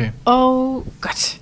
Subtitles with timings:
[0.00, 1.38] Okay, Og godt.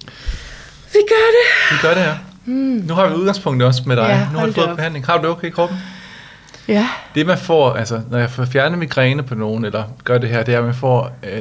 [0.93, 1.77] Vi gør det.
[1.77, 2.15] vi gør det her.
[2.45, 2.55] Mm.
[2.87, 4.03] Nu har vi udgangspunktet også med dig.
[4.09, 4.77] Ja, nu har du fået op.
[4.77, 5.07] behandling.
[5.07, 5.79] Har du det okay i kroppen?
[6.69, 6.89] Ja.
[7.15, 10.43] Det man får, altså når jeg får fjernet migræne på nogen, eller gør det her,
[10.43, 11.33] det er, at man får, øh,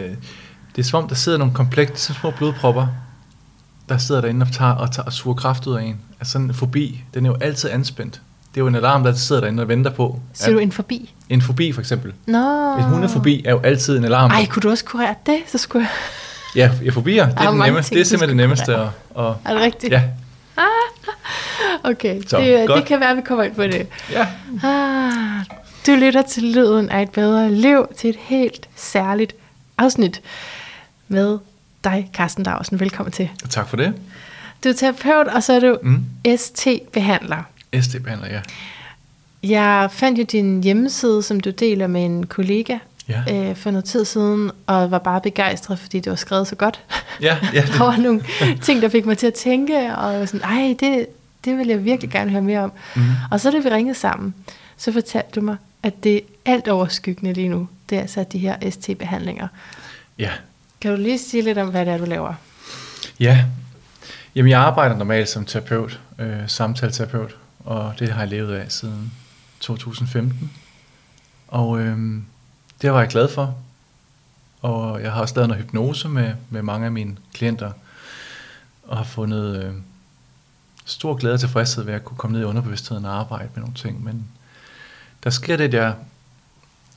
[0.76, 2.88] det er som om, der sidder nogle komplekse, små blodpropper,
[3.90, 6.00] der sidder derinde og, tager, og, tager, og suger kraft ud af en.
[6.20, 8.14] Altså sådan en fobi, den er jo altid anspændt.
[8.54, 10.20] Det er jo en alarm, der sidder derinde og venter på.
[10.34, 11.14] Ser du en forbi?
[11.30, 12.14] En fobi for eksempel.
[12.26, 12.76] Nå.
[12.78, 14.32] En hundefobi er jo altid en alarm.
[14.32, 15.38] Ej, kunne du også kurere det?
[15.48, 15.90] Så skulle jeg...
[16.58, 18.66] Ja, ja fobier, det er er, den nemmeste, ting, det er simpelthen det nemmeste.
[18.66, 18.92] kurere.
[19.10, 19.94] Og, Er det rigtigt?
[19.94, 20.04] ja,
[21.84, 22.78] Okay, Så, det, godt.
[22.80, 23.88] det kan være, at vi kommer ind på det.
[24.12, 24.28] ja,
[24.64, 25.46] Ah,
[25.88, 29.36] du lytter til Lyden af et bedre liv til et helt særligt
[29.78, 30.22] afsnit
[31.08, 31.38] med
[31.84, 32.80] dig, Carsten Larsen.
[32.80, 33.30] Velkommen til.
[33.50, 33.94] tak for det.
[34.64, 36.04] Du er terapeut, og så er du Mm.
[36.38, 37.44] ST-behandler.
[37.82, 38.40] SD-behandler, ja.
[39.44, 42.78] Jeg fandt jo din hjemmeside, som du deler med en kollega
[43.10, 46.56] Ja, øh, for noget tid siden, og var bare begejstret, fordi det var skrevet så
[46.56, 46.80] godt.
[47.22, 48.24] ja, ja Der var nogle
[48.62, 51.06] ting, der fik mig til at tænke, og jeg var sådan, ej, det,
[51.46, 52.72] det vil jeg virkelig gerne høre mere om.
[52.96, 53.02] mm.
[53.32, 54.34] Og så da vi ringede sammen,
[54.78, 58.70] så fortalte du mig, at det alt overskyggende lige nu, det er altså de her
[58.70, 59.48] ST-behandlinger.
[60.20, 60.32] ja.
[60.82, 62.34] Kan du lige sige lidt om, hvad det er, du laver?
[63.20, 63.46] Ja,
[64.36, 69.12] jamen jeg arbejder normalt som terapeut, øh, samtaleterapeut, og det har jeg levet af siden
[69.60, 70.52] 2015.
[71.48, 71.98] Og øh,
[72.82, 73.56] det var jeg glad for.
[74.62, 77.72] Og jeg har også lavet noget hypnose med, med mange af mine klienter,
[78.84, 79.74] og har fundet øh,
[80.86, 83.76] stor glæde og tilfredshed ved at kunne komme ned i underbevidstheden og arbejde med nogle
[83.76, 84.04] ting.
[84.04, 84.28] Men
[85.24, 85.94] der sker det, at jeg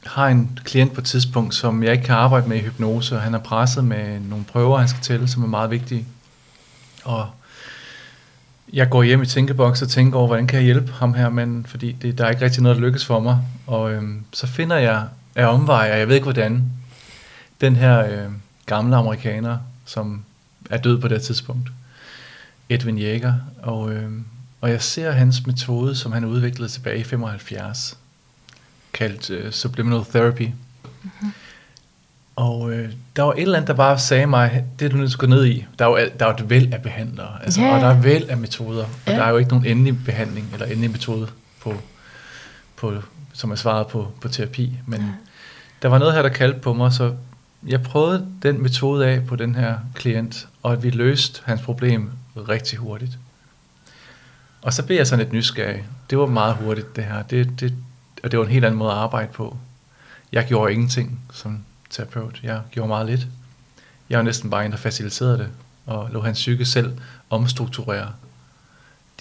[0.07, 3.23] har en klient på et tidspunkt, som jeg ikke kan arbejde med i hypnose, og
[3.23, 6.07] han er presset med nogle prøver, han skal tælle, som er meget vigtige.
[7.05, 7.31] Og
[8.73, 11.67] jeg går hjem i tænkeboks og tænker over, hvordan kan jeg hjælpe ham her, men
[11.67, 13.39] fordi det, der er ikke rigtig noget, der lykkes for mig.
[13.67, 15.05] Og øhm, så finder jeg
[15.41, 16.65] af omveje, og jeg ved ikke hvordan,
[17.61, 18.31] den her øh,
[18.67, 20.25] gamle amerikaner, som
[20.71, 21.69] er død på det tidspunkt,
[22.69, 24.11] Edwin Jæger, og, øh,
[24.61, 27.99] og jeg ser hans metode, som han udviklede tilbage i 75,
[28.93, 30.43] kaldt øh, Subliminal Therapy.
[31.03, 31.33] Mm-hmm.
[32.37, 35.11] Og øh, der var et eller andet, der bare sagde mig, det er du nødt
[35.11, 35.67] til at gå ned i.
[35.79, 37.75] Der er jo, der er jo et væld af behandlere, altså, Ja.
[37.75, 39.13] og der er væld af metoder, og Ja.
[39.17, 41.29] der er jo ikke nogen endelig behandling, eller endelig metode,
[41.63, 41.75] på,
[42.77, 42.95] på,
[43.33, 44.77] som er svaret på, på terapi.
[44.87, 45.07] Men Ja
[45.83, 47.15] der var noget her, der kaldte på mig, så
[47.67, 52.11] jeg prøvede den metode af på den her klient, og at vi løste hans problem
[52.37, 53.19] rigtig hurtigt.
[54.63, 55.85] Og så blev jeg sådan lidt nysgerrig.
[56.11, 57.23] Det var meget hurtigt det her.
[57.23, 57.75] Det, det,
[58.23, 59.57] og det var en helt anden måde at arbejde på.
[60.33, 62.41] Jeg gjorde ingenting som terapeut.
[62.43, 63.27] Jeg gjorde meget lidt.
[64.11, 65.49] Jeg var næsten bare en, der faciliterede det,
[65.87, 66.99] og lå hans psyke selv
[67.31, 68.13] omstrukturere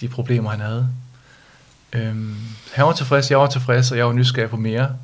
[0.00, 0.88] de problemer, han havde.
[1.92, 2.36] Øhm,
[2.72, 4.96] han var tilfreds, jeg var tilfreds, og jeg var nysgerrig på mere.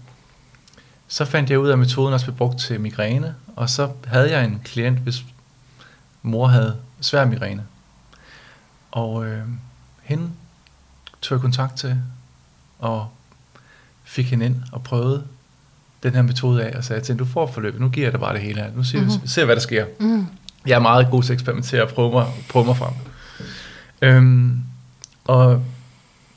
[1.09, 4.31] Så fandt jeg ud af, at metoden også blev brugt til migræne, og så havde
[4.31, 5.25] jeg en klient, hvis
[6.22, 7.65] mor havde svær migræne.
[8.93, 9.43] Og øh,
[10.03, 10.31] hende
[11.22, 11.97] tog jeg kontakt til,
[12.78, 13.09] og
[14.05, 15.25] fik hende ind og prøvede
[16.03, 18.21] den her metode af, og sagde til hende, du får forløbet, nu giver jeg dig
[18.21, 19.06] bare det hele her, nu ser, Mhm.
[19.11, 19.27] mm-hmm.
[19.27, 19.87] ser hvad der sker.
[20.00, 20.27] Mm.
[20.67, 22.93] Jeg er meget god til at eksperimentere og prøve mig, prøve mig frem.
[24.03, 24.62] Øhm,
[25.25, 25.62] og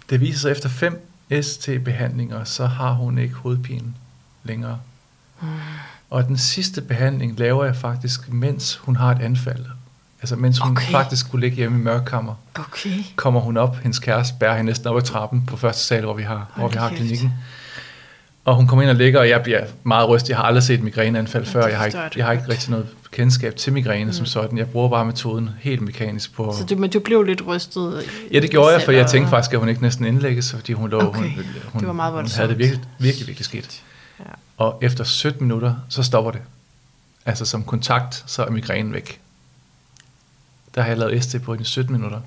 [0.10, 1.08] det viser sig, efter fem
[1.42, 3.94] ST-behandlinger, så har hun ikke hovedpine
[4.50, 4.78] længere.
[5.42, 5.48] Mm.
[6.10, 9.66] Og den sidste behandling laver jeg faktisk, mens hun har et anfald.
[10.22, 10.92] Altså mens hun Okay.
[10.92, 13.04] faktisk skulle ligge hjemme i mørkkammer, Okay.
[13.16, 16.14] kommer hun op, hendes kæreste bærer hende næsten op ad trappen på første sal, hvor
[16.14, 17.34] vi har, hvor Hold vi har klinikken.
[18.46, 20.30] Og hun kommer ind og ligger, og jeg bliver meget rystet.
[20.30, 21.68] Jeg har aldrig set et migræneanfald Ja, før.
[21.68, 24.14] Jeg har, ikke, jeg har ikke rigtig noget kendskab til migræne Mm.
[24.14, 24.58] som sådan.
[24.58, 26.56] Jeg bruger bare metoden helt mekanisk på...
[26.58, 28.04] Så du, men du blev lidt rystet?
[28.34, 30.90] Ja, det gjorde jeg, for jeg tænkte faktisk, at hun ikke næsten indlægges, fordi hun
[30.90, 31.02] lå...
[31.02, 31.20] Okay.
[31.20, 32.36] Hun, hun, Det var meget hun voldsomt.
[32.38, 33.82] havde det virkelig, virkelig, virkelig skidt.
[34.60, 36.42] Og efter 17 minutter, så stopper det.
[37.26, 39.20] Altså som kontakt, så er migrænen væk.
[40.76, 42.20] Der har jeg lavet ST på i 17 minutter.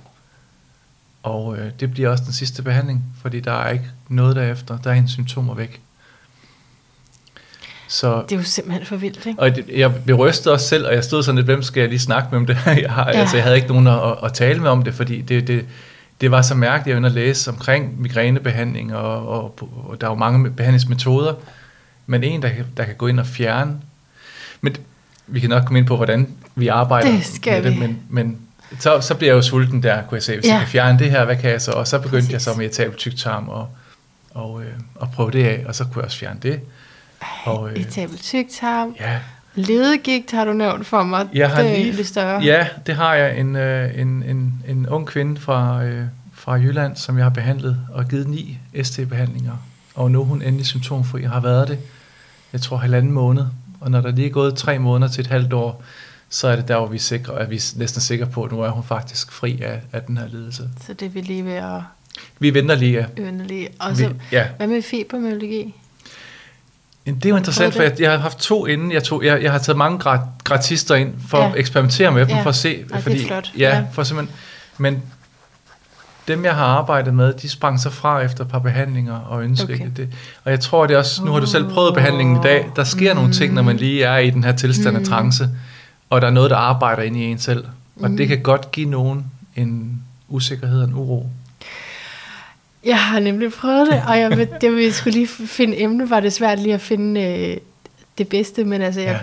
[1.22, 4.78] Og øh, det bliver også den sidste behandling, fordi der er ikke noget derefter.
[4.78, 5.80] Der er hendes symptomer væk.
[7.88, 9.40] Så, Det er jo simpelthen for vildt, ikke?
[9.40, 11.88] og det, jeg blev rystet også selv, og jeg stod sådan lidt, hvem skal jeg
[11.88, 12.72] lige snakke med om det her?
[12.82, 13.10] Jeg, har, Ja.
[13.18, 15.66] altså, jeg havde ikke nogen at, at, at tale med om det, fordi det, det,
[16.20, 19.58] det var så mærkeligt, jeg var inde at læse omkring migrænebehandling, og, og,
[19.88, 21.34] og der er jo mange behandlingsmetoder,
[22.12, 23.76] men en, der, der kan gå ind og fjerne.
[24.60, 24.76] Men
[25.26, 27.80] vi kan nok komme ind på, hvordan vi arbejder Det skal med vi.
[27.80, 28.38] det, men, men
[28.78, 30.34] så, så bliver jeg jo sulten der, kunne jeg se.
[30.34, 30.50] Hvis Ja.
[30.52, 31.70] jeg kan fjerne det her, hvad kan jeg så?
[31.72, 32.32] Og så begyndte Præcis.
[32.32, 33.68] jeg så med at tale på tyktarm og,
[34.30, 36.60] og, øh, og prøve det af, og så kunne jeg også fjerne det.
[37.44, 38.96] Og, øh, Irritabel tyktarm.
[39.00, 39.18] ja,
[39.54, 41.26] Ledegigt har du nævnt for mig.
[41.34, 42.40] Jeg har det lige- lidt større.
[42.42, 43.38] Ja, det har jeg.
[43.38, 46.04] En, øh, en, en, en ung kvinde fra, øh,
[46.34, 49.52] fra Jylland, som jeg har behandlet og givet ni ST-behandlinger.
[49.94, 51.78] Og nu er hun endelig symptomfri og har været det,
[52.52, 53.44] jeg tror, halvanden måned.
[53.80, 55.82] Og når der lige er gået tre måneder til et halvt år,
[56.30, 58.52] så er det der, hvor vi er sikre, at vi er næsten sikre på, at
[58.52, 60.68] nu er hun faktisk fri af, af den her lidelse.
[60.86, 61.80] Så det er vi lige ved at
[62.38, 63.06] Vi venter lige, ja.
[63.22, 63.68] øvne lige.
[63.80, 64.46] Og så, Vi, ja.
[64.56, 65.74] hvad med fibromyalgi?
[67.06, 68.92] Det er jo interessant, for jeg, jeg har haft to inden.
[68.92, 71.48] Jeg, tog, jeg, jeg har taget mange gra- gratister ind for Ja.
[71.52, 72.42] at eksperimentere med dem, Ja.
[72.42, 72.68] for at se.
[72.76, 73.52] Ej, det er fordi, flot.
[73.58, 73.84] Ja, Ja.
[73.92, 74.36] for simpelthen.
[74.78, 75.02] Men
[76.28, 79.74] dem, jeg har arbejdet med, de sprang så fra efter et par behandlinger og ønsker
[79.74, 79.90] Okay.
[79.96, 80.08] det.
[80.44, 82.84] Og jeg tror, det er også, nu har du selv prøvet behandlingen i dag, der
[82.84, 83.18] sker mm.
[83.18, 85.06] nogle ting, når man lige er i den her tilstand af Mm.
[85.08, 85.48] trance,
[86.10, 87.64] og der er noget, der arbejder inde i en selv.
[88.00, 88.16] Og Mm.
[88.16, 89.24] det kan godt give nogen
[89.56, 91.26] en usikkerhed og en uro.
[92.84, 96.32] Jeg har nemlig prøvet det, og jeg, det vil skulle lige finde emne, var det
[96.32, 97.56] svært lige at finde øh,
[98.18, 99.18] det bedste, men altså, jeg, Ja.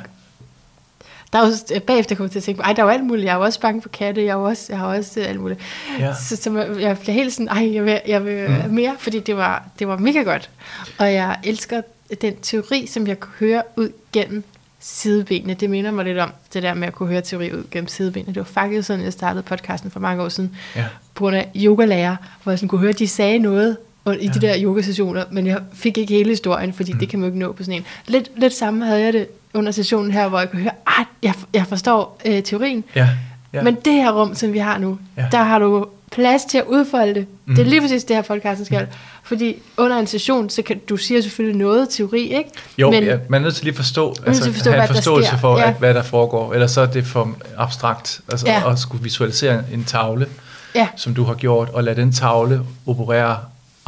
[1.34, 3.26] Der er jo, bagefter kommer jeg til at tænke, ej, der er jo alt muligt,
[3.26, 5.40] jeg er jo også bange for katte, jeg, er også, jeg har også øh, alt
[5.40, 5.60] muligt.
[6.00, 6.14] Ja.
[6.14, 8.74] Så, så jeg- bliver helt sådan, ej, jeg vil, jeg vil mm.
[8.74, 10.50] mere, fordi det var, det var mega godt.
[10.98, 11.82] Og jeg elsker
[12.22, 14.44] den teori, som jeg kunne høre ud gennem
[14.80, 15.54] sidebenene.
[15.54, 18.34] Det minder mig lidt om det der med at kunne høre teori ud gennem sidebenene.
[18.34, 20.86] Det var faktisk sådan, jeg startede podcasten for mange år siden, Ja.
[21.16, 23.78] på grund af yogalærer, hvor jeg sådan kunne høre, at de sagde noget
[24.08, 24.32] i Ja.
[24.32, 27.00] de der yogasessioner, men jeg fik ikke hele historien, fordi mm.
[27.00, 27.86] det kan man jo ikke nå på sådan en.
[28.08, 31.34] Lidt, lidt samme havde jeg det under sessionen her, hvor jeg kunne høre, at jeg,
[31.54, 33.10] jeg forstår øh, teorien, Ja.
[33.54, 33.64] ja.
[33.64, 35.26] men det her rum, som vi har nu, Ja.
[35.32, 37.26] der har du plads til at udfolde det.
[37.46, 37.56] Mm.
[37.56, 37.70] Det er Mhm.
[37.70, 38.88] lige præcis det her podcasten skal.
[39.24, 42.50] Fordi under en session, så kan du siger selvfølgelig noget teori, ikke?
[42.78, 44.88] Jo, men, ja, man er nødt til lige at forstå, altså, at forstå, have en
[44.88, 45.68] forståelse for, Ja.
[45.70, 46.54] at, hvad der foregår.
[46.54, 48.22] Ellers så er det for abstrakt.
[48.32, 48.72] Altså Ja.
[48.72, 50.28] at skulle visualisere en tavle,
[50.76, 50.88] Ja.
[50.96, 53.38] som du har gjort, og lade den tavle operere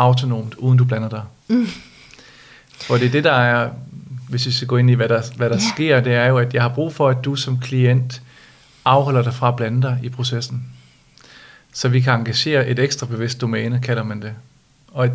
[0.02, 1.22] autonomt, uden du blander dig.
[1.48, 1.68] Mm.
[2.82, 3.70] For det er det, der er,
[4.30, 5.74] hvis vi skal gå ind i, hvad der, hvad der Ja.
[5.76, 8.22] sker, det er jo, at jeg har brug for, at du som klient
[8.86, 10.64] afholder dig fra at blande dig i processen.
[11.74, 14.34] Så vi kan engagere et ekstra bevidst domæne, kalder man det.
[14.88, 15.10] Og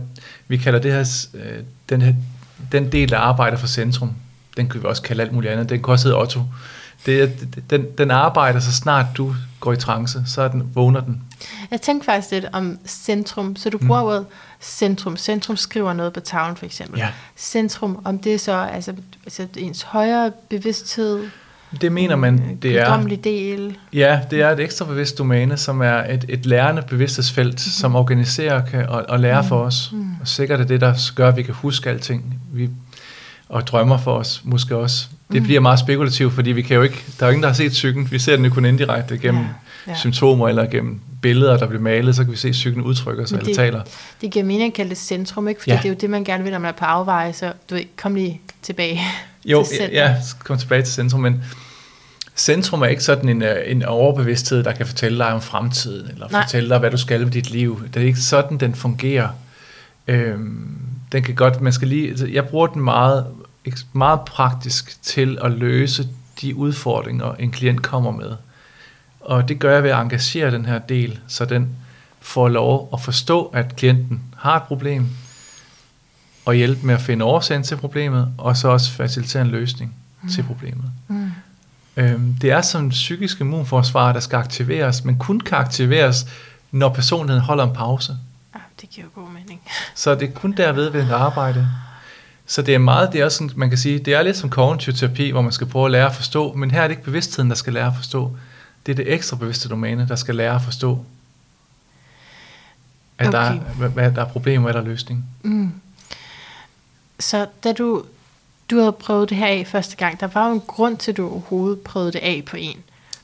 [0.48, 2.14] vi kalder det her, øh, den, her,
[2.72, 4.12] den del, der arbejder for centrum,
[4.56, 5.68] den kan vi også kalde alt muligt andet.
[5.68, 6.42] Den kan også hedde Otto.
[7.06, 11.22] Det, den, den arbejder, så snart du går i trance, så er den, vågner den.
[11.70, 13.86] Jeg tænkte faktisk lidt om centrum, så du Mm.
[13.86, 14.26] bruger ordet
[14.60, 15.16] centrum.
[15.16, 16.98] Centrum skriver noget på tavlen, for eksempel.
[16.98, 17.08] Ja.
[17.36, 18.92] Centrum, om det er så altså,
[19.24, 21.24] altså ens højere bevidsthed,
[21.80, 23.78] Det mener man, det er, del.
[23.92, 27.58] ja, det er et ekstra bevidst domæne, som er et, et lærende bevidsthedsfelt, mm.
[27.58, 29.90] som organiserer kan, og, og lærer for os.
[29.92, 30.10] Mm.
[30.20, 32.40] Og sikkert er det, der gør, at vi kan huske alting.
[32.52, 32.70] Vi,
[33.48, 35.06] og drømmer for os, måske også.
[35.32, 35.46] Det Mm.
[35.46, 37.72] bliver meget spekulativt, fordi vi kan jo ikke, der er jo ingen, der har set
[37.72, 38.08] psyken.
[38.10, 41.82] Vi ser den jo kun indirekte gennem Ja, ja, symptomer eller gennem billeder, der bliver
[41.82, 43.82] malet, så kan vi se, at psyken udtrykker sig Men eller det- taler.
[44.20, 45.60] Det giver mening at kalde det centrum, ikke?
[45.60, 45.76] Fordi Ja.
[45.76, 47.84] det er jo det, man gerne vil, når man er på afveje, så du ved,
[47.96, 49.00] kom lige tilbage
[49.44, 50.02] Jo, til center.
[50.08, 50.14] ja,
[50.44, 51.42] kom tilbage til centrum, men
[52.36, 56.28] centrum er ikke sådan en, øh, en overbevidsthed, der kan fortælle dig om fremtiden, eller
[56.30, 56.42] Nej.
[56.42, 57.82] Fortælle dig, hvad du skal med dit liv.
[57.94, 59.28] Det er ikke sådan, den fungerer.
[60.08, 60.68] Øhm,
[61.12, 63.26] den kan godt, man skal lige, altså, jeg bruger den meget,
[63.92, 66.08] meget praktisk til at løse
[66.40, 68.32] de udfordringer, en klient kommer med.
[69.20, 71.68] Og det gør jeg ved at engagere den her del, så den
[72.20, 75.08] får lov at forstå, at klienten har et problem,
[76.44, 80.28] og hjælpe med at finde årsagen til problemet, og så også facilitere en løsning mm.
[80.28, 80.90] til problemet.
[81.08, 81.30] Mm.
[81.96, 86.26] Øhm, det er som psykisk immunforsvar, der skal aktiveres, men kun kan aktiveres,
[86.70, 88.16] når personligheden holder en pause.
[88.54, 89.60] Ja, det giver god mening.
[89.94, 91.68] Så det er kun derved, vi kan arbejde.
[92.46, 94.50] Så det er meget, det er også sådan, man kan sige, det er lidt som
[94.50, 97.04] kognitiv terapi, hvor man skal prøve at lære at forstå, men her er det ikke
[97.04, 98.36] bevidstheden, der skal lære at forstå.
[98.86, 101.04] Det er det ekstra bevidste domæne, der skal lære at forstå,
[103.18, 103.38] at okay.
[103.38, 105.24] der, er, hvad, der er problemer, hvad der er løsning.
[105.42, 105.72] Mm.
[107.20, 108.04] Så da du,
[108.70, 111.16] du havde prøvet det her af første gang, der var jo en grund til, at
[111.16, 112.76] du overhovedet prøvede det af på en.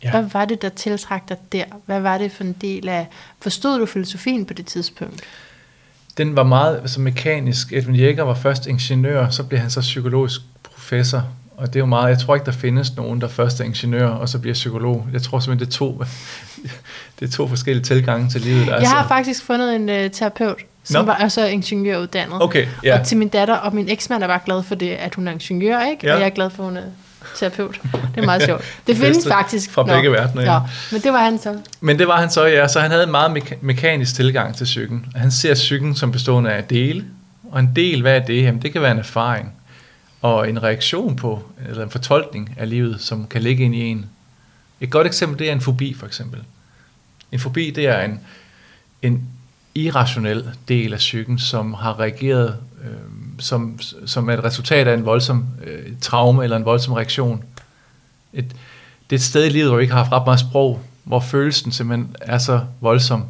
[0.02, 0.10] Ja.
[0.10, 1.64] Hvad var det, der tiltrak dig der?
[1.86, 3.08] Hvad var det for en del af...
[3.40, 5.20] Forstod du filosofien på det tidspunkt?
[6.18, 7.72] Den var meget altså, mekanisk.
[7.72, 11.28] Edwin Jæger var først ingeniør, så blev han så psykologisk professor.
[11.56, 14.08] Og det er jo meget, jeg tror ikke, der findes nogen, der først er ingeniør,
[14.08, 15.06] og så bliver psykolog.
[15.12, 16.02] Jeg tror simpelthen, det er to,
[17.20, 18.66] det er to forskellige tilgange til livet.
[18.66, 21.12] Jeg har faktisk fundet en uh, terapeut, som Nå.
[21.12, 22.42] var også ingeniøruddannet.
[22.42, 23.00] Okay, ja.
[23.00, 25.32] Og til min datter, og min eksmand er bare glad for det, at hun er
[25.32, 26.06] ingeniør, ikke?
[26.06, 26.14] Ja.
[26.14, 26.82] Og jeg er glad for, at hun er
[27.36, 27.80] terapeut.
[27.82, 28.64] Det er meget sjovt.
[28.86, 29.70] Det findes faktisk.
[29.70, 30.58] fra begge verdener, ja.
[30.58, 30.60] Nå,
[30.92, 31.58] men det var han så.
[31.80, 32.68] Men det var han så, ja.
[32.68, 35.06] Så han havde en meget meka- mekanisk tilgang til psyken.
[35.16, 37.04] Han ser psyken som bestående af dele.
[37.50, 38.42] Og en del, hvad er det?
[38.42, 39.52] Jamen, det kan være en erfaring.
[40.22, 44.06] Og en reaktion på, eller en fortolkning af livet, som kan ligge ind i en.
[44.80, 46.40] Et godt eksempel, det er en fobi, for eksempel.
[47.32, 48.20] En fobi, det er en,
[49.02, 49.22] en
[49.74, 52.88] irrationel del af psyken, som har reageret øh,
[53.42, 57.44] som, som er et resultat af en voldsom øh, traume eller en voldsom reaktion.
[58.32, 58.44] Et,
[59.10, 61.20] det er et sted i livet, hvor vi ikke har haft ret meget sprog, hvor
[61.20, 63.24] følelsen simpelthen er så voldsom,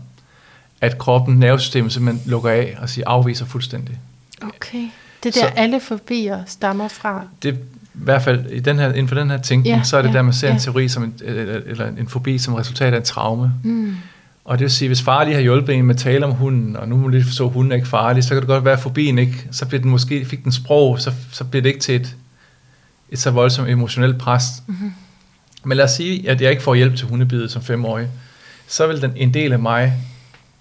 [0.80, 3.98] at kroppen, nervesystemet simpelthen lukker af og siger afviser fuldstændig.
[4.42, 4.88] Okay.
[5.22, 7.22] Det er der, Så- alle fobier stammer fra.
[7.42, 7.58] Det,
[7.92, 10.14] hvert fald i den her, inden for den her tænkning, Ja, så er det ja,
[10.14, 10.54] der, man ser ja.
[10.54, 13.52] en teori som en, eller, eller en fobi som resultat af en traume.
[13.64, 13.94] Mm.
[14.44, 16.76] Og det vil sige, hvis far lige har hjulpet en med at tale om hunden,
[16.76, 18.80] og nu må lige at hunden er ikke farlig, så kan det godt være, at
[18.80, 21.94] fobien ikke, så bliver den måske, fik den sprog, så, så bliver det ikke til
[21.96, 22.16] et,
[23.10, 24.44] et så voldsomt emotionelt pres.
[24.66, 24.92] Mm-hmm.
[25.64, 28.08] Men lad os sige, at jeg ikke får hjælp til hundebidet som femårig,
[28.66, 29.92] så vil den, en del af mig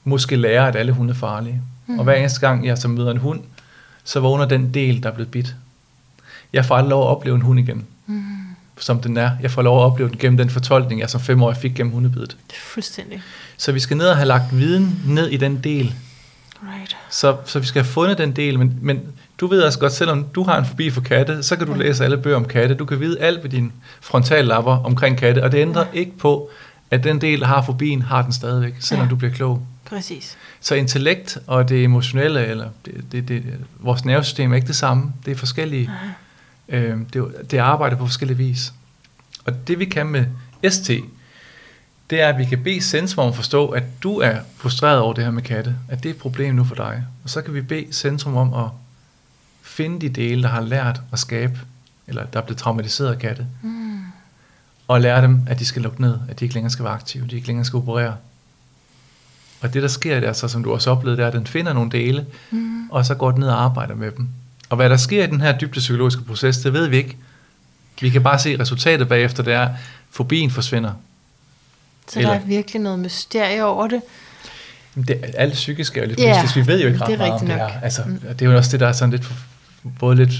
[0.03, 1.61] måske lære, at alle hunde er farlige.
[1.87, 1.97] Mm.
[1.99, 3.41] Og hver eneste gang, jeg så møder en hund,
[4.03, 5.55] så vågner den del, der er blevet bidt.
[6.53, 8.23] Jeg får aldrig lov at opleve en hund igen, Mm.
[8.79, 9.31] som den er.
[9.41, 12.37] Jeg får lov at opleve den gennem den fortolkning, jeg som femårig fik gennem hundebidet.
[12.47, 13.21] Det er fuldstændig.
[13.61, 15.93] Så vi skal ned og have lagt viden ned i den del.
[16.63, 16.97] Right.
[17.09, 18.99] Så, så vi skal have fundet den del, men, men
[19.39, 22.03] du ved også godt, selvom du har en fobi for katte, så kan du læse
[22.03, 22.75] alle bøger om katte.
[22.75, 25.99] Du kan vide alt ved dine frontallapper omkring katte, og det ændrer Ja.
[25.99, 26.49] ikke på,
[26.91, 29.09] at den del, der har fobien, har den stadigvæk, selvom Ja.
[29.09, 29.65] du bliver klog.
[29.85, 30.37] Præcis.
[30.61, 33.43] Så intellekt og det emotionelle, eller det, det, det,
[33.79, 35.13] vores nervesystem er ikke det samme.
[35.25, 35.89] Det er forskellige.
[36.69, 36.79] Nej.
[36.79, 38.73] Øh, det, det arbejder på forskellige vis.
[39.45, 40.25] Og det vi kan med
[40.69, 40.91] ST,
[42.11, 45.13] det er, at vi kan bede centrum om at forstå, at du er frustreret over
[45.13, 47.03] det her med katte, at det er et problem nu for dig.
[47.23, 48.69] Og så kan vi bede centrum om at
[49.61, 51.59] finde de dele, der har lært at skabe,
[52.07, 53.99] eller der er blevet traumatiseret af katte, Mm.
[54.87, 57.27] og lære dem, at de skal lukke ned, at de ikke længere skal være aktive,
[57.27, 58.15] de ikke længere skal operere.
[59.61, 61.47] Og det, der sker, det er så, som du også oplevede, det er, at den
[61.47, 62.89] finder nogle dele, Mm.
[62.89, 64.27] og så går den ned og arbejder med dem.
[64.69, 67.17] Og hvad der sker i den her dybde psykologiske proces, det ved vi ikke.
[68.01, 69.71] Vi kan bare se resultatet bagefter, det er, at
[70.11, 70.93] fobien forsvinder.
[72.11, 74.01] Så Eller- der er virkelig noget mysterie over det.
[75.07, 76.55] Det, alt psykisk er jo lidt Ja, mystisk.
[76.55, 77.69] Vi ved jo ikke det ret er meget om det her.
[77.81, 78.19] Altså, Mm.
[78.19, 79.31] Det er jo også det, der er sådan lidt,
[79.99, 80.31] både lidt,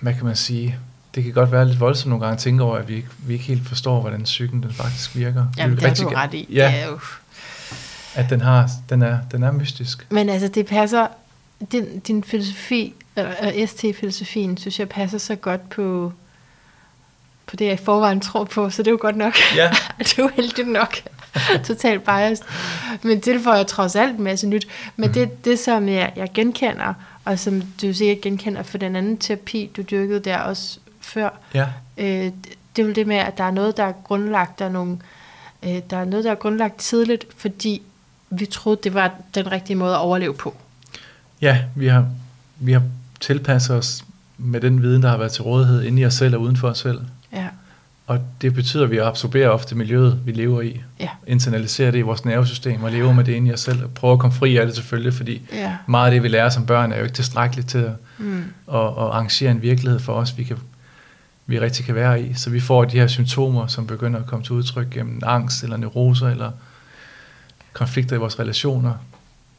[0.00, 0.76] hvad kan man sige,
[1.14, 3.32] det kan godt være lidt voldsomt nogle gange at tænke over, at vi ikke, vi
[3.32, 5.42] ikke helt forstår, hvordan psyken den faktisk virker.
[5.42, 6.48] Vi Jamen, det rigtig du ret i.
[6.52, 6.98] Ja, Det er jo.
[8.14, 10.06] at den, har, den, er, den er mystisk.
[10.10, 11.06] Men altså, det passer,
[11.72, 16.12] din, din filosofi, eller ST-filosofien, synes jeg passer så godt på,
[17.46, 19.34] på det, jeg i forvejen tror på, så det er jo godt nok.
[19.56, 19.70] Ja.
[19.98, 20.96] det er jo heldigt nok.
[21.66, 22.44] Totalt biased.
[23.02, 24.66] Men tilføjer trods alt en masse nyt.
[24.96, 25.14] Men Mhm.
[25.14, 26.94] det, det, som jeg, jeg genkender,
[27.24, 31.66] og som du sikkert genkender for den anden terapi, du dyrkede der også før, Ja,
[31.98, 32.30] øh,
[32.76, 34.98] det er jo det med, at der er noget, der er grundlagt, der er, nogle,
[35.62, 37.82] øh, der er noget, der er grundlagt tidligt, fordi
[38.30, 40.54] vi troede, det var den rigtige måde at overleve på.
[41.40, 42.06] ja vi, har,
[42.58, 42.82] vi har
[43.20, 44.04] tilpasset os
[44.38, 46.68] med den viden, der har været til rådighed inde i os selv og uden for
[46.68, 47.00] os selv.
[48.06, 50.80] Og det betyder, at vi absorberer ofte miljøet, vi lever i.
[51.00, 53.84] ja, Internaliserer det i vores nervesystem og lever med det inde i os selv.
[53.84, 55.76] Og prøver at komme fri af det selvfølgelig, fordi ja.
[55.86, 58.38] meget af det, vi lærer som børn, er jo ikke tilstrækkeligt til at, Mm.
[58.68, 60.56] at, at arrangere en virkelighed for os, vi, kan,
[61.46, 62.34] vi rigtig kan være i.
[62.34, 65.76] Så vi får de her symptomer, som begynder at komme til udtryk gennem angst eller
[65.76, 66.50] neuroser eller
[67.72, 68.94] konflikter i vores relationer.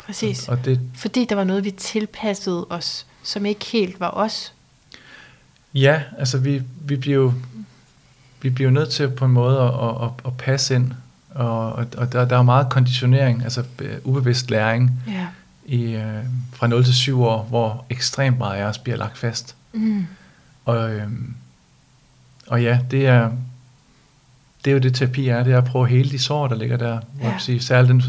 [0.06, 0.48] Præcis.
[0.48, 4.54] Og det, Fordi der var noget, vi tilpassede os, som ikke helt var os.
[5.74, 7.34] ja, altså vi, vi bliver jo
[8.44, 10.92] vi bliver nødt til på en måde at, at, at, at passe ind,
[11.30, 15.28] og, og, der, der er meget konditionering, altså øh, ubevidst læring, Ja.
[15.66, 16.24] i, øh,
[16.54, 19.56] fra 0 til 7 år, hvor ekstremt meget af os bliver lagt fast.
[19.74, 20.08] Mm.
[20.66, 21.08] Og, øh,
[22.48, 23.32] og ja, det er,
[24.66, 26.56] det er jo det terapi er, det er at prøve at hele de sår, der
[26.56, 27.00] ligger der.
[27.22, 27.30] Ja.
[27.30, 28.04] Jeg sige, særligt den,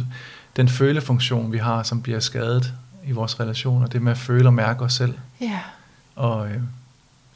[0.57, 2.75] den følefunktion, vi har, som bliver skadet
[3.07, 5.14] i vores relationer, det med at føle og mærke os selv.
[5.41, 5.61] Ja.
[6.17, 6.61] Og øh,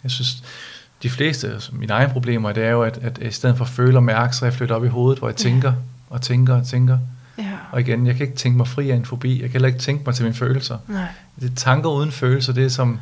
[0.03, 0.43] jeg synes,
[1.03, 3.71] de fleste, altså mine egne problemer, det er jo, at, at i stedet for at
[3.71, 5.43] føle og mærke, så jeg flyttet op i hovedet, hvor jeg Ja.
[5.51, 5.73] tænker
[6.11, 6.99] og tænker og tænker.
[7.39, 7.45] Ja.
[7.73, 9.33] Og igen, jeg kan ikke tænke mig fri af en fobi.
[9.33, 10.79] Jeg kan heller ikke tænke mig til mine følelser.
[10.89, 11.07] Nej.
[11.41, 13.01] Det er tanker uden følelser, det er som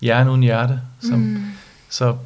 [0.00, 0.80] hjerne uden hjerte.
[1.00, 1.44] Som, Mm.
[1.90, 2.16] Så,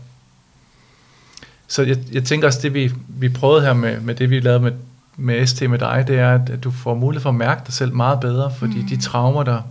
[1.69, 4.61] så jeg, jeg tænker også, det vi, vi prøvede her med, med det, vi lavede
[4.61, 4.73] med,
[5.17, 7.75] med ST med dig, det er, at, at du får mulighed for at mærke dig
[7.75, 8.89] selv meget bedre, fordi Mm.
[8.89, 9.63] de traumer, der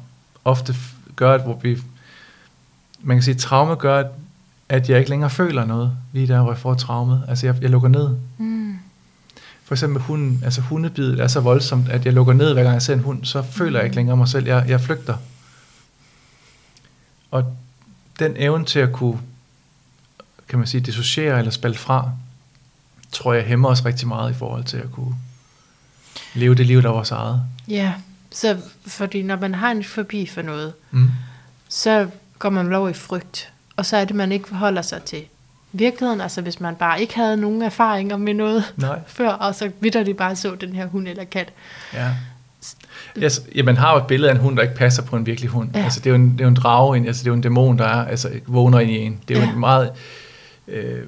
[0.46, 0.76] ofte
[1.16, 1.78] gør, at hvor vi,
[3.02, 4.08] man kan sige, at traume gør, at,
[4.72, 7.24] at jeg ikke længere føler noget, lige der, hvor jeg får traumet.
[7.28, 8.10] Altså, jeg, jeg lukker ned.
[8.38, 8.76] Mm.
[9.64, 12.82] For eksempel hunden, altså hundebidet er så voldsomt, at jeg lukker ned, hver gang jeg
[12.82, 14.46] ser en hund, så føler jeg ikke længere mig selv.
[14.48, 15.18] Jeg, jeg flygter.
[17.32, 17.56] Og
[18.20, 19.20] den evne til at kunne,
[20.48, 22.12] kan man sige, dissociere eller spalte fra,
[23.12, 25.16] tror jeg hæmmer os rigtig meget i forhold til at kunne
[26.34, 27.42] leve det liv, der er vores eget.
[27.68, 27.94] Ja.
[28.32, 31.10] Så fordi når man har en fobi for noget, Mm.
[31.70, 32.10] så
[32.40, 33.54] går man lov i frygt.
[33.76, 35.24] Og så er det, man ikke forholder sig til
[35.72, 36.22] virkeligheden.
[36.22, 39.00] Altså hvis man bare ikke havde nogen erfaringer med noget Nej.
[39.18, 41.50] før, og så vidder de bare så den her hund eller kat.
[41.94, 42.08] Ja.
[43.18, 45.26] Yes, ja, man har jo et billede af en hund, der ikke passer på en
[45.26, 45.70] virkelig hund.
[45.76, 45.84] Ja.
[45.84, 47.42] Altså, det, er jo en, det er jo en drage, altså, det er jo en
[47.42, 49.20] dæmon, der er, altså, vågner ind i en.
[49.28, 49.54] Det er jo Ja.
[49.54, 49.92] en meget...
[50.68, 51.04] Øh,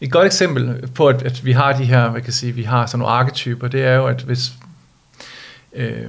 [0.00, 2.86] et godt eksempel på, at, at vi har de her, hvad kan sige, vi har
[2.86, 4.52] sådan nogle arketyper, det er jo, at hvis,
[5.72, 6.08] øh,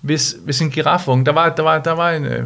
[0.00, 2.44] hvis, hvis en giraffunge, der var, der var, der var en, øh,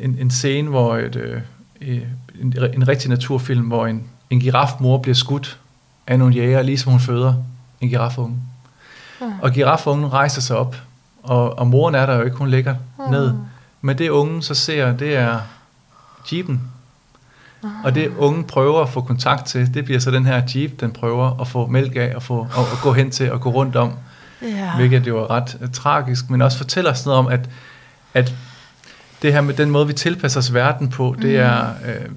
[0.00, 1.42] en, en scene, hvor et,
[1.80, 2.02] øh,
[2.40, 5.58] en, en rigtig naturfilm, hvor en, en girafmor bliver skudt
[6.06, 7.34] af nogle jæger, ligesom hun føder
[7.80, 8.36] en girafunge.
[9.20, 9.26] Mm.
[9.42, 10.76] Og girafungen rejser sig op,
[11.22, 13.10] og, og moren er der jo ikke, hun ligger Mm.
[13.10, 13.34] ned.
[13.80, 15.40] Men det ungen så ser, det er
[16.32, 16.60] jeepen.
[17.84, 20.90] Og det ungen prøver at få kontakt til, det bliver så den her jeep, den
[20.92, 23.76] prøver at få mælk af og, få, og, og gå hen til og gå rundt
[23.76, 23.92] om.
[24.42, 24.76] Ja.
[24.76, 27.48] Hvilket jo er ret uh, tragisk, men også fortæller os noget om, at,
[28.14, 28.34] at
[29.22, 31.34] det her med den måde, vi tilpasser os verden på, det Mhm.
[31.38, 31.68] er...
[31.86, 32.08] Øh,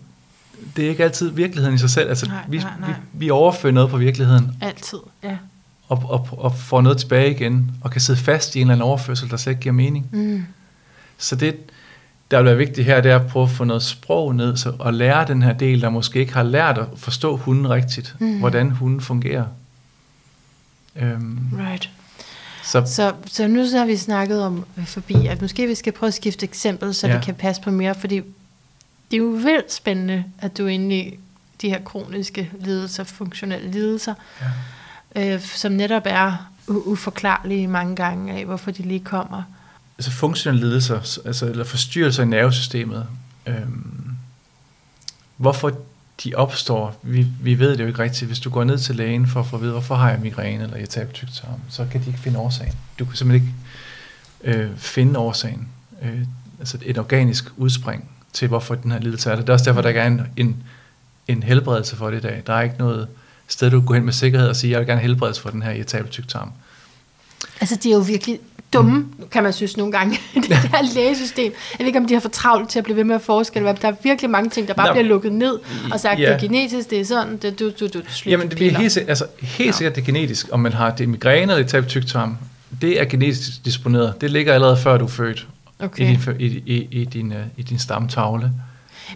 [0.75, 2.09] det er ikke altid virkeligheden i sig selv.
[2.09, 2.89] Altså, Nej, vi, nej, nej.
[2.89, 5.37] Vi, vi overfører noget på virkeligheden, Altid, ja.
[5.87, 8.87] og, og, og får noget tilbage igen, og kan sidde fast i en eller anden
[8.87, 10.07] overførsel, der slet ikke giver mening.
[10.11, 10.45] Mm.
[11.17, 11.55] Så det,
[12.31, 14.73] der vil være vigtigt her, det er at prøve at få noget sprog ned, så,
[14.79, 18.39] og lære den her del, der måske ikke har lært at forstå hunden rigtigt, mm.
[18.39, 19.45] hvordan hunden fungerer.
[20.95, 21.39] Øhm,
[21.69, 21.89] Right.
[22.63, 25.93] Så Så, så nu så har vi snakket om øh, forbi, at måske vi skal
[25.93, 27.13] prøve at skifte eksempel, så ja.
[27.13, 28.15] Det kan passe på mere, fordi
[29.11, 31.19] det er jo vildt spændende, at du er inde i
[31.61, 34.13] de her kroniske lidelser, funktionelle lidelser,
[35.15, 35.33] ja.
[35.35, 39.43] øh, som netop er uforklarlige mange gange af, hvorfor de lige kommer.
[39.97, 43.07] altså funktionelle lidelser, altså, eller forstyrrelser i nervesystemet,
[43.45, 44.15] øhm,
[45.37, 45.71] hvorfor
[46.23, 48.27] de opstår, vi, vi ved det jo ikke rigtigt.
[48.27, 50.63] Hvis du går ned til lægen for at få at vide, hvorfor har jeg migræne
[50.63, 52.73] eller irritabel tyktarm, så kan de ikke finde årsagen.
[52.99, 53.53] Du kan simpelthen
[54.43, 55.67] ikke øh, finde årsagen.
[56.01, 56.21] Øh,
[56.59, 59.41] altså et organisk udspring til, hvorfor den her lidelse er der.
[59.41, 60.63] Det er også derfor, der ikke er en, en,
[61.27, 62.43] en helbredelse for det i dag.
[62.47, 63.07] Der er ikke noget
[63.47, 65.61] sted, du kan gå hen med sikkerhed og sige, jeg vil gerne helbredes for den
[65.61, 66.51] her irritabel tyktarm.
[67.61, 68.39] Altså, det er jo virkelig
[68.73, 69.27] dumme, mm.
[69.31, 71.53] kan man synes nogle gange, det der lægesystem.
[71.71, 73.55] Jeg ved ikke, om de har for travlt til at blive ved med at forske,
[73.57, 73.81] eller hvad.
[73.81, 74.93] Der er virkelig mange ting, der bare Nå.
[74.93, 75.59] bliver lukket ned,
[75.91, 76.25] og sagt, Ja.
[76.25, 78.97] det er genetisk, det er sådan, det du, du, du, slut, Jamen, det bliver helt,
[79.07, 82.37] altså, helt sikkert det er genetisk, om man har det migræne eller irritabel tyktarm.
[82.81, 84.21] Det er genetisk disponeret.
[84.21, 85.47] Det ligger allerede før du er født
[85.83, 86.03] Okay.
[86.03, 88.41] i, din, i, i, i, din, øh, i din stamtavle.
[88.43, 88.51] Men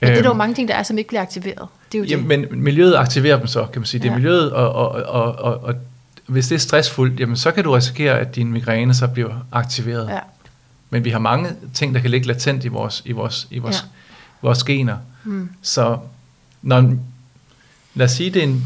[0.01, 1.67] det er der jo Øhm, mange ting, der er, som ikke bliver aktiveret.
[1.91, 2.51] Det er jo Jamen, det.
[2.51, 4.01] men miljøet aktiverer dem så, kan man sige.
[4.01, 4.17] Det er Ja.
[4.17, 5.75] miljøet, og, og, og, og, og
[6.27, 10.09] hvis det er stressfuldt, jamen, så kan du risikere, at din migræne så bliver aktiveret.
[10.09, 10.19] Ja.
[10.89, 13.75] Men vi har mange ting, der kan ligge latent i vores, i vores, i vores,
[13.75, 13.87] Ja.
[14.41, 14.97] vores gener.
[15.23, 15.49] Mm.
[15.61, 15.97] Så
[16.61, 16.93] når,
[17.93, 18.63] lad os sige, det er en,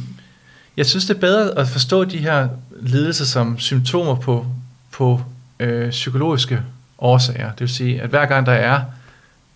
[0.78, 2.48] jeg synes, det er bedre at forstå de her
[2.82, 4.46] lidelser som symptomer på,
[4.92, 5.22] på
[5.60, 6.62] øh, psykologiske
[6.98, 7.52] årsager.
[7.52, 8.82] Det vil sige, at hver gang der er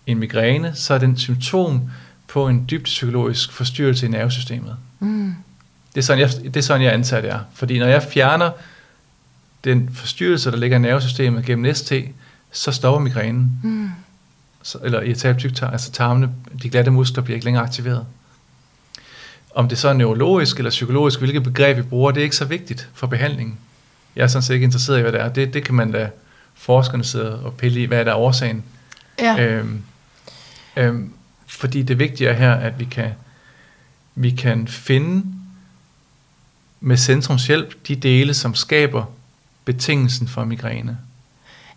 [0.06, 1.82] en migræne, så er det en symptom
[2.28, 4.76] på en dybt psykologisk forstyrrelse i nervesystemet.
[5.00, 5.34] Mm.
[5.94, 7.40] Det er sådan, jeg, det er sådan, jeg antager det er.
[7.54, 8.50] Fordi når jeg fjerner
[9.64, 11.92] den forstyrrelse, der ligger i nervesystemet gennem ST,
[12.52, 13.58] så stopper migrænen.
[13.62, 13.90] Mm.
[14.62, 16.30] Så, eller irritabel tyktarm, altså tarmene,
[16.62, 18.06] de glatte muskler bliver ikke længere aktiveret.
[19.54, 22.44] Om det så er neurologisk eller psykologisk, hvilket begreb vi bruger, det er ikke så
[22.44, 23.58] vigtigt for behandlingen.
[24.16, 25.28] Jeg er sådan set ikke interesseret i, hvad det er.
[25.28, 26.10] Det, det kan man da
[26.54, 28.64] forskerne sidde og pille i, hvad er der er årsagen.
[29.18, 29.44] Ja.
[29.44, 29.82] Øhm,
[30.76, 31.12] øhm,
[31.46, 33.10] fordi det vigtige er her, at vi kan,
[34.14, 35.24] vi kan finde
[36.86, 39.04] med centrums hjælp de dele, som skaber
[39.64, 40.98] betingelsen for migræne.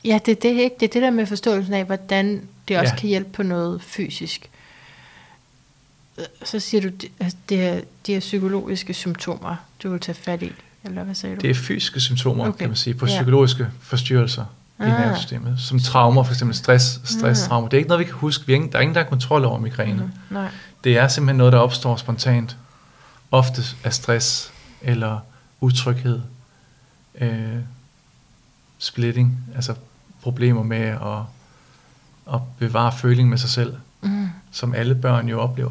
[0.06, 0.76] ja, det er det, ikke?
[0.80, 3.00] det er det der med forståelsen af, hvordan det også Ja.
[3.00, 4.50] kan hjælpe på noget fysisk.
[6.44, 10.42] Så siger du, det, altså, det er, de er psykologiske symptomer, du vil tage fat
[10.42, 10.52] i.
[10.84, 11.42] Eller hvad sagde du?
[11.42, 12.58] Det er fysiske symptomer, Okay.
[12.60, 13.16] kan man sige, på Ja.
[13.16, 14.46] psykologiske forstyrrelser
[14.80, 14.88] i Ah.
[14.88, 15.56] nervesystemet.
[15.60, 17.68] Som traumer, for eksempel stress, stresstraumer.
[17.70, 18.46] Det er ikke noget, vi kan huske.
[18.48, 19.94] Vi har ingen, der er ingen, der har kontrol over migræne.
[20.04, 20.12] Mhm.
[20.30, 20.50] Nej.
[20.84, 22.58] Det er simpelthen noget, der opstår spontant.
[23.32, 25.20] Ofte af stress eller
[25.62, 26.22] utryghed.
[27.22, 27.58] Øh,
[28.78, 29.74] splitting, altså
[30.22, 31.20] problemer med at,
[32.34, 34.30] at bevare føling med sig selv, Mm.
[34.52, 35.70] som alle børn jo oplever.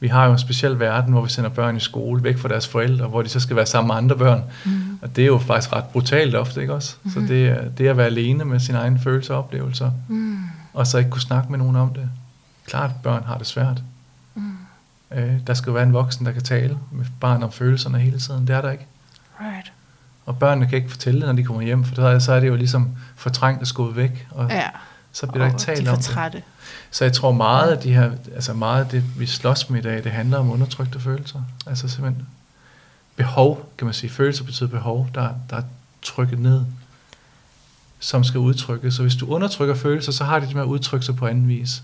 [0.00, 2.68] Vi har jo en speciel verden, hvor vi sender børn i skole væk fra deres
[2.68, 4.42] forældre, hvor de så skal være sammen med andre børn.
[4.64, 4.98] Mm.
[5.02, 6.96] Og det er jo faktisk ret brutalt ofte, ikke også?
[7.02, 7.26] Mm-hmm.
[7.26, 10.38] Så det, er- det at være alene med sine egne følelser og oplevelser, Mm.
[10.74, 12.10] og så ikke kunne snakke med nogen om det.
[12.66, 13.82] Klart, børn har det svært.
[15.10, 18.18] Øh, der skal jo være en voksen, der kan tale med barn om følelserne hele
[18.18, 18.46] tiden.
[18.46, 18.86] Det er der ikke.
[19.40, 19.72] Right.
[20.26, 22.40] Og børnene kan ikke fortælle det, når de kommer hjem, for så er- så er
[22.40, 24.62] det jo ligesom fortrængt og skubbet væk, og Ja.
[25.12, 26.04] så bliver der ikke Og talt de om for det.
[26.04, 26.42] trætte.
[26.90, 29.82] Så jeg tror meget af de her, altså meget af det, vi slås med i
[29.82, 31.42] dag, det handler om undertrykte følelser.
[31.66, 32.26] Altså simpelthen
[33.16, 34.10] behov, kan man sige.
[34.10, 35.62] Følelser betyder behov, der, der er
[36.02, 36.64] trykket ned,
[37.98, 38.94] som skal udtrykkes.
[38.94, 41.48] Så hvis du undertrykker følelser, så har de det med at udtrykke sig på anden
[41.48, 41.82] vis.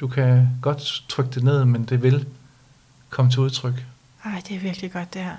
[0.00, 2.26] Du kan godt trykke det ned, men det vil
[3.10, 3.84] komme til udtryk.
[4.24, 5.36] Ej, det er virkelig godt det her.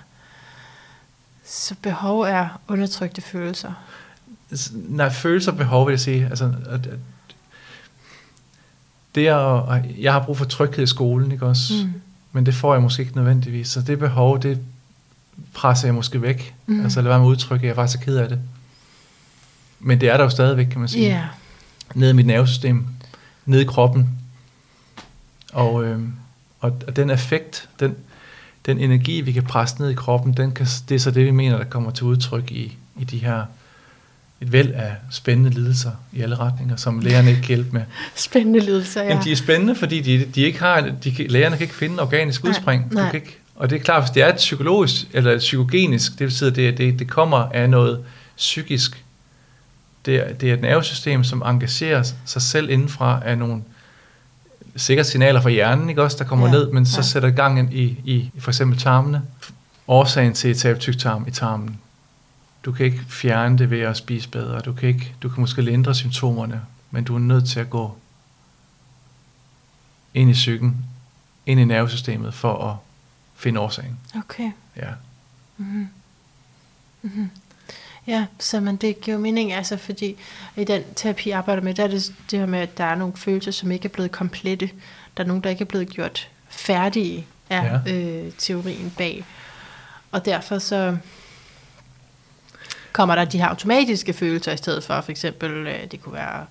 [1.46, 3.74] Så behov er undertrykte følelser.
[4.74, 6.26] Nej, følelser og behov, vil jeg sige.
[6.26, 6.54] Altså,
[9.16, 11.74] det er, jeg har brug for tryghed i skolen, ikke også?
[11.86, 11.94] Mm.
[12.32, 13.68] Men det får jeg måske ikke nødvendigvis.
[13.68, 14.60] Så det behov, det
[15.54, 16.56] presser jeg måske væk.
[16.66, 16.84] Mm.
[16.84, 18.40] Altså lad være med at udtrykke, at jeg er faktisk er ked af det.
[19.80, 21.06] Men det er der jo stadigvæk, kan man sige.
[21.06, 21.26] Ja.
[21.96, 22.88] Nede i mit nervesystem.
[23.46, 24.10] Nede i kroppen.
[25.54, 26.00] Og, øh,
[26.60, 27.95] Og, den effekt, den,
[28.65, 31.32] den energi, vi kan presse ned i kroppen, den kan, det er så det, vi
[31.32, 33.45] mener, der kommer til udtryk i, i de her
[34.41, 37.82] et væld af spændende lidelser i alle retninger, som lægerne ikke kan hjælpe med.
[38.15, 39.08] Spændende lidelser, ja.
[39.08, 42.43] Jamen, de er spændende, fordi de, de ikke har, de, lægerne kan ikke finde organisk
[42.45, 42.93] udspring.
[42.93, 43.06] Nej.
[43.06, 46.12] Du kan ikke, og det er klart, hvis det er et psykologisk, eller et psykogenisk,
[46.12, 48.04] det vil sige, at det, det, det kommer af noget
[48.38, 49.04] psykisk.
[50.06, 53.62] Det er, det er et nervesystem, som engagerer sig selv indenfra af nogle
[54.80, 57.02] sikkert signaler fra hjernen, ikke også, der kommer Ja, ned, men så ja.
[57.02, 59.22] sætter gangen i, i, i for eksempel tarmene.
[59.88, 61.80] Årsagen til tab tyktarm i tarmen.
[62.65, 64.60] Du kan ikke fjerne det ved at spise bedre.
[64.60, 66.62] Du kan, ikke, du kan måske lindre symptomerne,
[66.92, 67.98] men du er nødt til at gå
[70.13, 70.86] ind i psyken,
[71.46, 72.76] ind i nervesystemet for at
[73.36, 74.00] finde årsagen.
[74.18, 74.52] Okay.
[74.76, 74.89] Ja.
[75.58, 75.89] Mm-hmm.
[77.02, 77.30] Mm-hmm.
[78.08, 80.18] Ja, så man, det giver jo mening, altså fordi
[80.56, 82.96] i den terapi, jeg arbejder med, der er det det her med, at der er
[82.96, 84.70] nogle følelser, som ikke er blevet komplette.
[85.18, 87.94] Der er nogle, der ikke er blevet gjort færdige af ja.
[87.94, 89.26] øh, teorien bag.
[90.12, 90.98] Og derfor så
[92.92, 96.46] kommer der de her automatiske følelser i stedet for, for eksempel, øh, det kunne være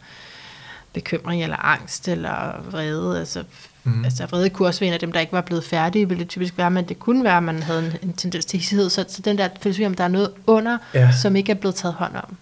[0.92, 3.18] bekymring eller angst eller vrede.
[3.18, 3.44] Altså.
[3.94, 4.04] Mm.
[4.04, 6.28] altså vrede kunne også være en af dem, der ikke var blevet færdige, ville det
[6.28, 8.90] typisk være, men det kunne være, at man havde en, en tendens til hissighed.
[8.90, 11.12] Så, så den der filosofi om, der er noget under, Ja.
[11.12, 12.36] som ikke er blevet taget hånd om.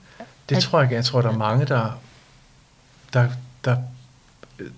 [0.49, 0.95] Det At- tror jeg ikke.
[0.95, 1.99] Jeg tror, der er mange, der,
[3.13, 3.29] der,
[3.65, 3.77] der,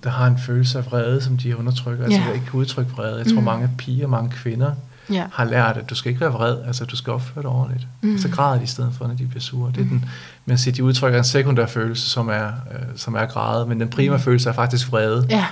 [0.05, 2.05] der har en følelse af vrede, som de undertrykker.
[2.05, 2.27] Altså, Ja.
[2.27, 3.19] der ikke kan udtrykke vrede.
[3.19, 3.45] Jeg tror, Mm.
[3.45, 4.73] mange piger, mange kvinder
[5.13, 5.25] Ja.
[5.33, 6.57] har lært, at du skal ikke være vred.
[6.67, 7.87] Altså, du skal opføre dig ordentligt.
[8.03, 8.19] Mm.
[8.19, 9.73] Så græder de i stedet for, når de bliver sure.
[9.73, 9.89] Det er Mm.
[9.89, 10.11] den,
[10.47, 13.89] men siger, de udtrykker en sekundær følelse, som er, øh, som er græde, men den
[13.89, 14.23] primære Mm.
[14.23, 15.27] følelse er faktisk vrede.
[15.31, 15.47] Ja.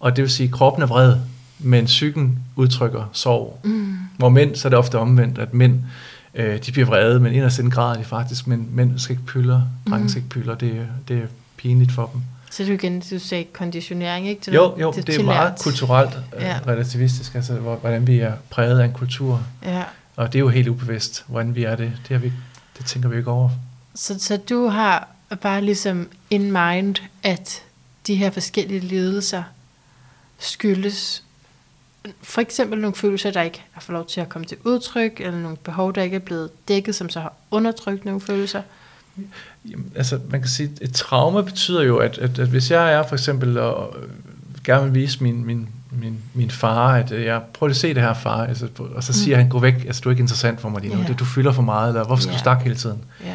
[0.00, 1.16] Og det vil sige, at kroppen er vred,
[1.58, 3.58] men psyken udtrykker sorg.
[3.64, 3.96] Mm.
[4.18, 5.80] Hvor mænd, så er det ofte omvendt, at mænd,
[6.34, 9.62] øh, de bliver vrede, men inderst inden græder de faktisk, men mænd skal ikke pylder,
[9.88, 10.08] drenge Mhm.
[10.08, 12.20] skal ikke pylder, det, det er pinligt for dem.
[12.50, 14.40] Så det er jo igen, du sagde konditionering, ikke?
[14.42, 15.24] Til Jo, jo, det, er tillært.
[15.26, 16.58] meget kulturelt øh, Ja.
[16.66, 19.82] relativistisk, altså hvor- hvordan vi er præget af en kultur, Ja.
[20.16, 21.92] og det er jo helt ubevidst, hvordan vi er det.
[22.08, 22.32] Det, har vi,
[22.78, 23.50] det tænker vi ikke over.
[23.94, 25.08] Så, så du har
[25.42, 27.62] bare ligesom in mind, at
[28.06, 29.42] de her forskellige lidelser
[30.38, 31.22] skyldes
[32.22, 35.38] for eksempel nogle følelser, der ikke har fået lov til at komme til udtryk, eller
[35.40, 38.62] nogle behov, der ikke er blevet dækket, som så har undertrykt nogle følelser.
[39.70, 43.02] Jamen, altså, man kan sige, et traume betyder jo, at, at, at hvis jeg er
[43.06, 44.08] for eksempel og øh,
[44.64, 48.02] gerne vil vise min, min, min, min far, at øh, jeg prøver at se det
[48.02, 49.40] her far, altså, og så siger Mm.
[49.42, 51.06] han, gå væk, altså du er ikke interessant for mig lige nu, Ja.
[51.08, 52.38] det, du fylder for meget, eller hvorfor skal Ja.
[52.38, 53.04] du snakke hele tiden?
[53.24, 53.34] Ja.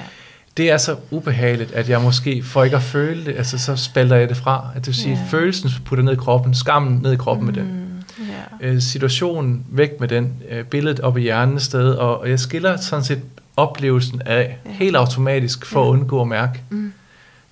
[0.58, 4.16] Det er så ubehageligt, at jeg måske, for ikke at føle det, altså så spalter
[4.16, 4.68] jeg det fra.
[4.76, 5.38] At det vil sige, Ja.
[5.38, 7.54] følelsen putter ned i kroppen, skammen ned i kroppen mm.
[7.56, 7.72] med den.
[8.18, 8.26] Mm,
[8.62, 8.68] ja.
[8.68, 12.40] Øh, situationen væk med den, øh, billedet op i hjernen et sted, og, og jeg
[12.40, 13.22] skiller sådan set
[13.58, 14.72] oplevelsen af Ja.
[14.72, 15.86] helt automatisk for Ja.
[15.88, 16.62] at undgå at mærke.
[16.70, 16.94] Mm.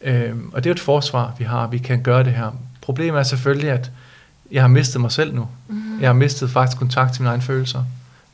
[0.02, 1.68] Øhm, og det er jo et forsvar, vi har.
[1.68, 2.52] Vi kan gøre det her.
[2.82, 3.92] Problemet er selvfølgelig, at
[4.52, 5.48] jeg har mistet mig selv nu.
[5.68, 5.76] Mm.
[6.02, 7.84] Jeg har mistet faktisk kontakt til mine egne følelser.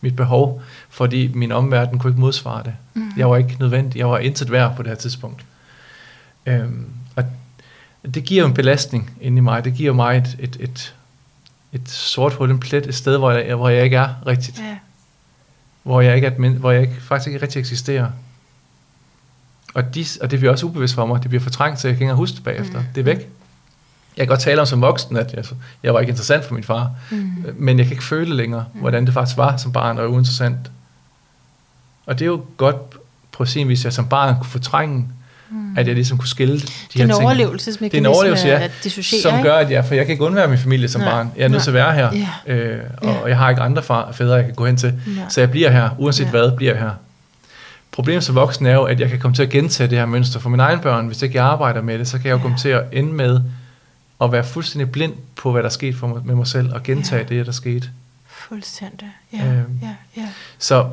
[0.06, 2.74] Mit behov, fordi min omverden kunne ikke modsvare det.
[2.94, 3.12] Mm.
[3.18, 4.00] Jeg var ikke nødvendig.
[4.00, 5.46] Jeg var intet værd på det her tidspunkt.
[6.46, 7.24] Øhm, og
[8.15, 9.65] det giver jo en belastning inde i mig.
[9.65, 10.96] Det giver mig et, et, et,
[11.74, 14.60] et sort hul, en plet, et sted, hvor jeg, hvor jeg ikke er rigtigt.
[14.60, 14.78] Ja.
[15.84, 18.10] Hvor jeg, ikke er hvor jeg ikke, faktisk ikke rigtig eksisterer.
[19.74, 21.24] Og, de, og det bliver også ubevidst for mig.
[21.24, 22.80] Det bliver fortrængt, så jeg kan ikke huske det bagefter.
[22.80, 22.86] Mm.
[22.96, 23.30] Det er væk.
[24.17, 25.43] Jeg kan godt tale om som voksen, at jeg,
[25.84, 26.91] jeg var ikke interessant for min far.
[27.12, 27.32] Mm.
[27.56, 28.80] Men jeg kan ikke føle længere, Mm.
[28.80, 30.58] hvordan det faktisk var som barn, og uinteressant.
[32.06, 32.75] Og det er jo godt
[33.32, 35.08] på sin vis, at jeg som barn kunne fortrænge,
[35.49, 35.78] Mm.
[35.78, 37.23] at jeg ligesom kunne skille de det er her en ting.
[37.23, 40.12] overlevelsesmekanisme, Det er en overlevelse, ja, at dissociere, som gør, at jeg, for jeg kan
[40.13, 41.32] ikke undvære min familie som Nej, barn.
[41.38, 42.10] Jeg er nødt til at være her,
[42.47, 42.54] Ja.
[42.54, 43.25] øh, og Ja.
[43.28, 44.93] jeg har ikke andre far, fædre, jeg kan gå hen til.
[45.08, 45.21] Ja.
[45.30, 46.30] Så jeg bliver her, uanset ja.
[46.30, 46.91] hvad, bliver jeg her.
[47.91, 50.39] Problemet som voksen er jo, at jeg kan komme til at gentage det her mønster
[50.39, 51.08] for mine egne børn.
[51.08, 52.41] Hvis ikke jeg arbejder med det, så kan jeg jo Ja.
[52.41, 53.39] komme til at ende med
[54.21, 56.84] at være fuldstændig blind på, hvad der er sket for mig, med mig selv, og
[56.84, 57.36] gentage Ja.
[57.38, 57.89] det, der skete.
[58.28, 59.08] Fuldstændig.
[59.34, 59.80] Ja, Øhm.
[59.82, 60.28] ja, ja.
[60.60, 60.88] Så,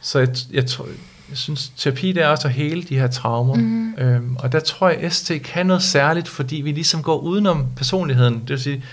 [0.00, 0.86] så jeg, jeg, tror,
[1.28, 3.54] jeg synes, terapi det er også at hele de her traumer.
[3.54, 3.94] Mhm.
[3.98, 8.34] Øhm, og der tror jeg, ST kan noget særligt, fordi vi ligesom går udenom personligheden.
[8.40, 8.84] Det vil sige,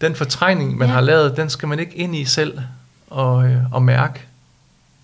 [0.00, 0.94] den fortrængning, man ja.
[0.94, 2.58] har lavet, den skal man ikke ind i selv
[3.10, 4.20] og, øh, og mærke.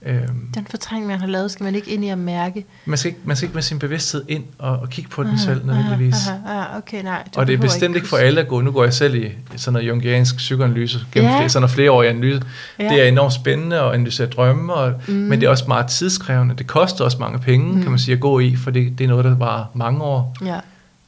[0.06, 2.64] Øhm, Den fortrængning, man har lavet, skal man ikke ind i at mærke.
[2.84, 5.30] man, skal ikke, man skal ikke med sin bevidsthed ind og, og kigge på den
[5.30, 6.28] Aha, selv nødvendigvis.
[6.28, 7.22] aha, aha, okay, nej.
[7.36, 8.60] Og det er bestemt ikke for alle at gå.
[8.60, 11.36] Nu går jeg selv i sådan noget jungiansk psykoanalyse, gennem Ja.
[11.38, 12.42] flere, sådan noget flereårig analyse.
[12.78, 12.84] Ja.
[12.88, 15.14] Det er enormt spændende at analysere drømme, og, Mm.
[15.14, 16.54] men det er også meget tidskrævende.
[16.54, 17.80] Det koster også mange penge, Mm.
[17.82, 20.36] kan man sige, at gå i, for det, det er noget, der varer mange år.
[20.44, 20.60] Ja.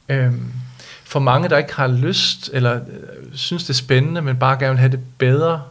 [0.09, 0.41] Øhm,
[1.03, 2.79] for mange, der ikke har lyst, eller øh,
[3.33, 5.61] synes det er spændende, men bare gerne vil have det bedre,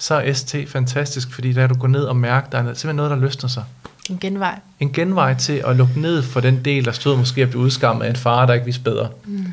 [0.00, 3.10] så er ST fantastisk, fordi der du gå ned og mærke, der er simpelthen noget,
[3.10, 3.64] der løsner sig.
[4.10, 4.60] En genvej.
[4.80, 8.04] En genvej til at lukke ned for den del, der stod måske at blive udskammet
[8.04, 9.10] af en far, der ikke vidste bedre.
[9.24, 9.46] Mm.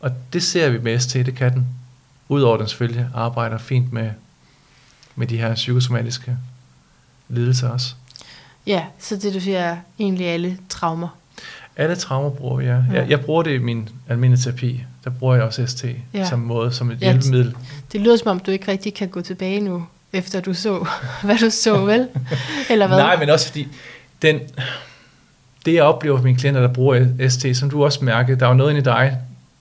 [0.00, 1.66] Og det ser vi med ST, det kan den.
[2.28, 4.10] Udover den selvfølgelig arbejder fint med,
[5.16, 6.36] med de her psykosomatiske
[7.28, 7.94] lidelser også.
[8.66, 11.08] Ja, så det du siger er egentlig alle traumer.
[11.80, 12.84] Alle traumer bruger jeg.
[12.92, 12.98] Ja.
[12.98, 14.84] Jeg, jeg bruger det i min almindelige terapi.
[15.04, 16.28] Der bruger jeg også ST ja.
[16.28, 17.54] som måde, som et ja, hjælpemiddel.
[17.92, 20.86] Det lyder som om, du ikke rigtig kan gå tilbage nu, efter du så,
[21.24, 22.08] hvad du så, vel?
[22.70, 22.96] Eller hvad?
[22.96, 23.68] Nej, men også fordi,
[24.22, 24.40] den,
[25.66, 28.50] det jeg oplever for mine klienter, der bruger ST, som du også mærker, der er
[28.50, 29.18] jo noget inde i dig,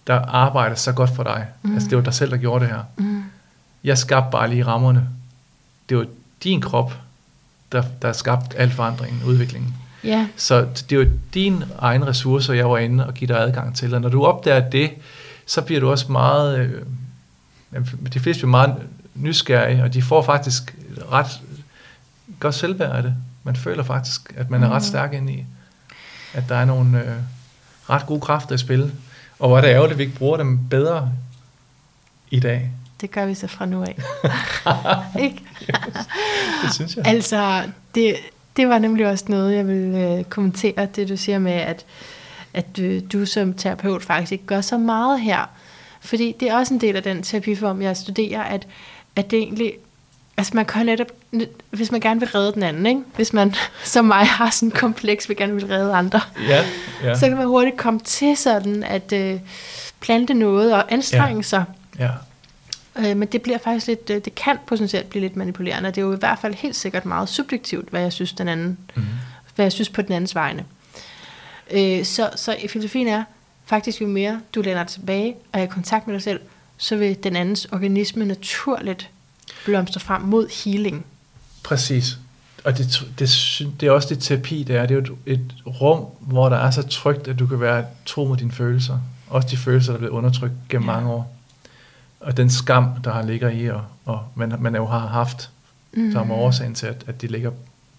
[0.07, 1.45] der arbejder så godt for dig.
[1.61, 1.73] Mm.
[1.73, 2.83] Altså det var dig selv, der gjorde det her.
[2.97, 3.23] Mm.
[3.83, 5.09] Jeg skabte bare lige rammerne.
[5.89, 6.05] Det var
[6.43, 6.93] din krop,
[7.71, 9.75] der, der har skabt al forandringen, udviklingen.
[10.03, 10.27] Ja.
[10.35, 13.93] Så det er jo din egen ressourcer, jeg var inde og give dig adgang til.
[13.93, 14.91] Og når du opdager det,
[15.45, 16.59] så bliver du også meget...
[16.59, 16.81] Øh,
[18.13, 18.75] de fleste bliver meget
[19.15, 20.75] nysgerrige, og de får faktisk
[21.11, 21.41] ret
[22.39, 23.15] godt selvværd af det.
[23.43, 24.87] Man føler faktisk, at man er ret mm.
[24.87, 25.45] stærk ind i,
[26.33, 27.15] at der er nogle øh,
[27.89, 28.91] ret gode kræfter i spil.
[29.39, 31.11] Og hvor er det ærgerligt, at vi ikke bruger dem bedre
[32.31, 32.71] i dag.
[33.01, 33.99] Det gør vi så fra nu af.
[35.25, 35.41] ikke?
[36.63, 37.07] det synes jeg.
[37.07, 37.63] Altså,
[37.95, 38.15] det,
[38.57, 41.85] det var nemlig også noget, jeg vil øh, kommentere, det du siger med, at,
[42.53, 45.49] at du, du som terapeut faktisk ikke gør så meget her.
[46.01, 48.67] Fordi det er også en del af den terapiform, jeg studerer, at,
[49.15, 49.73] at det egentlig,
[50.37, 51.07] altså man kan netop,
[51.69, 53.01] hvis man gerne vil redde den anden, ikke?
[53.15, 56.65] hvis man som mig har sådan en kompleks, vil gerne vil redde andre, ja,
[57.03, 57.15] ja.
[57.15, 59.39] så kan man hurtigt komme til sådan at øh,
[59.99, 61.41] plante noget og anstrenge ja.
[61.41, 61.63] sig.
[61.99, 62.09] Ja.
[62.99, 65.89] Øh, men det bliver faktisk lidt, øh, det kan potentielt blive lidt manipulerende.
[65.89, 68.77] Det er jo i hvert fald helt sikkert meget subjektivt, hvad jeg synes den anden,
[68.95, 69.03] mm.
[69.55, 70.65] hvad jeg synes på den andens vegne.
[71.71, 73.23] Øh, så, så filosofien er,
[73.65, 76.39] faktisk jo mere du læner dig tilbage og er i kontakt med dig selv,
[76.77, 79.09] så vil den andens organisme naturligt
[79.65, 81.05] blomstre frem mod healing.
[81.63, 82.17] Præcis.
[82.63, 83.29] Og det, det,
[83.79, 84.85] det er også det terapi, det er.
[84.85, 87.85] Det er jo et, et rum, hvor der er så trygt, at du kan være
[88.05, 88.99] tro mod dine følelser.
[89.27, 90.95] Også de følelser, der er blevet undertrykt gennem ja.
[90.95, 91.38] mange år
[92.19, 95.49] og den skam, der har ligger i, og, og man, man jo har haft,
[95.93, 96.11] mm.
[96.11, 97.51] som er årsagen til, at, at de ligger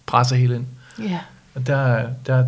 [0.07, 0.67] presser helt ind.
[1.01, 1.21] Yeah.
[1.55, 2.47] Og der, der,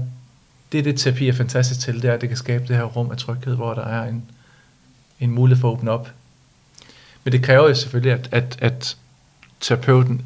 [0.72, 2.84] det er det, terapi er fantastisk til, det er, at det kan skabe det her
[2.84, 4.22] rum af tryghed, hvor der er en,
[5.20, 6.10] en mulighed for at åbne op.
[7.24, 8.96] Men det kræver jo selvfølgelig, at, at, at
[9.60, 10.22] terapeuten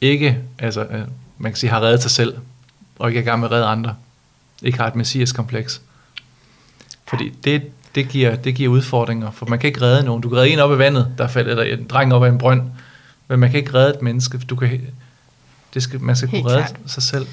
[0.00, 1.06] ikke, altså
[1.38, 2.38] man kan sige, har reddet sig selv,
[2.98, 3.96] og ikke er i gang med at redde andre.
[4.62, 5.80] Ikke har et messias-kompleks.
[7.08, 7.62] Fordi det,
[7.98, 10.22] det giver, det giver udfordringer, for man kan ikke redde nogen.
[10.22, 12.38] Du kan redde en op af vandet, der falder, eller en dreng op af en
[12.38, 12.62] brønd,
[13.28, 14.38] men man kan ikke redde et menneske.
[14.38, 14.80] Du kan,
[15.74, 16.80] det skal, man skal Helt kunne redde klart.
[16.86, 17.26] sig selv.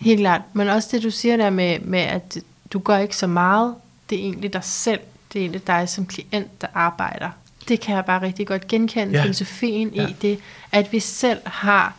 [0.00, 0.40] Helt klart.
[0.52, 2.38] Men også det, du siger der med, med, at
[2.72, 3.74] du gør ikke så meget.
[4.10, 5.00] Det er egentlig dig selv.
[5.32, 7.30] Det er egentlig dig som klient, der arbejder.
[7.68, 9.22] Det kan jeg bare rigtig godt genkende ja.
[9.22, 10.08] filosofien ja.
[10.08, 10.38] i det,
[10.72, 11.94] at vi selv har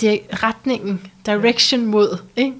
[0.00, 2.54] det retningen, direction mod, ikke?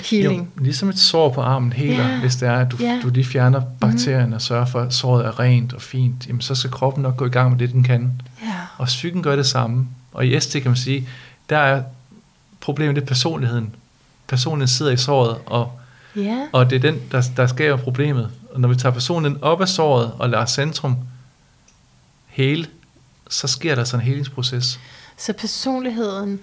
[0.00, 0.52] Healing.
[0.56, 2.20] Jo, ligesom et sår på armen heler, yeah.
[2.20, 3.02] hvis det er, at du, yeah.
[3.02, 3.68] du lige fjerner mhm.
[3.80, 4.32] bakterierne mm.
[4.32, 7.26] og sørger for, at såret er rent og fint, jamen så skal kroppen nok gå
[7.26, 8.22] i gang med det, den kan.
[8.42, 8.54] Yeah.
[8.78, 9.88] Og psyken gør det samme.
[10.12, 11.08] Og i ST kan man sige,
[11.50, 11.82] der er
[12.60, 13.74] problemet, det er personligheden.
[14.28, 15.72] Personligheden sidder i såret, og,
[16.16, 16.48] yeah.
[16.52, 18.30] og det er den, der, der skaber problemet.
[18.54, 20.96] Og når vi tager personligheden op af såret og lader centrum
[22.26, 22.66] hele,
[23.30, 24.80] så sker der sådan en helingsproces.
[25.16, 26.40] Så personligheden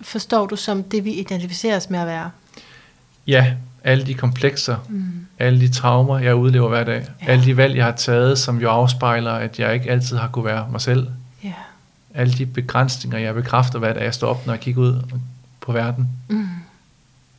[0.00, 2.30] forstår du som det, vi identificerer os med at være?
[3.26, 3.54] Ja,
[3.84, 5.26] alle de komplekser, mm.
[5.38, 7.26] alle de traumer, jeg udlever hver dag, ja.
[7.26, 10.44] alle de valg, jeg har taget, som jo afspejler, at jeg ikke altid har kunne
[10.44, 11.06] være mig selv.
[11.44, 11.52] Ja.
[12.14, 15.02] Alle de begrænsninger, jeg bekræfter hver dag, jeg står op, når jeg kigger ud
[15.60, 16.08] på verden.
[16.28, 16.48] Mm.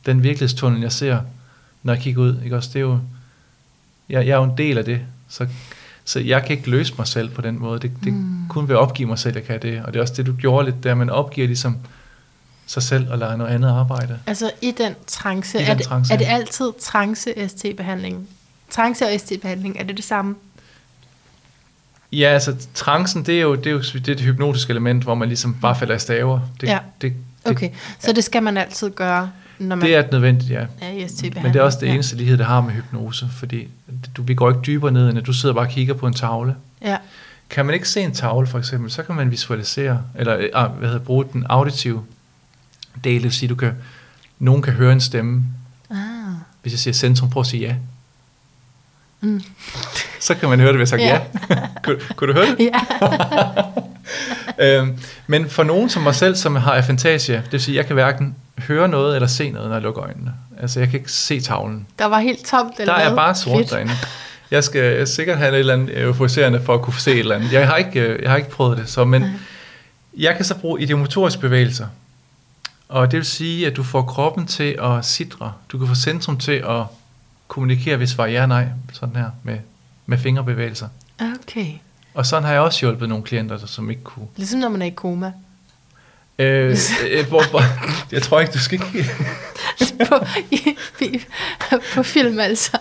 [0.06, 1.20] Den virkelighedstunnel, jeg ser,
[1.82, 2.98] når jeg kigger ud, ikke også, det er jo,
[4.08, 5.46] jeg, jeg er jo en del af det, så,
[6.04, 7.80] så jeg kan ikke løse mig selv på den måde.
[7.80, 8.48] Det, det mm.
[8.48, 9.82] kun ved at opgive mig selv, jeg kan det.
[9.82, 11.76] Og det er også det, du gjorde lidt der, man opgiver ligesom,
[12.72, 14.18] sig selv og lade noget andet arbejde.
[14.26, 16.12] Altså i den trance, I er, den det, trance.
[16.12, 18.28] er det altid trance-ST-behandling?
[18.70, 20.34] Trance og ST-behandling, er det det samme?
[22.12, 25.14] Ja, altså trancen, det er jo det, er jo, det, er det hypnotiske element, hvor
[25.14, 26.40] man ligesom bare falder i staver.
[26.60, 26.78] Det, ja.
[27.00, 27.12] det,
[27.44, 29.86] det, okay, så det skal man altid gøre, når man...
[29.86, 30.66] Det er nødvendigt, ja.
[30.82, 31.08] ja.
[31.42, 31.92] Men det er også det ja.
[31.92, 33.68] eneste lighed, det har med hypnose, fordi
[34.16, 36.14] du, vi går ikke dybere ned, end at du sidder bare og kigger på en
[36.14, 36.56] tavle.
[36.82, 36.96] Ja.
[37.50, 40.88] Kan man ikke se en tavle, for eksempel, så kan man visualisere, eller ah, hvad
[40.88, 42.02] hedder, bruge den auditive
[43.04, 43.72] del, det vil sige, du kan,
[44.38, 45.44] nogen kan høre en stemme.
[45.90, 45.96] Ah.
[46.62, 47.74] Hvis jeg siger centrum, prøv at sige ja.
[49.20, 49.42] Mm.
[50.20, 51.20] Så kan man høre det, hvis jeg siger ja.
[51.50, 51.68] ja.
[51.84, 52.70] kunne, kunne du høre det?
[54.58, 54.78] Ja.
[54.78, 57.94] øhm, men for nogen som mig selv, som har afantasia, det vil sige, jeg kan
[57.94, 60.32] hverken høre noget eller se noget, når jeg lukker øjnene.
[60.60, 61.86] Altså, jeg kan ikke se tavlen.
[61.98, 63.70] Der var helt tomt, eller Der er bare sort Fedt.
[63.70, 63.92] derinde.
[64.50, 67.52] Jeg skal sikkert have et eller andet euforiserende for at kunne se et eller andet.
[67.52, 69.24] Jeg har ikke, øh, jeg har ikke prøvet det, så, men
[70.16, 71.86] jeg kan så bruge ideomotoriske bevægelser.
[72.92, 75.52] Og det vil sige, at du får kroppen til at sidre.
[75.68, 76.84] Du kan få centrum til at
[77.48, 79.58] kommunikere, hvis var ja nej, sådan her, med,
[80.06, 80.88] med fingerbevægelser.
[81.20, 81.66] Okay.
[82.14, 84.26] Og sådan har jeg også hjulpet nogle klienter, der, som ikke kunne.
[84.36, 85.32] Ligesom når man er i koma.
[86.38, 86.76] Øh,
[87.10, 87.62] øh, hvor, hvor,
[88.12, 89.10] jeg tror ikke, du skal ikke...
[90.08, 90.14] på,
[90.50, 91.20] i,
[91.94, 92.78] på film altså.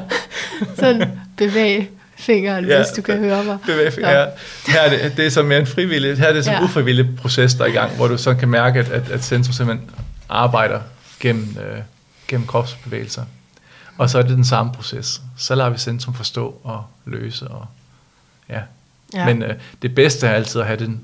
[0.80, 3.58] Sådan bevæg fingeren, ja, hvis du kan høre mig.
[3.66, 4.16] Bevæg fingeren.
[4.16, 4.72] Ja.
[4.72, 6.68] Her er det, det er så mere en frivillig, her er det sådan en ja.
[6.68, 9.52] ufrivillig proces, der er i gang, hvor du så kan mærke, at, at, at centrum
[9.52, 9.90] simpelthen
[10.28, 10.80] arbejder
[11.20, 11.78] gennem, øh,
[12.28, 13.22] gennem kropsbevægelser.
[13.98, 15.22] Og så er det den samme proces.
[15.36, 17.48] Så lader vi centrum forstå og løse.
[17.48, 17.66] Og,
[18.48, 18.60] ja.
[19.14, 19.24] Ja.
[19.24, 21.00] Men øh, det bedste er altid at have den,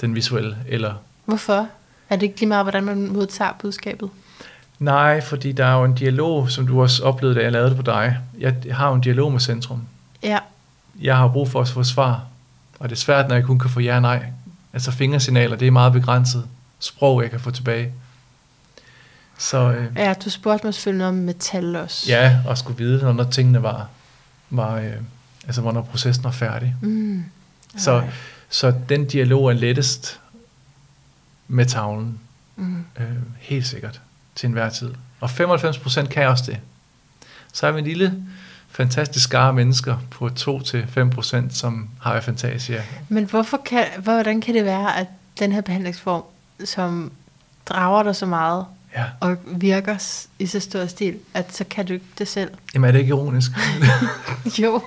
[0.00, 0.56] den visuelle.
[0.68, 1.68] Eller Hvorfor?
[2.10, 4.10] Er det ikke lige meget, hvordan man modtager budskabet?
[4.78, 7.76] Nej, fordi der er jo en dialog, som du også oplevede, da jeg lavede det
[7.76, 8.18] på dig.
[8.38, 9.82] Jeg har jo en dialog med centrum.
[10.22, 10.38] Ja.
[11.00, 12.26] Jeg har brug for at få svar.
[12.78, 14.26] Og det er svært, når jeg kun kan få ja og nej.
[14.72, 16.44] Altså fingersignaler, det er meget begrænset
[16.78, 17.92] sprog, jeg kan få tilbage.
[19.38, 22.12] Så, øh, ja, du spurgte mig selvfølgelig om metal også.
[22.12, 23.88] Ja, og skulle vide, når tingene var,
[24.50, 24.92] var øh,
[25.46, 26.74] altså hvornår processen var færdig.
[26.82, 27.24] Mm.
[27.76, 28.02] Så,
[28.48, 30.20] så den dialog er lettest
[31.48, 32.18] med tavlen.
[32.56, 32.84] Mm.
[33.00, 33.06] Øh,
[33.38, 34.00] helt sikkert.
[34.34, 34.94] Til enhver tid.
[35.20, 36.58] Og 95% kan også det.
[37.52, 38.22] Så er vi en lille
[38.78, 42.82] fantastisk skare mennesker på 2-5%, som har fantasia.
[43.08, 45.06] Men hvorfor kan, hvordan kan det være, at
[45.38, 46.22] den her behandlingsform,
[46.64, 47.12] som
[47.66, 48.64] drager dig så meget,
[48.96, 49.04] ja.
[49.20, 52.50] og virker i så stor stil, at så kan du ikke det selv?
[52.74, 53.50] Jamen er det ikke ironisk?
[54.62, 54.82] jo.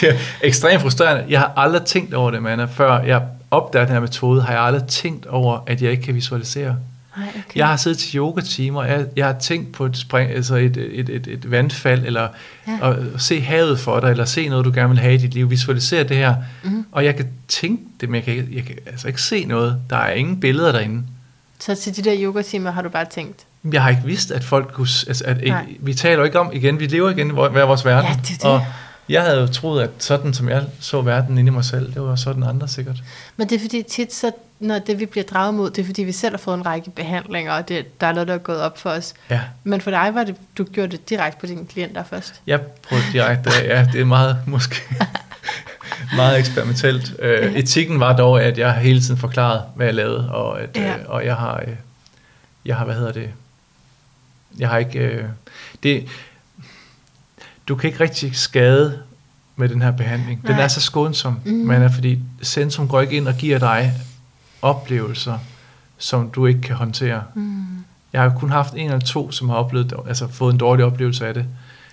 [0.00, 1.24] det er ekstremt frustrerende.
[1.28, 4.62] Jeg har aldrig tænkt over det, Manna, før jeg opdagede den her metode, har jeg
[4.62, 6.76] aldrig tænkt over, at jeg ikke kan visualisere.
[7.16, 7.56] Nej, okay.
[7.56, 11.08] Jeg har siddet til yoga-timer, jeg, jeg har tænkt på et, spring, altså et, et,
[11.08, 12.28] et, et vandfald, eller
[12.68, 12.90] ja.
[12.90, 15.50] at se havet for dig, eller se noget, du gerne vil have i dit liv,
[15.50, 16.86] visualisere det her, mm.
[16.92, 19.80] og jeg kan tænke det, men jeg kan, jeg kan altså ikke se noget.
[19.90, 21.02] Der er ingen billeder derinde.
[21.58, 23.40] Så til de der yoga-timer har du bare tænkt?
[23.72, 24.88] Jeg har ikke vidst, at folk kunne...
[25.08, 28.10] Altså, at ikke, vi taler ikke om igen, vi lever igen i hver vores verden.
[28.10, 28.44] Ja, det er det.
[28.44, 28.66] Og
[29.08, 32.02] jeg havde jo troet, at sådan som jeg så verden inde i mig selv, det
[32.02, 33.02] var sådan andre sikkert.
[33.36, 36.02] Men det er fordi tit, så, når det vi bliver draget mod, det er fordi
[36.02, 38.60] vi selv har fået en række behandlinger, og det, der er noget, der er gået
[38.60, 39.14] op for os.
[39.30, 39.40] Ja.
[39.64, 42.40] Men for dig var det, du gjorde det direkte på dine klienter først.
[42.46, 44.76] Jeg prøvede direkte, ja, det er meget måske
[46.16, 47.14] meget eksperimentelt.
[47.18, 47.58] Øh, ja.
[47.58, 50.96] Etikken var dog, at jeg hele tiden forklaret, hvad jeg lavede, og, at, ja.
[50.96, 51.74] øh, og jeg har, øh,
[52.64, 53.30] jeg har, hvad hedder det,
[54.58, 55.24] jeg har ikke, øh,
[55.82, 56.08] det,
[57.68, 58.98] du kan ikke rigtig skade
[59.56, 60.46] med den her behandling.
[60.46, 60.64] Den Nej.
[60.64, 61.52] er så skånsom, mm.
[61.52, 63.92] men er, fordi centrum går ikke ind og giver dig
[64.62, 65.38] oplevelser,
[65.98, 67.22] som du ikke kan håndtere.
[67.34, 67.84] Mm.
[68.12, 71.26] Jeg har kun haft en eller to, som har oplevet, altså fået en dårlig oplevelse
[71.26, 71.46] af det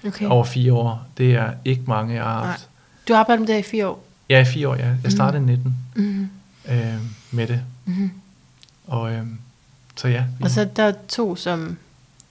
[0.07, 0.25] okay.
[0.25, 1.07] over fire år.
[1.17, 2.59] Det er ikke mange, jeg har haft.
[2.59, 2.67] Nej.
[3.07, 4.03] Du har arbejdet med det i fire år?
[4.29, 4.95] Ja, i fire år, ja.
[5.03, 5.49] Jeg startede mm.
[5.49, 6.29] i 19 mm.
[6.69, 6.95] øh,
[7.31, 7.61] med det.
[7.85, 8.11] Mm.
[8.87, 9.25] Og øh,
[9.95, 10.23] så ja.
[10.41, 11.77] Og så der er to, som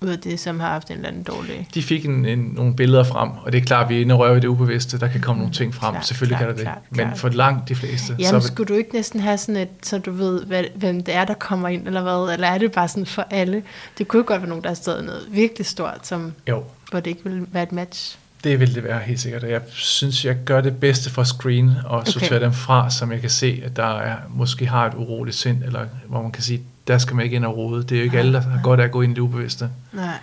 [0.01, 1.69] ud af det, som har haft en eller anden dårlig...
[1.75, 4.15] De fik en, en, nogle billeder frem, og det er klart, at vi er inde
[4.15, 5.01] og rører i det ubevidste.
[5.01, 6.83] Der kan komme mm, nogle ting frem, klar, selvfølgelig klar, kan der det.
[6.91, 7.19] Men klart.
[7.19, 8.17] for langt de fleste...
[8.19, 11.15] Jamen, så skulle du ikke næsten have sådan et, så du ved, hvad, hvem det
[11.15, 12.35] er, der kommer ind, eller hvad?
[12.35, 13.63] Eller er det bare sådan for alle?
[13.99, 16.65] Det kunne godt være nogen, der har stået noget virkelig stort, som, jo.
[16.91, 18.19] hvor det ikke vil være et match.
[18.45, 21.99] Det vil det være helt sikkert, jeg synes, jeg gør det bedste for screen og
[21.99, 22.11] okay.
[22.11, 25.63] sortere dem fra, som jeg kan se, at der er, måske har et uroligt sind,
[25.63, 27.83] eller hvor man kan sige, der skal man ikke ind og rode.
[27.83, 29.71] Det er jo ikke alle, der har godt af at gå ind i det ubevidste.
[29.93, 30.19] Nej.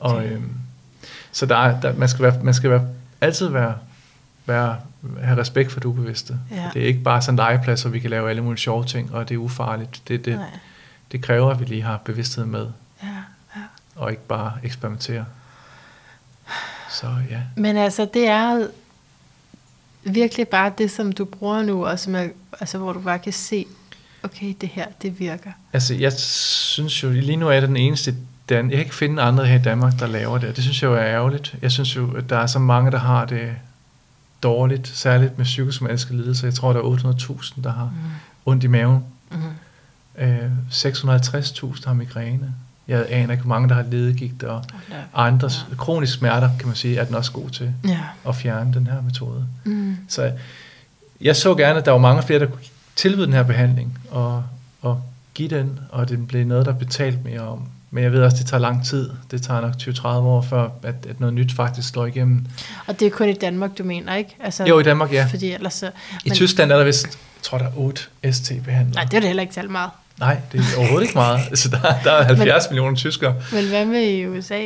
[0.00, 0.16] Okay.
[0.16, 0.50] Og, øhm,
[1.32, 2.86] så der, er, der, man skal, være, man skal være,
[3.20, 3.74] altid være,
[4.46, 4.76] være,
[5.22, 6.38] have respekt for det ubevidste.
[6.50, 6.70] Ja.
[6.74, 9.28] Det er ikke bare sådan legeplads, hvor vi kan lave alle mulige sjove ting, og
[9.28, 10.02] det er ufarligt.
[10.08, 10.40] Det, det,
[11.12, 12.66] det kræver, at vi lige har bevidsthed med.
[13.02, 13.08] Ja,
[13.56, 13.60] ja.
[13.94, 15.24] Og ikke bare eksperimentere.
[16.90, 17.40] Så ja.
[17.56, 18.66] Men altså, det er
[20.04, 22.28] virkelig bare det, som du bruger nu, og som er,
[22.60, 23.66] altså, hvor du bare kan se,
[24.26, 25.50] okay, det her, det virker.
[25.72, 28.14] Altså, jeg synes jo, lige nu er det den eneste,
[28.48, 30.56] Dan, jeg kan ikke finde andre her i Danmark, der laver det.
[30.56, 31.54] Det synes jeg jo er ærgerligt.
[31.62, 33.50] Jeg synes jo, at der er så mange, der har det
[34.42, 36.46] dårligt, særligt med psykosomatiske lidelser.
[36.46, 37.90] Jeg tror, der er 800.000, der har mm.
[38.46, 39.04] ondt i maven.
[39.30, 39.38] Mm.
[40.18, 42.54] Øh, 650.000 har migræne.
[42.88, 45.00] Jeg aner ikke, hvor mange, der har ledegigt og okay.
[45.14, 45.76] andre ja.
[45.76, 48.00] kroniske smerter, kan man sige, er den også god til ja.
[48.28, 49.46] at fjerne den her metode.
[49.64, 49.96] Mm.
[50.08, 50.32] Så
[51.20, 52.62] jeg så gerne, at der var mange flere, der kunne
[52.96, 54.44] tilbyde den her behandling og,
[54.82, 55.02] og
[55.34, 57.68] give den, og det blev noget, der betalt mere om.
[57.90, 59.10] Men jeg ved også, at det tager lang tid.
[59.30, 62.46] Det tager nok 20-30 år, før at, at noget nyt faktisk slår igennem.
[62.86, 64.36] Og det er kun i Danmark, du mener, ikke?
[64.40, 65.26] Altså, jo, i Danmark, ja.
[65.30, 65.90] Fordi ellers så, I
[66.24, 68.94] men, Tyskland er der vist, jeg tror, der er 8 ST-behandlere.
[68.94, 69.90] Nej, det er det heller ikke talt meget.
[70.18, 71.40] Nej, det er overhovedet ikke meget.
[71.50, 73.34] Altså, der, der er 70 men, millioner tyskere.
[73.52, 74.62] Men hvad med i USA?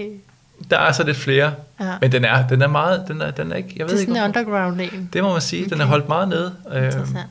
[0.71, 1.93] Der er så lidt flere, ja.
[2.01, 4.01] men den er, den er meget, den er, den er ikke, jeg ved det er
[4.01, 5.09] ikke sådan en underground en.
[5.13, 5.73] Det må man sige, okay.
[5.73, 6.55] den er holdt meget nede.
[6.67, 7.27] Interessant.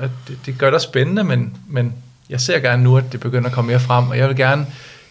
[0.00, 1.94] Øh, det, det gør det spændende, men, men
[2.30, 4.66] jeg ser gerne nu, at det begynder at komme mere frem, og jeg vil gerne,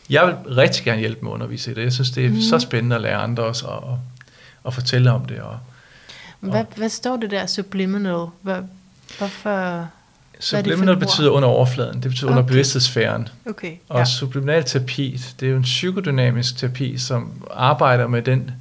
[0.09, 1.83] jeg vil rigtig gerne hjælpe med at undervise i det.
[1.83, 2.41] Jeg synes, det er mm.
[2.41, 3.99] så spændende at lære andre også, og,
[4.63, 5.39] og fortælle om det.
[5.39, 5.57] Og,
[6.39, 8.25] Hvad, hvad står det der subliminal?
[8.41, 8.57] Hvad,
[9.17, 9.87] hvorfor?
[10.39, 12.37] Subliminal betyder under overfladen, det betyder okay.
[12.37, 13.27] under bevidsthedssfæren.
[13.49, 14.05] Okay, Og ja.
[14.05, 18.51] subliminal terapi, det er jo en psykodynamisk terapi, som arbejder med den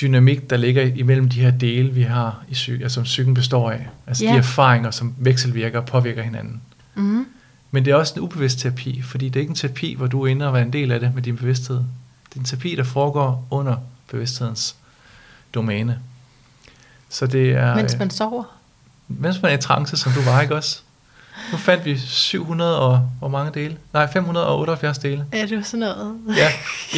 [0.00, 3.70] dynamik, der ligger imellem de her dele, vi har i psyken, altså som psyken består
[3.70, 3.86] af.
[4.06, 4.32] Altså Ja.
[4.32, 6.60] de erfaringer, som vekselvirker og påvirker hinanden.
[6.94, 7.26] Mm-hmm.
[7.70, 10.22] Men det er også en ubevidst terapi, fordi det er ikke en terapi, hvor du
[10.22, 11.76] er inde og være en del af det med din bevidsthed.
[11.76, 13.76] Det er en terapi, der foregår under
[14.10, 14.76] bevidsthedens
[15.54, 15.98] domæne.
[17.08, 17.74] Så det er...
[17.76, 18.44] Mens øh, man sover?
[19.08, 20.82] mens man er i trance, som du var, ikke også?
[21.52, 23.76] Nu fandt vi 700 og hvor mange dele?
[23.92, 25.24] Nej, 578 dele.
[25.32, 26.14] Ja, det var sådan noget.
[26.36, 26.48] Ja,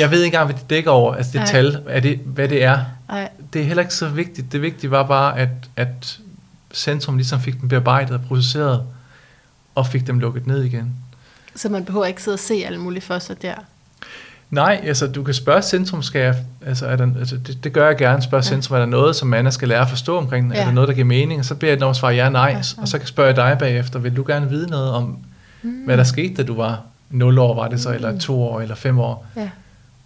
[0.00, 1.46] jeg ved ikke engang, hvad det dækker over, altså det Nej.
[1.46, 2.84] tal, er det, hvad det er.
[3.08, 4.52] Ej, Det er heller ikke så vigtigt.
[4.52, 6.18] Det vigtige var bare, at, at
[6.74, 8.82] centrum ligesom fik dem bearbejdet og processeret,
[9.74, 10.94] og fik dem lukket ned igen.
[11.56, 13.54] så man behøver ikke sidde og se alle mulige for sig der.
[14.50, 16.34] Nej, altså du kan spørge centrum, skal jeg,
[16.66, 18.48] altså, er der, altså det, det gør jeg gerne, spørge Ja.
[18.48, 20.52] centrum, er der noget, som Anna skal lære at forstå omkring?
[20.54, 20.60] Ja.
[20.60, 21.38] Er der noget, der giver mening?
[21.38, 23.06] Og så beder jeg den om at svare ja, nej, Ja, ja, og så kan
[23.06, 25.18] spørge dig bagefter, vil du gerne vide noget om,
[25.62, 25.70] mm.
[25.84, 26.80] hvad der skete, da du var
[27.10, 29.26] 0 år, var det så, eller 2 år, eller 5 år?
[29.36, 29.50] Ja.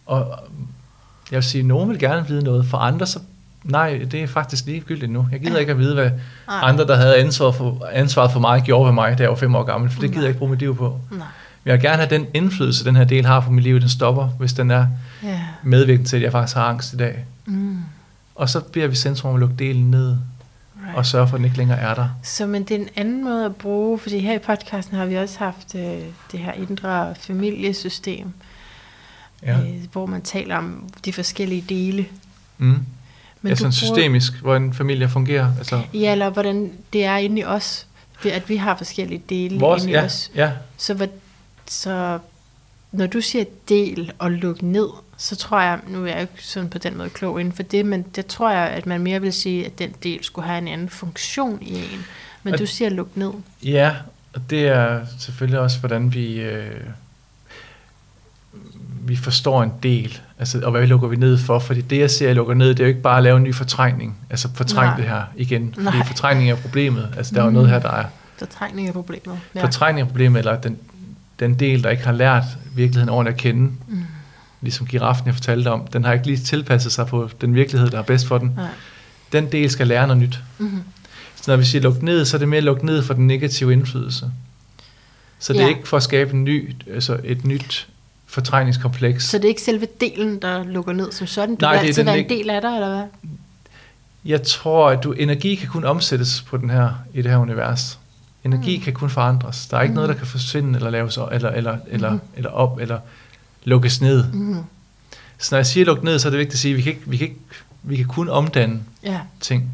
[0.06, 0.26] Og
[1.30, 3.18] jeg vil sige, at nogen vil gerne vide noget, for andre så,
[3.64, 5.26] nej, det er faktisk ligegyldigt nu.
[5.32, 5.58] Jeg gider Ja.
[5.58, 6.58] ikke at vide, hvad Nej.
[6.62, 9.54] andre, der havde ansvaret for, ansvaret for mig, gjorde ved mig, da jeg var 5
[9.54, 10.22] år gammel, for det gider Nej.
[10.24, 10.98] jeg ikke bruge mit liv på.
[11.10, 11.26] Nej.
[11.64, 13.88] Men jeg vil gerne have den indflydelse, den her del har på mit liv, den
[13.88, 14.86] stopper, hvis den er
[15.22, 15.40] Ja.
[15.62, 17.24] medvirkende til, at jeg faktisk har angst i dag.
[17.46, 17.78] Mm.
[18.34, 20.16] Og så beder vi centrum om at lukke delen ned,
[20.84, 20.96] Right.
[20.96, 22.08] og sørge for, at den ikke længere er der.
[22.22, 25.14] Så men det er en anden måde at bruge, fordi her i podcasten har vi
[25.16, 25.82] også haft øh,
[26.32, 28.26] det her indre familiesystem,
[29.42, 29.58] Ja.
[29.60, 32.06] øh, hvor man taler om de forskellige dele.
[32.58, 32.66] Mm.
[32.66, 32.76] Men
[33.42, 35.52] du en bruger- systemisk, hvor en familie fungerer.
[35.58, 37.86] Altså, Ja, eller hvordan det er inde i os,
[38.32, 40.30] at vi har forskellige dele vores, inde i ja, os.
[40.34, 41.08] ja, Så, hvad,
[41.66, 42.18] så
[42.92, 46.68] når du siger del og luk ned, så tror jeg, nu er jeg ikke sådan
[46.70, 49.32] på den måde klog inden for det, men det tror jeg, at man mere vil
[49.32, 52.04] sige, at den del skulle have en anden funktion i en.
[52.42, 53.30] Men Og- du siger luk ned.
[53.62, 53.96] Ja,
[54.34, 56.80] og det er selvfølgelig også, hvordan vi, øh,
[59.04, 62.26] vi forstår en del, altså, og hvad lukker vi ned for, fordi det, jeg ser,
[62.26, 64.86] jeg lukker ned, det er jo ikke bare at lave en ny fortrængning, altså fortræng
[64.86, 64.96] Nej.
[64.96, 66.06] det her igen, fordi Nej.
[66.06, 67.54] fortrængning er problemet, altså der er jo Mm.
[67.54, 68.04] noget her, der er
[68.38, 69.40] Fortrængning er problemet.
[69.54, 69.64] ja.
[69.64, 70.78] fortrængning er problemet, eller den,
[71.40, 74.04] den del, der ikke har lært virkeligheden ordentligt at kende, Mm.
[74.60, 77.98] ligesom giraffen, jeg fortalte om, den har ikke lige tilpasset sig på den virkelighed, der
[77.98, 78.52] er bedst for den.
[78.56, 78.66] Nej.
[79.32, 80.38] Den del skal lære noget nyt.
[80.58, 80.82] Mm-hmm.
[81.36, 83.72] Så når vi siger luk ned, så er det mere luk ned for den negative
[83.72, 84.30] indflydelse.
[85.38, 85.68] Så det er Ja.
[85.68, 87.88] ikke for at skabe en ny, altså et nyt
[88.26, 89.24] fortrængningskompleks.
[89.28, 91.54] Så det er ikke selve delen, der lukker ned som sådan?
[91.56, 93.04] Du Nej, vil det er altid være en del af dig, eller hvad?
[94.24, 97.98] Jeg tror, at du, energi kan kun omsættes på den her, i det her univers.
[98.44, 98.82] Energi Mm.
[98.84, 99.66] kan kun forandres.
[99.66, 99.94] Der er ikke Mm.
[99.94, 102.20] noget, der kan forsvinde, eller laves eller, eller, eller, Mhm.
[102.36, 102.98] eller op, eller
[103.64, 104.24] lukkes ned.
[104.32, 104.62] Mm-hmm.
[105.38, 106.92] Så når jeg siger luk ned, så er det vigtigt at sige, at vi kan,
[106.92, 107.40] ikke, vi kan, ikke,
[107.82, 109.20] vi kan kun omdanne Ja.
[109.40, 109.70] ting.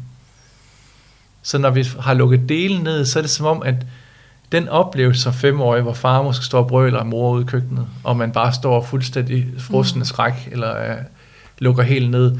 [1.41, 3.75] Så når vi har lukket delen ned, så er det som om, at
[4.51, 8.17] den oplevelse som femårig, hvor far måske står og brøler mor ude i køkkenet, og
[8.17, 10.05] man bare står fuldstændig frosende Mm.
[10.05, 10.99] skræk, eller uh,
[11.59, 12.37] lukker helt ned.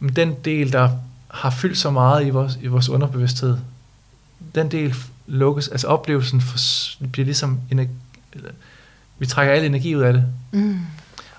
[0.00, 0.88] Men den del, der
[1.28, 3.56] har fyldt så meget i vores, i vores underbevidsthed,
[4.54, 4.94] den del
[5.32, 6.58] lukkes, altså oplevelsen for,
[7.12, 7.90] bliver ligesom, energi,
[8.32, 8.50] eller,
[9.18, 10.80] vi trækker al energi ud af det, Mm.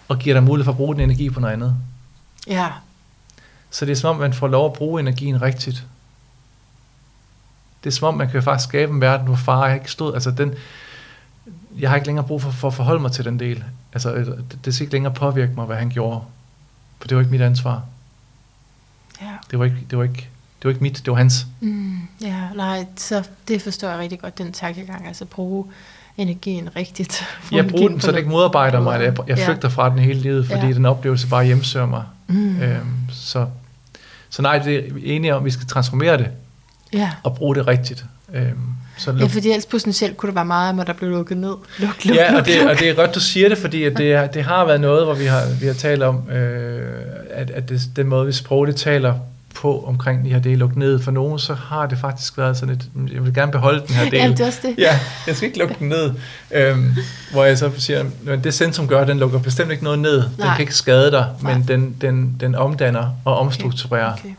[0.07, 1.75] og giver dig mulighed for at bruge den energi på noget andet.
[2.47, 2.69] Ja.
[3.69, 5.85] Så det er som om, man får lov at bruge energien rigtigt.
[7.83, 10.13] Det er som om, man kan faktisk skabe en verden, hvor far ikke stod.
[10.13, 10.53] Altså den,
[11.79, 13.63] jeg har ikke længere brug for, for at forholde mig til den del.
[13.93, 16.21] Altså, det, det skal ikke længere påvirke mig, hvad han gjorde.
[16.99, 17.83] For det var ikke mit ansvar.
[19.21, 19.31] Ja.
[19.51, 20.29] Det var ikke, det var ikke,
[20.64, 21.45] det var ikke mit, det var hans.
[21.61, 25.66] Mm, ja, nej, så det forstår jeg rigtig godt, den tankegang, altså bruge
[26.18, 27.24] energien rigtigt.
[27.51, 29.01] Jeg bruger den, så det ikke modarbejder mig.
[29.01, 29.47] Jeg, jeg Ja.
[29.47, 30.74] flygter fra den hele livet, fordi Ja.
[30.74, 32.03] den oplevelse bare hjemsøger mig.
[32.28, 32.61] Mm.
[32.61, 33.45] Øhm, så,
[34.30, 36.28] så nej, det er enige om, at vi skal transformere det
[36.93, 37.11] Ja.
[37.24, 38.05] og bruge det rigtigt.
[38.34, 38.57] Øhm,
[38.97, 41.49] så ja, fordi ellers potentielt kunne det være meget, at der blev lukket ned.
[41.80, 42.70] Luk, luk, Ja, luk, og det, luk.
[42.70, 45.14] og det er godt, du siger det, fordi at det, det har været noget, hvor
[45.14, 46.91] vi har, vi har talt om, øh,
[47.32, 49.14] at, at det, den måde, vi sprogligt taler
[49.55, 50.99] på omkring de her dele lukket ned.
[51.03, 54.03] For nogen, så har det faktisk været sådan et, jeg vil gerne beholde den her
[54.09, 54.13] del.
[54.13, 54.75] Jamen, det er også det.
[54.77, 56.13] Ja, jeg skal ikke lukke den ned.
[56.51, 56.93] Øhm,
[57.31, 60.15] hvor jeg så siger, at det centrum gør, den lukker bestemt ikke noget ned.
[60.17, 60.55] Den Nej.
[60.55, 64.29] kan ikke skade dig, men den, den, den omdanner og omstrukturerer, Okay.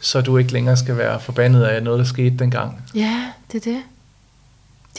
[0.00, 2.82] så du ikke længere skal være forbandet af noget, der skete dengang.
[2.94, 3.22] Ja,
[3.52, 3.82] det er det.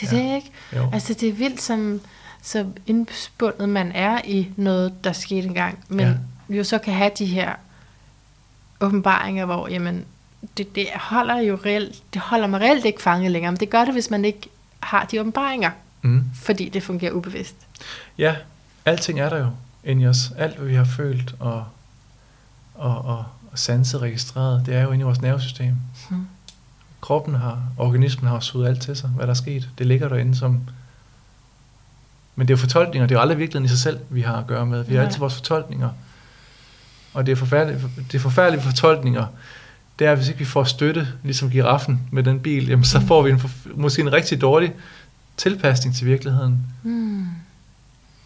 [0.01, 0.23] Det er Ja.
[0.23, 0.29] ja.
[0.29, 0.51] det, ikke?
[0.75, 0.89] Jo.
[0.93, 2.01] Altså, det er vildt, som,
[2.43, 6.13] så indspundet man er i noget, der skete engang, men Ja.
[6.49, 6.55] ja.
[6.57, 7.49] jo så kan have de her
[8.81, 10.05] åbenbaringer, hvor, jamen,
[10.57, 13.85] det, det holder jo reelt, det holder mig reelt ikke fanget længere, men det gør
[13.85, 14.49] det, hvis man ikke
[14.79, 15.71] har de åbenbaringer,
[16.01, 16.23] Mm.
[16.33, 17.55] fordi det fungerer ubevidst.
[18.17, 18.35] Ja,
[18.85, 19.47] alting er der jo
[19.83, 20.31] inde i os.
[20.37, 21.65] Alt, hvad vi har følt og,
[22.75, 25.75] og, og, og sanset registreret, det er jo inde i vores nervesystem.
[26.09, 26.27] Mm.
[27.01, 29.69] Kroppen har, organismen har suget alt til sig, hvad der er sket.
[29.77, 30.61] Det ligger derinde som...
[32.35, 34.35] Men det er jo fortolkninger, det er jo aldrig virkeligheden i sig selv, vi har
[34.37, 34.83] at gøre med.
[34.83, 35.89] Vi har altid vores fortolkninger.
[37.17, 39.25] Og det er forfærdelige, det er forfærdelige fortolkninger,
[39.99, 43.21] det er, hvis ikke vi får støtte, ligesom giraffen med den bil, jamen så får
[43.21, 43.41] vi en,
[43.75, 44.73] måske en rigtig dårlig
[45.37, 46.59] tilpasning til virkeligheden.
[46.83, 47.27] Mm.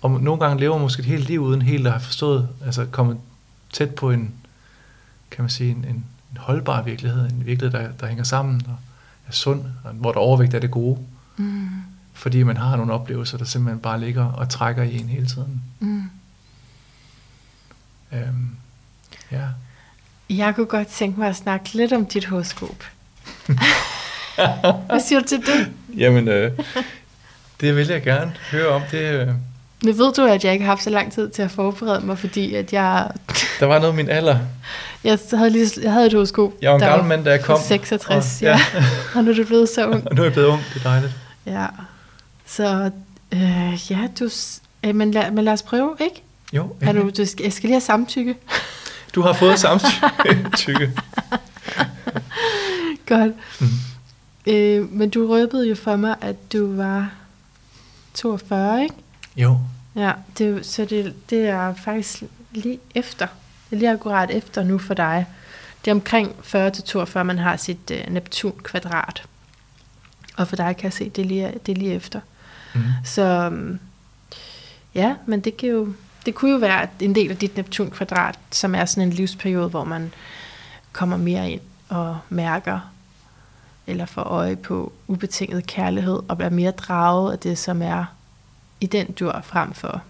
[0.01, 2.85] Og nogle gange lever man måske et helt liv uden helt at have forstået, altså
[2.85, 3.17] kommet
[3.73, 4.33] tæt på en,
[5.31, 5.95] kan man sige, en, en,
[6.31, 8.75] en holdbar virkelighed, en virkelighed, der, der hænger sammen og
[9.27, 10.99] er sund, og hvor der overvægt er det gode,
[11.37, 11.69] Mm.
[12.13, 15.61] fordi man har nogle oplevelser, der simpelthen bare ligger og trækker i en hele tiden.
[15.79, 16.03] Mm.
[18.13, 18.55] Øhm,
[19.31, 19.37] ja.
[20.29, 22.83] Jeg kunne godt tænke mig at snakke lidt om dit horoskop.
[24.87, 25.67] Hvad siger du til det?
[25.97, 26.51] Jamen, øh,
[27.61, 28.81] det vil jeg gerne høre om.
[28.91, 29.27] Det, øh,
[29.83, 32.17] Nu ved du, at jeg ikke har haft så lang tid til at forberede mig,
[32.19, 33.11] fordi at jeg,
[33.59, 34.37] der var noget af min alder.
[35.03, 37.57] jeg, havde, lige, jeg havde et horoskop, Jeg var en gammel mand, da jeg kom.
[37.57, 38.59] fra 66, og, ja.
[39.15, 40.07] og nu er du blevet så ung.
[40.07, 41.13] Og nu er jeg blevet ung, det er dejligt.
[41.45, 41.65] Ja,
[42.45, 42.91] så
[43.31, 44.29] øh, ja, du,
[44.83, 46.23] øh, men, lad, men lad os prøve, ikke?
[46.53, 48.35] Jo, Er du, du jeg skal lige have samtykke.
[49.15, 50.91] Du har fået samtykke.
[53.07, 53.33] Godt.
[53.61, 53.67] Mm.
[54.47, 57.09] Øh, men du røbede jo for mig, at du var
[58.13, 58.95] 42, ikke?
[59.35, 59.59] Jo,
[59.95, 63.27] Ja, det, så det, det er faktisk lige efter.
[63.69, 65.25] Det lige akkurat efter nu for dig.
[65.85, 66.31] Det er omkring
[67.19, 69.23] 40-42, man har sit øh, Neptun-kvadrat.
[70.37, 72.19] Og for dig kan jeg se, det er lige, det er lige efter.
[72.73, 72.81] mm.
[73.03, 73.79] Så øhm,
[74.95, 75.93] ja, men det, kan jo,
[76.25, 79.83] det kunne jo være en del af dit Neptun-kvadrat, som er sådan en livsperiode, hvor
[79.83, 80.13] man
[80.91, 82.79] kommer mere ind og mærker
[83.87, 88.05] eller får øje på ubetinget kærlighed og bliver mere draget af det, som er
[88.81, 90.01] i den dur frem for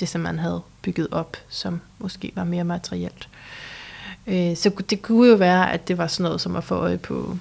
[0.00, 3.28] det, som man havde bygget op, som måske var mere materielt.
[4.26, 6.98] Øh, så det kunne jo være, at det var sådan noget som at få øje
[6.98, 7.36] på,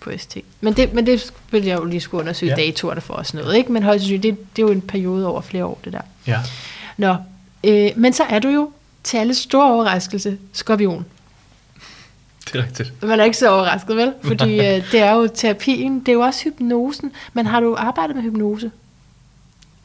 [0.00, 0.36] på ST.
[0.60, 2.60] Men det, men det vil jeg jo lige skulle undersøge Ja.
[2.62, 2.66] ja.
[2.66, 3.56] datoerne for og sådan noget.
[3.56, 3.72] Ikke?
[3.72, 6.00] Men højst sandsynligt, det, det er jo en periode over flere år, det der.
[6.26, 6.40] ja.
[6.96, 7.16] Nå,
[7.64, 8.70] øh, men så er du jo
[9.04, 11.06] til alle store overraskelse skorpion.
[12.52, 13.02] Det er rigtigt.
[13.02, 14.12] Man er ikke så overrasket, vel?
[14.28, 17.12] Fordi øh, det er jo terapien, det er jo også hypnosen.
[17.32, 18.70] Men har du arbejdet med hypnose?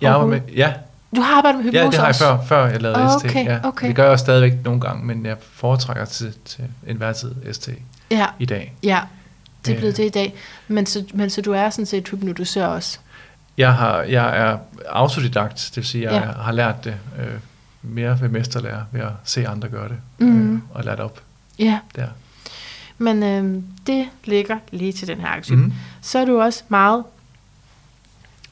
[0.01, 0.74] Jeg var med, ja,
[1.15, 2.24] Du har arbejdet med hypnose ja, det har jeg også?
[2.24, 3.26] før, før jeg lavede Ah, ST.
[3.26, 3.59] okay, Ja.
[3.63, 3.88] okay.
[3.88, 7.69] Det gør jeg stadigvæk nogle gange, men jeg foretrækker til, til enhver tid ST
[8.11, 8.74] Ja, i dag.
[8.84, 8.99] ja.
[9.65, 9.97] Det er blevet Øh.
[9.97, 10.34] det i dag.
[10.67, 12.99] Men så, men så du er sådan set hypnotisør også?
[13.57, 14.57] Jeg, har, jeg er
[14.89, 16.41] autodidakt, det vil sige, jeg Ja.
[16.41, 17.26] har lært det øh,
[17.82, 20.54] mere ved mesterlærer, ved at se andre gøre det, Mhm.
[20.56, 21.22] øh, og lært op
[21.60, 22.08] Ja, der.
[22.98, 25.56] men øh, det ligger lige til den her aktie.
[25.56, 25.74] Mm.
[26.02, 27.04] Så er du også meget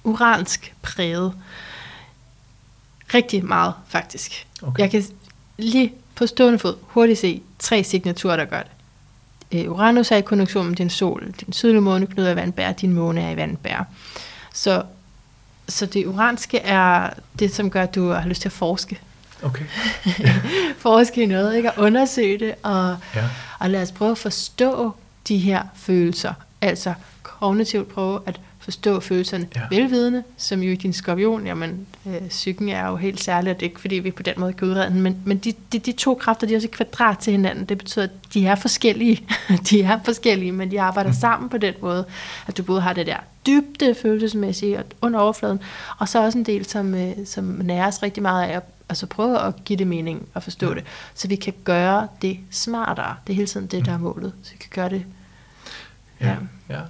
[0.04, 1.34] uransk præget.
[3.14, 4.48] Rigtig meget, faktisk.
[4.62, 4.82] Okay.
[4.84, 5.04] Jeg kan
[5.58, 8.72] lige på stående fod hurtigt se tre signaturer, der gør det.
[9.66, 12.94] Øh, Uranus er i konjunktion med din sol, din sydlige måne knyder i vandbær, din
[12.94, 13.84] måne er i vandbær.
[14.54, 14.84] Så,
[15.68, 17.10] så det uranske er
[17.40, 19.00] det, som gør, at du har lyst til at forske.
[19.44, 19.66] Okay.
[20.78, 21.72] Forske i noget, ikke?
[21.72, 23.24] Og undersøge det, og, Ja.
[23.60, 24.92] og lad os prøve at forstå
[25.28, 26.34] de her følelser.
[26.62, 29.62] Altså kognitivt prøve at forstå følelserne Ja.
[29.72, 29.78] ja.
[29.78, 33.66] velvidende, som jo i din skorpion, jamen øh, psyken er jo helt særlig, og det
[33.66, 35.92] er ikke fordi, vi på den måde kan udrede den, men, men de, de, de
[35.92, 37.66] to kræfter, de er også et kvadrat til hinanden.
[37.66, 39.26] Det betyder, at de er forskellige.
[39.70, 41.16] de er forskellige, men de arbejder mm.
[41.16, 42.06] sammen på den måde,
[42.48, 43.18] at du både har det der
[43.48, 45.60] dybde følelsesmæssige og under overfladen,
[45.98, 49.40] og så også en del, som, øh, som næres rigtig meget af at altså prøve
[49.42, 50.72] at give det mening og forstå Ja.
[50.74, 50.80] ja.
[50.80, 53.16] det, så vi kan gøre det smartere.
[53.28, 54.04] Det er hele tiden det, der er Mm.
[54.04, 54.34] målet.
[54.44, 55.06] Så vi kan gøre det.
[56.22, 56.28] Ja.
[56.30, 56.36] Ja.
[56.70, 56.82] ja.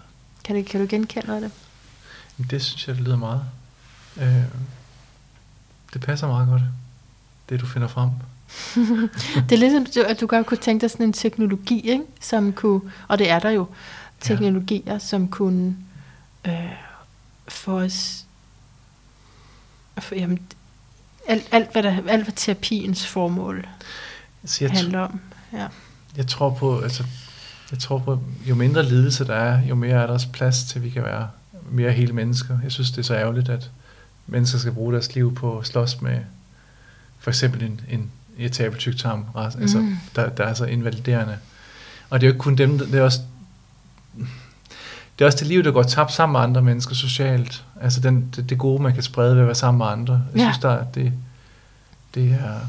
[0.43, 1.57] Kan du, kan du genkende noget af det?
[2.39, 3.41] Jamen, Det synes jeg, det lyder meget.
[4.17, 4.43] Øh,
[5.93, 6.61] det passer meget godt,
[7.49, 8.09] det du finder frem.
[9.49, 12.03] Det er ligesom, at du godt kunne tænke dig sådan en teknologi, ikke?
[12.21, 13.67] som kunne, og det er der jo,
[14.21, 15.77] teknologier, som kunne
[16.47, 16.53] øh,
[17.47, 18.25] få os,
[19.99, 20.39] for, jamen,
[21.29, 23.67] alt, alt, hvad der, alt, hvad terapiens formål
[24.45, 25.19] Så jeg, handler om.
[25.53, 25.67] Ja.
[26.17, 27.03] jeg tror på, altså,
[27.71, 30.79] jeg tror på, jo mindre lidelse der er, jo mere er der også plads til,
[30.79, 31.27] at vi kan være
[31.71, 32.57] mere hele mennesker.
[32.63, 33.69] Jeg synes, det er så ærgerligt, at
[34.27, 36.19] mennesker skal bruge deres liv på at slås med
[37.19, 39.97] for eksempel en, en irritabel tyktarm, altså, Mm.
[40.15, 41.37] der, der er så invaliderende.
[42.09, 43.19] Og det er jo ikke kun dem, det er også
[45.19, 47.63] det er også det liv, der går tabt sammen med andre mennesker socialt.
[47.81, 50.13] Altså den, det, det gode, man kan sprede ved at være sammen med andre.
[50.33, 50.45] Jeg Ja.
[50.45, 51.13] synes, der, er- det,
[52.15, 52.59] det er...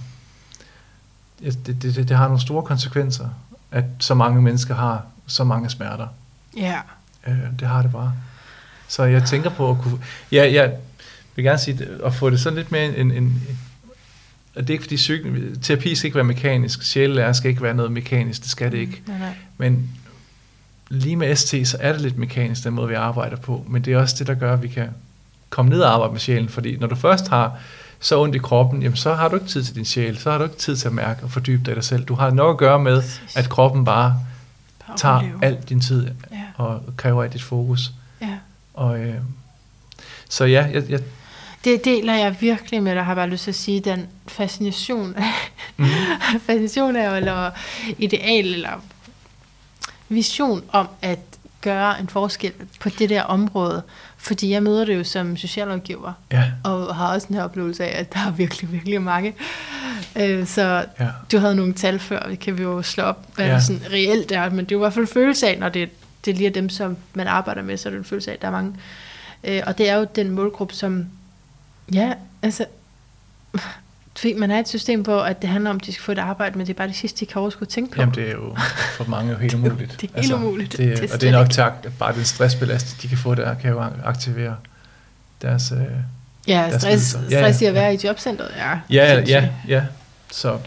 [1.43, 3.29] Det, det, det, det har nogle store konsekvenser,
[3.71, 6.07] at så mange mennesker har så mange smerter.
[6.57, 6.77] ja.
[7.27, 8.13] Øh, det har det bare.
[8.89, 9.99] Så jeg tænker på at kunne...
[10.33, 10.73] Ja, jeg
[11.37, 13.43] vil gerne sige, at få det sådan lidt mere en, en, en,
[14.57, 17.75] og det er ikke fordi psyk- terapi skal ikke være mekanisk, sjælelærer skal ikke være
[17.75, 19.03] noget mekanisk, det skal det ikke.
[19.07, 19.35] Nej, nej.
[19.59, 19.91] Men
[20.91, 23.93] lige med ST, så er det lidt mekanisk, den måde vi arbejder på, men det
[23.93, 24.89] er også det, der gør, at vi kan
[25.51, 27.53] komme ned og arbejde med sjælen, fordi når du først har
[28.01, 30.39] så ondt i kroppen, jamen så har du ikke tid til din sjæl, så har
[30.39, 32.05] du ikke tid til at mærke og fordybe dig i dig selv.
[32.05, 33.03] Du har nok at gøre med,
[33.37, 34.17] at kroppen bare
[34.97, 37.93] tager al din tid Ja, og kræver af dit fokus.
[38.23, 38.37] ja.
[38.75, 39.15] Og, øh,
[40.29, 41.01] så ja, jeg, jeg,
[41.65, 45.15] Det deler jeg virkelig med dig, har bare lyst til at sige, den fascination,
[45.77, 45.87] mm,
[46.47, 47.51] fascination af, eller
[47.99, 48.71] ideal, eller
[50.11, 51.19] vision om at
[51.61, 53.83] gøre en forskel på det der område.
[54.17, 58.01] Fordi jeg møder det jo som socialrådgiver, ja, og har også den her oplevelse af,
[58.01, 59.35] at der er virkelig, virkelig mange.
[60.17, 63.47] Øh, så ja, du havde nogle tal før, det kan vi jo slå op, hvad
[63.47, 63.55] Ja.
[63.55, 65.69] det sådan reelt er, men det er jo i hvert fald en følelse af, når
[65.69, 65.89] det,
[66.25, 68.43] det lige er dem, som man arbejder med, så er det en følelse af, at
[68.43, 68.73] der er mange.
[69.45, 71.07] Øh, og det er jo den målgruppe, som,
[71.95, 72.65] ja, altså,
[74.21, 76.19] fordi man er et system, hvor at det handler om, at de skal få et
[76.19, 78.01] arbejde, men det er bare det sidste, de kan overskue at tænke på.
[78.01, 78.57] jamen det er jo
[78.97, 80.01] for mange jo helt umuligt.
[80.01, 80.71] Det er helt umuligt.
[80.73, 83.55] Det, Det er og det er nok at bare den stressbelastning, de kan få der,
[83.55, 84.57] kan jo aktivere
[85.43, 85.73] deres...
[85.73, 85.79] Øh,
[86.49, 87.17] ja, deres stress.
[87.31, 88.79] Ja, stress ja, i at være i jobcentret, ja.
[88.91, 89.29] Ja, sindssygt.
[89.37, 89.85] ja, ja.
[90.33, 90.59] Så,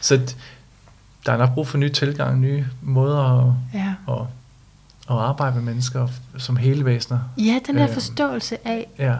[0.00, 0.20] så
[1.26, 4.12] der er nok brug for nye tilgang, nye måder at, Ja.
[4.14, 4.20] at,
[5.10, 6.08] at arbejde med mennesker
[6.38, 7.18] som hele væsener.
[7.38, 7.94] ja, den her Øhm.
[7.94, 9.14] forståelse af, Ja,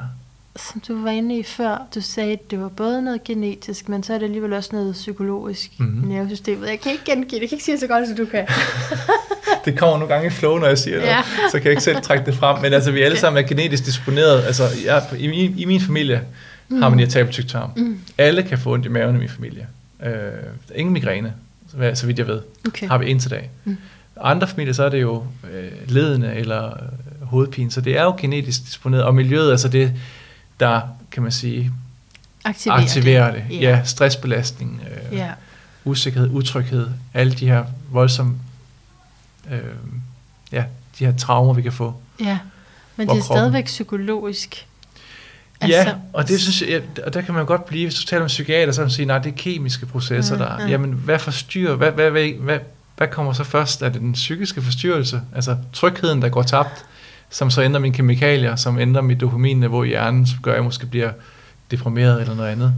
[0.57, 4.03] som du var inde i før, du sagde, at det var både noget genetisk, men
[4.03, 5.89] så er det alligevel også noget psykologisk Mhm.
[5.91, 6.09] mm-hmm.
[6.09, 6.69] nervesystemet.
[6.69, 8.47] Jeg kan ikke gengive det, jeg kan ikke sige det så godt, som du kan.
[9.65, 11.23] det kommer nogle gange i flow, når jeg siger det, Ja.
[11.51, 12.63] så kan jeg ikke selv trække det frem.
[12.63, 14.43] Men altså, vi alle sammen er genetisk disponeret.
[14.43, 16.23] Altså, jeg, i, min- i min familie
[16.71, 17.71] har man irritabel tyktarm.
[17.77, 17.99] Mm.
[18.19, 19.67] Alle kan få ondt i maven i min familie.
[20.07, 20.13] Øh,
[20.75, 21.33] ingen migræne,
[21.95, 22.41] så- vidt jeg ved.
[22.67, 22.89] Okay.
[22.89, 23.51] har vi indtil dag.
[23.65, 23.77] Mm.
[24.21, 25.25] Andre familier, så er det jo
[25.55, 26.73] øh, ledende eller
[27.23, 29.93] hovedpine, så det er jo genetisk disponeret, og miljøet, altså det,
[30.61, 30.81] der,
[31.11, 31.73] kan man sige,
[32.45, 33.45] Aktiverer, aktiverer det.
[33.51, 33.61] det.
[33.61, 33.69] Ja.
[33.71, 35.31] Ja, stressbelastning, øh, Ja.
[35.85, 38.35] usikkerhed, utryghed, alle de her voldsomme,
[39.51, 39.59] øh,
[40.53, 40.65] ja,
[40.99, 41.95] de her traumer, vi kan få.
[42.21, 42.39] ja.
[42.97, 44.67] Men det er kroppen- stadigvæk psykologisk.
[45.61, 48.23] Altså, ja, og det synes jeg, og der kan man godt blive, hvis du taler
[48.23, 50.65] om psykiater, så kan man sige, nej, det er kemiske processer, Mm, der er.
[50.65, 50.71] mm.
[50.71, 52.59] Jamen, hvad forstyrrer, hvad, hvad, hvad, hvad,
[52.97, 53.83] hvad kommer så først?
[53.83, 55.21] Er det den psykiske forstyrrelse?
[55.35, 56.85] Altså trygheden, der går tabt,
[57.33, 60.65] som så ændrer mine kemikalier, som ændrer mit dopaminniveau i hjernen, som gør, at jeg
[60.65, 61.11] måske bliver
[61.71, 62.75] deprimeret eller noget andet.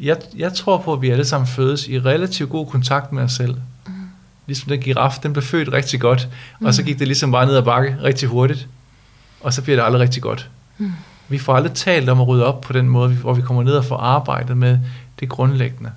[0.00, 3.32] Jeg, jeg tror på, at vi alle sammen fødes i relativt god kontakt med os
[3.32, 3.54] selv.
[3.86, 3.92] Mm.
[4.46, 6.28] Ligesom den giraf, den blev født rigtig godt,
[6.60, 6.86] og så Mm.
[6.86, 8.68] gik det ligesom bare ned ad bakke rigtig hurtigt,
[9.40, 10.48] og så bliver det aldrig rigtig godt.
[10.78, 10.92] Mm.
[11.28, 13.72] Vi får aldrig talt om at rydde op på den måde, hvor vi kommer ned
[13.72, 14.78] og får arbejdet med
[15.20, 15.90] det grundlæggende.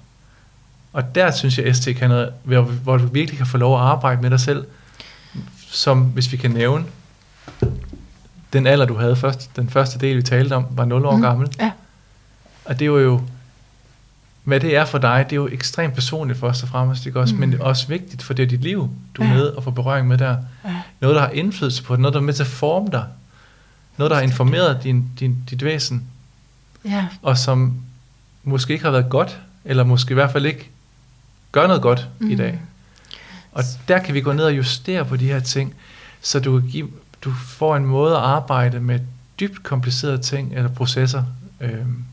[0.93, 3.81] Og der synes jeg, ST kan noget, hvor, hvor du virkelig kan få lov at
[3.81, 4.65] arbejde med dig selv,
[5.69, 6.85] som hvis vi kan nævne,
[8.53, 11.17] den alder, du havde først, den første del, vi talte om, var 0 år Mm.
[11.17, 11.21] mm.
[11.23, 11.47] gammel.
[11.59, 11.71] Ja.
[12.65, 13.21] Og det var jo,
[14.43, 17.33] hvad det er for dig, det er jo ekstremt personligt først og fremmest, ikke også?
[17.33, 17.39] Mm.
[17.39, 19.33] men det er også vigtigt, for det er dit liv, du er Ja.
[19.33, 20.37] nede og får berøring med der.
[20.65, 20.75] Ja.
[21.01, 23.05] Noget, der har indflydelse på det, noget, der er med til at forme dig,
[23.97, 26.03] noget, der har informeret din, din, dit væsen,
[26.85, 27.07] Ja.
[27.21, 27.73] og som
[28.43, 30.69] måske ikke har været godt, eller måske i hvert fald ikke
[31.51, 32.27] gør noget godt mm.
[32.29, 32.37] i Mm.
[32.37, 32.59] dag.
[33.51, 35.73] Og der kan vi gå ned og justere på de her ting,
[36.21, 36.89] så du, kan give,
[37.25, 38.99] du får en måde at arbejde med
[39.39, 41.23] dybt komplicerede ting eller processer,
[41.61, 42.03] øhm,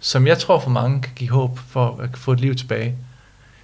[0.00, 2.94] som jeg tror for mange kan give håb for at få et liv tilbage,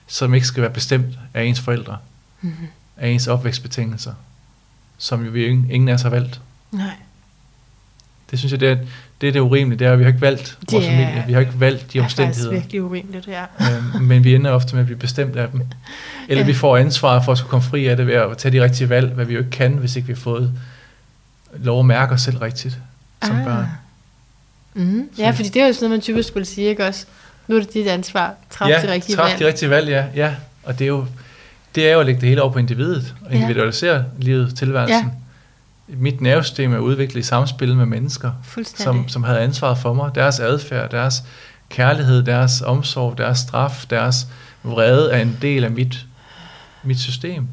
[0.07, 1.97] som ikke skal være bestemt af ens forældre,
[2.41, 2.53] Mm.
[2.97, 4.13] af ens opvækstbetingelser,
[4.99, 6.41] som jo vi ingen, ingen af os har valgt.
[6.73, 6.87] Nej.
[8.31, 8.77] Det synes jeg, det er
[9.21, 11.25] det, er det urimelige, det er, at vi har ikke valgt Det vores er- familie,
[11.27, 12.53] vi har ikke valgt de Det er omstændigheder.
[12.53, 13.45] virkelig urimeligt, ja.
[13.95, 15.61] øhm, men vi ender ofte med at blive bestemt af dem.
[16.29, 16.47] Eller Ja.
[16.47, 18.89] vi får ansvar for at skulle komme fri af det ved at tage de rigtige
[18.89, 20.53] valg, hvad vi jo ikke kan, hvis ikke vi har fået
[21.53, 22.79] lov at mærke os selv rigtigt
[23.25, 23.45] som Ah.
[23.45, 23.67] børn.
[24.75, 25.09] Mm.
[25.17, 27.07] Så- Ja, fordi det er jo sådan noget, man typisk ville sige, ikke også?
[27.49, 28.35] Nu er det dit ansvar.
[28.51, 29.39] Træf ja, det rigtige træf valg.
[29.41, 30.05] de rigtige valg, ja.
[30.15, 30.35] ja.
[30.63, 31.07] Og det er jo
[31.75, 33.37] det er jo at lægge det hele over på individet, og Ja.
[33.37, 35.13] individualisere livet, tilværelsen.
[35.89, 38.31] Mit nervesystem er udviklet i samspil med mennesker,
[38.77, 40.11] som, som havde ansvaret for mig.
[40.15, 41.23] Deres adfærd, deres
[41.69, 44.27] kærlighed, deres omsorg, deres straf, deres
[44.63, 46.07] vrede er en del af mit,
[46.83, 47.49] mit system.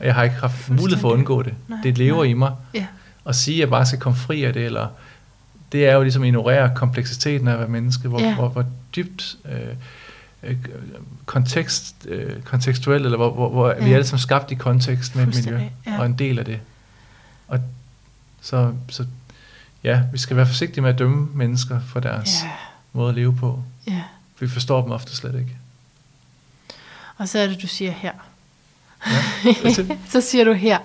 [0.00, 1.54] Og jeg har ikke haft mulighed for at undgå det.
[1.68, 2.30] Nej, det lever nej.
[2.30, 2.52] i mig.
[2.74, 2.86] Ja.
[3.26, 4.88] At sige, at jeg bare skal komme fri af det, eller
[5.72, 8.34] det er jo ligesom at ignorere kompleksiteten af at være menneske, hvor, Ja.
[8.34, 8.64] hvor, hvor
[8.96, 9.60] dybt øh,
[10.42, 10.56] øh,
[11.26, 13.84] kontekst, øh, kontekstuelt, eller hvor, hvor, hvor ja.
[13.84, 15.98] vi er alle sammen skabt i kontekst med et miljø, ja.
[15.98, 16.60] og en del af det.
[17.48, 17.60] Og
[18.40, 19.04] så, så
[19.84, 22.50] ja, vi skal være forsigtige med at dømme mennesker for deres Ja,
[22.92, 23.62] måde at leve på.
[23.86, 24.02] ja.
[24.36, 25.56] For vi forstår dem ofte slet ikke.
[27.16, 28.12] Og så er det, du siger her.
[29.06, 29.72] Ja.
[30.12, 30.78] så siger du her,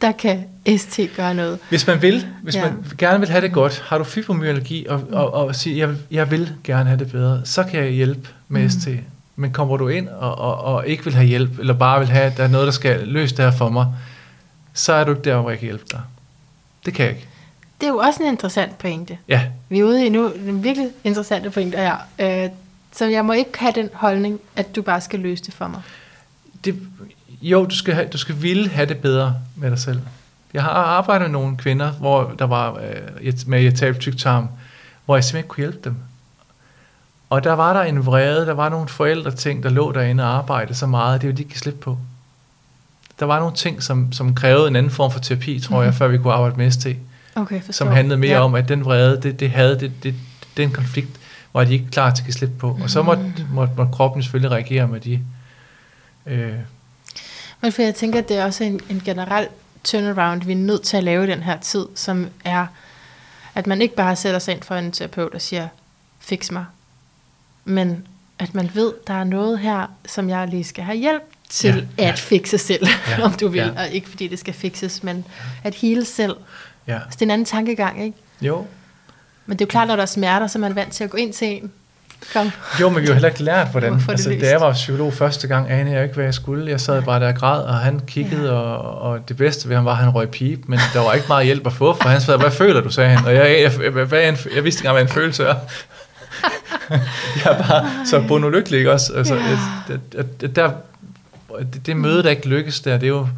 [0.00, 0.44] der kan
[0.78, 1.58] ST gøre noget.
[1.68, 2.64] Hvis man vil, hvis Ja.
[2.64, 6.30] man gerne vil have det godt, har du fibromyalgi og, og, og siger, jeg, jeg
[6.30, 8.70] vil gerne have det bedre, så kan jeg hjælpe med mm.
[8.70, 8.88] ST.
[9.36, 12.24] Men kommer du ind og, og, og ikke vil have hjælp, eller bare vil have,
[12.24, 13.86] at der er noget, der skal løse det her for mig,
[14.74, 16.00] så er du ikke der, hvor jeg kan hjælpe dig.
[16.86, 17.26] Det kan jeg ikke.
[17.80, 19.18] Det er jo også en interessant pointe.
[19.28, 21.96] Ja, Vi er ude i nu en virkelig interessante pointe her.
[22.44, 22.50] Øh,
[22.92, 25.80] så jeg må ikke have den holdning, at du bare skal løse det for mig.
[26.64, 26.74] det,
[27.42, 30.00] jo, du skal, have, du skal ville have det bedre med dig selv.
[30.54, 32.74] Jeg har arbejdet med nogle kvinder, hvor der var
[33.22, 34.48] øh, med irritabel tyktarm,
[35.04, 35.96] hvor jeg simpelthen ikke kunne hjælpe dem.
[37.30, 40.30] Og der var der en vrede, der var nogle forældre ting, der lå derinde og
[40.30, 41.98] arbejdede så meget, det ville de ikke give slip på.
[43.20, 45.86] Der var nogle ting, som, som krævede en anden form for terapi, tror mm-hmm.
[45.86, 46.86] jeg, før vi kunne arbejde med ST,
[47.34, 47.72] Okay, forstår.
[47.72, 48.40] som handlede mere ja.
[48.40, 50.14] om, at den vrede, det, det havde, det, det,
[50.56, 51.20] den konflikt,
[51.52, 52.78] var de ikke klar til at give slip på.
[52.82, 55.20] Og så måtte, måtte, måtte kroppen selvfølgelig reagere med de
[56.26, 56.52] øh,
[57.60, 59.48] Men for jeg tænker, at det er også en, en generel
[59.84, 62.66] turnaround, vi er nødt til at lave i den her tid, som er,
[63.54, 65.68] at man ikke bare sætter sig ind for en terapeut og siger,
[66.20, 66.64] fix mig.
[67.64, 68.06] Men
[68.38, 71.76] at man ved, der er noget her, som jeg lige skal have hjælp til Ja,
[71.98, 72.08] ja, ja.
[72.12, 73.58] at fikse selv, ja, om du vil.
[73.58, 73.70] ja.
[73.82, 75.24] Og ikke fordi det skal fikses, men
[75.64, 76.36] at hele selv.
[76.86, 76.94] ja.
[76.94, 78.18] Altså, det er en anden tankegang, ikke?
[78.40, 78.66] Jo,
[79.46, 81.10] Men det er jo klart, når der er smerter, så er man vant til at
[81.10, 81.72] gå ind til en.
[82.32, 82.50] Kom.
[82.80, 84.02] Jo, men vi har heller ikke lært, hvordan.
[84.08, 86.70] Altså, da jeg var psykolog første gang, anede jeg ikke, hvad jeg skulle.
[86.70, 88.52] Jeg sad bare der og græd, og han kiggede, Ja.
[88.52, 91.26] og, og det bedste ved ham var, at han røg pipe, men der var ikke
[91.28, 93.26] meget hjælp at få, for han sagde, hvad føler du, sagde han.
[93.26, 95.54] Og jeg, jeg, jeg, hvad en, jeg vidste ikke engang, hvad en følelse er.
[97.44, 99.12] jeg er bare så bundulykkelig, ikke også?
[99.16, 99.40] Altså, Ja.
[99.94, 100.70] at, at, at der,
[101.72, 103.28] det, det møde, der ikke lykkes der, det er jo...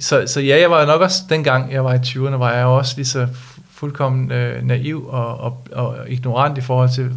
[0.00, 2.92] Så, så ja, jeg var nok også, dengang jeg var i 20'erne, var jeg også
[2.96, 7.10] lige så fu- fuldkommen øh, naiv og, og, og ignorant i forhold til,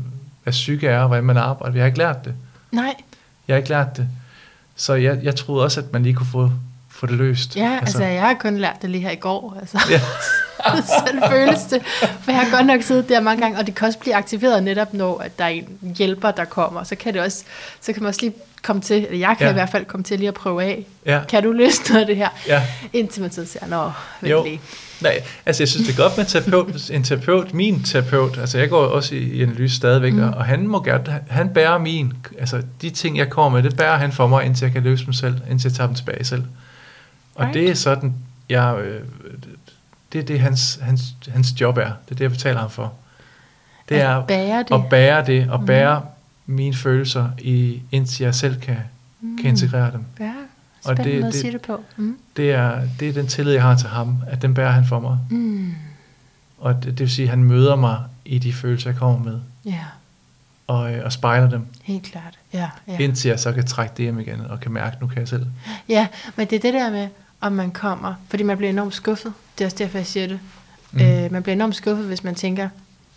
[0.43, 1.75] hvad psyke er, og hvordan man arbejder.
[1.75, 2.33] Jeg har ikke lært det.
[2.71, 2.93] Nej,
[3.47, 4.07] Jeg har ikke lært det.
[4.75, 6.51] Så jeg, jeg troede også, at man lige kunne få,
[6.89, 7.55] få det løst.
[7.55, 9.57] ja, altså, altså jeg har kun lært det lige her i går.
[9.59, 9.79] Altså.
[9.89, 9.99] ja,
[10.99, 11.81] Sådan føles det.
[12.21, 14.63] For jeg har godt nok siddet der mange gange, og det kan også blive aktiveret
[14.63, 16.83] netop, når at der er en hjælper, der kommer.
[16.83, 17.43] Så kan det også,
[17.81, 19.49] så kan man også lige komme til, eller jeg kan Ja.
[19.51, 20.85] i hvert fald komme til lige at prøve af.
[21.05, 22.29] ja, Kan du løse noget af det her?
[22.47, 22.63] ja.
[22.93, 23.91] Indtil man så siger, nå,
[24.21, 24.43] vent Jo.
[24.43, 24.61] lige.
[25.04, 26.89] Nej, altså jeg synes, det er godt med en terapeut.
[26.91, 30.20] En terapeut, min terapeut, altså jeg går også i, analyse stadigvæk, Mm.
[30.20, 30.34] mm.
[30.34, 33.97] og han må gerne, han bærer min, altså de ting, jeg kommer med, det bærer
[33.97, 36.43] han for mig, indtil jeg kan løse dem selv, indtil jeg tager dem tilbage selv.
[37.36, 37.54] Og Right.
[37.54, 38.14] det er sådan,
[38.49, 39.01] jeg, øh,
[40.14, 41.84] det er det, hans, hans, hans job er.
[41.84, 42.93] Det er det, jeg betaler ham for.
[43.89, 44.72] Det At er bære det.
[44.76, 45.66] at bære det, og Mm.
[45.66, 46.01] bære
[46.45, 48.78] mine følelser, i, indtil jeg selv kan,
[49.41, 50.04] kan integrere dem.
[50.20, 50.32] Ja,
[50.86, 51.84] Og det- måde at det- sige det på.
[51.97, 52.17] Mm.
[52.38, 54.99] Det er, det er den tillid, jeg har til ham, at den bærer han for
[54.99, 55.17] mig.
[55.29, 55.73] Mm.
[56.57, 59.39] Og det, det vil sige, at han møder mig i de følelser, jeg kommer med,
[59.65, 59.79] Ja,
[60.67, 62.39] og, øh, og spejler dem, helt klart.
[62.53, 62.97] Ja, ja.
[62.97, 65.45] indtil jeg så kan trække det hjem igen, og kan mærke, nu kan jeg selv.
[65.89, 67.07] ja, men det er det der med,
[67.41, 69.34] om man kommer, fordi man bliver enormt skuffet.
[69.57, 70.39] Det er også derfor, jeg siger det.
[70.91, 71.01] Mm.
[71.01, 72.69] Øh, man bliver enormt skuffet, hvis man tænker,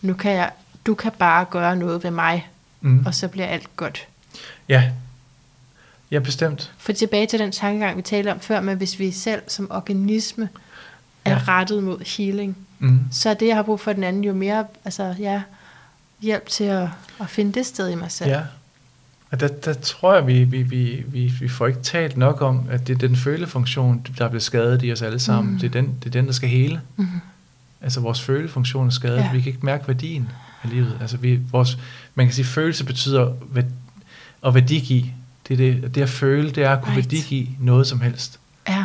[0.02, 0.50] nu kan jeg,
[0.86, 2.48] du kan bare gøre noget ved mig,
[2.80, 3.06] Mm.
[3.06, 4.06] og så bliver alt godt.
[4.68, 4.90] Ja.
[6.11, 6.72] Ja, bestemt.
[6.78, 10.48] For tilbage til den tankegang, vi talte om før, med hvis vi selv som organisme
[11.24, 11.40] er Ja.
[11.48, 13.00] rettet mod healing, Mm.
[13.11, 15.42] så er det, jeg har brug for den anden, jo mere altså, ja,
[16.22, 16.88] hjælp til at,
[17.20, 18.30] at finde det sted i mig selv.
[18.30, 18.40] Ja.
[19.30, 22.62] Og der, der tror jeg, vi, vi, vi, vi, vi får ikke talt nok om,
[22.70, 25.52] at det er den følefunktion, der bliver skadet i os alle sammen.
[25.52, 25.59] Mm.
[25.61, 26.80] Det, er den, det er den, der skal hele.
[26.96, 27.07] Mm.
[27.80, 29.16] Altså vores følefunktion er skadet.
[29.18, 29.32] Ja.
[29.32, 30.28] Vi kan ikke mærke værdien
[30.62, 30.98] af livet.
[31.00, 31.78] Altså vi, vores,
[32.14, 33.32] man kan sige, følelse betyder
[34.46, 35.04] at værdigive.
[35.49, 37.12] Det, er det, det at føle, det er at kunne Right.
[37.12, 38.38] værdigive noget som helst.
[38.68, 38.84] Ja,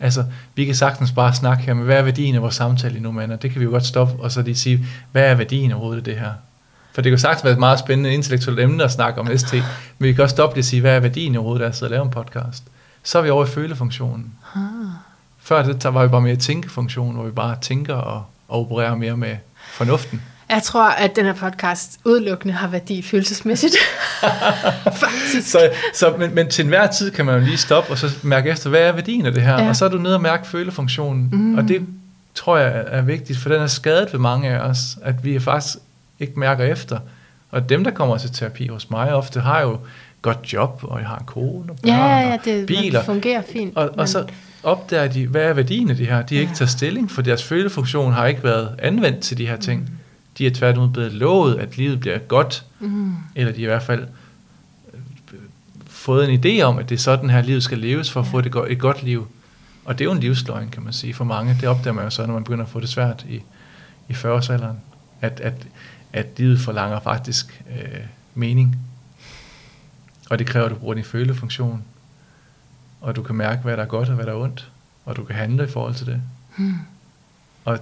[0.00, 0.24] Altså,
[0.54, 3.32] vi kan sagtens bare snakke her, men hvad er værdien af vores samtale nu, mand?
[3.32, 5.98] Og det kan vi jo godt stoppe, og så lige sige, hvad er værdien overhovedet
[6.00, 6.30] af det her?
[6.94, 9.52] For det kan jo sagtens være et meget spændende intellektuelt emne at snakke om ST,
[9.52, 9.62] men
[9.98, 11.90] vi kan også stoppe lige og sige, hvad er værdien overhovedet af at sidde og
[11.90, 12.62] lave en podcast?
[13.02, 14.32] Så er vi over i følefunktionen.
[14.54, 14.60] ah.
[15.40, 18.60] Før det, der var vi bare mere i tænkefunktionen, hvor vi bare tænker og, og
[18.60, 19.36] opererer mere med
[19.72, 20.22] fornuften.
[20.48, 23.74] Jeg tror, at den her podcast udelukkende har værdi følelsesmæssigt.
[25.04, 25.50] Faktisk.
[25.50, 28.50] Så, så, men, men til enhver tid kan man jo lige stoppe og så mærke
[28.50, 29.62] efter, hvad er værdien af det her?
[29.62, 29.68] Ja.
[29.68, 31.28] Og så er du nede og mærke følefunktionen.
[31.32, 31.38] Mm.
[31.38, 31.58] Mm.
[31.58, 31.86] Og det
[32.34, 35.76] tror jeg er, vigtigt, for den er skadet ved mange af os, at vi faktisk
[36.20, 36.98] ikke mærker efter.
[37.50, 39.78] Og dem, der kommer til terapi hos mig, ofte har jo
[40.22, 42.98] godt job, og jeg har en kone og børn ja, ja, ja, og det biler.
[42.98, 43.76] det fungerer fint.
[43.76, 44.24] Og, og så
[44.62, 46.22] opdager de, hvad er værdien af det her?
[46.22, 46.40] De har Ja.
[46.40, 49.90] ikke taget stilling, for deres følefunktion har ikke været anvendt til de her ting.
[50.38, 54.08] De er tværtimod blevet lovet, at livet bliver godt, mm, eller de i hvert fald
[54.94, 55.00] øh,
[55.86, 58.32] fået en idé om, at det er sådan her livet skal leves, for at Ja.
[58.32, 59.28] få det go- et godt liv.
[59.84, 61.56] Og det er jo en livsløgn, kan man sige, for mange.
[61.60, 63.34] Det opdager man jo så, når man begynder at få det svært i,
[64.08, 64.76] i 40-årsalderen,
[65.20, 65.66] at, at,
[66.12, 68.00] at livet forlanger faktisk øh,
[68.34, 68.76] mening.
[70.30, 71.82] Og det kræver, at du bruger din følefunktion.
[73.00, 74.70] og du kan mærke, hvad der er godt og hvad der er ondt,
[75.04, 76.20] og du kan handle i forhold til det.
[76.56, 76.74] Mm.
[77.64, 77.78] Og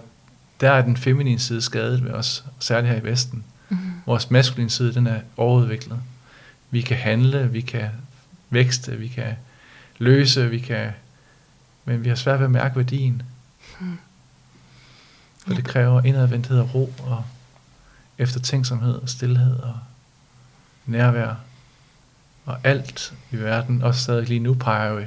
[0.63, 3.45] der er den feminine side skadet ved os, særligt her i Vesten.
[3.69, 3.79] Mm.
[4.07, 5.99] Vores maskuline side, den er overudviklet.
[6.71, 7.89] Vi kan handle, vi kan
[8.51, 9.35] vækste, vi kan
[9.99, 10.93] løse, vi kan...
[11.85, 13.23] Men vi har svært ved at mærke værdien.
[13.81, 13.99] Mm.
[15.47, 17.25] For det kræver indadvendthed og ro og
[18.19, 19.79] eftertænksomhed og stillhed og
[20.87, 21.35] nærvær.
[22.45, 25.05] Og alt i verden, også stadig lige nu, peger jo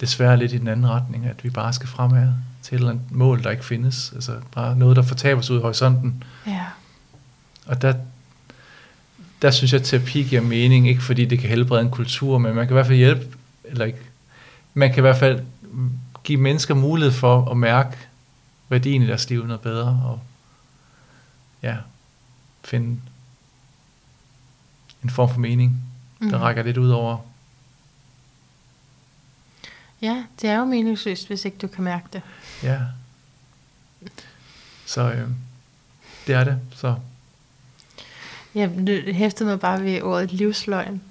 [0.00, 3.10] desværre lidt i den anden retning, at vi bare skal fremad til et eller andet
[3.10, 4.12] mål, der ikke findes.
[4.14, 6.24] Altså bare noget, der fortaber sig ud i horisonten.
[6.46, 6.64] Ja.
[7.66, 7.94] Og der,
[9.42, 12.54] der synes jeg, at terapi giver mening, ikke fordi det kan helbrede en kultur, men
[12.54, 13.98] man kan i hvert fald hjælpe, eller ikke,
[14.74, 15.42] man kan i hvert fald
[16.24, 17.96] give mennesker mulighed for at mærke
[18.68, 20.20] værdien i deres liv noget bedre, og
[21.62, 21.76] ja,
[22.64, 23.00] finde
[25.04, 25.82] en form for mening,
[26.20, 26.42] der Mm.
[26.42, 27.18] rækker lidt ud over.
[30.02, 32.22] Ja, det er jo meningsløst, hvis ikke du kan mærke det.
[32.62, 32.78] Ja.
[34.86, 35.28] Så øh,
[36.26, 36.58] det er det.
[36.74, 36.96] Så
[38.54, 38.70] Jeg
[39.14, 41.02] hæftede mig bare ved ordet livsløgn.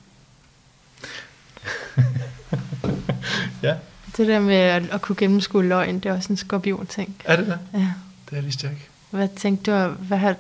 [3.64, 3.76] ja,
[4.18, 7.16] Det der med at, at kunne gennemskue løgn, det er også en skorpion-ting.
[7.26, 7.60] er det det?
[7.74, 7.94] Ja.
[8.30, 8.88] Det vidste jeg ikke.
[9.10, 10.36] Hvad tænkte du, hvad har,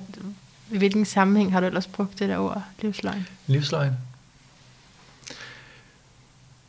[0.71, 3.27] i hvilken sammenhæng har du ellers brugt det der ord, livsløgn?
[3.47, 3.93] Livsløgn?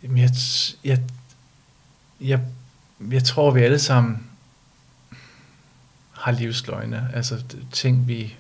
[0.03, 0.31] Jamen, jeg,
[0.85, 1.01] jeg,
[2.21, 2.41] jeg,
[3.11, 4.27] jeg tror, vi alle sammen
[6.21, 7.11] har livsløgne.
[7.15, 8.37] Altså ting, vi,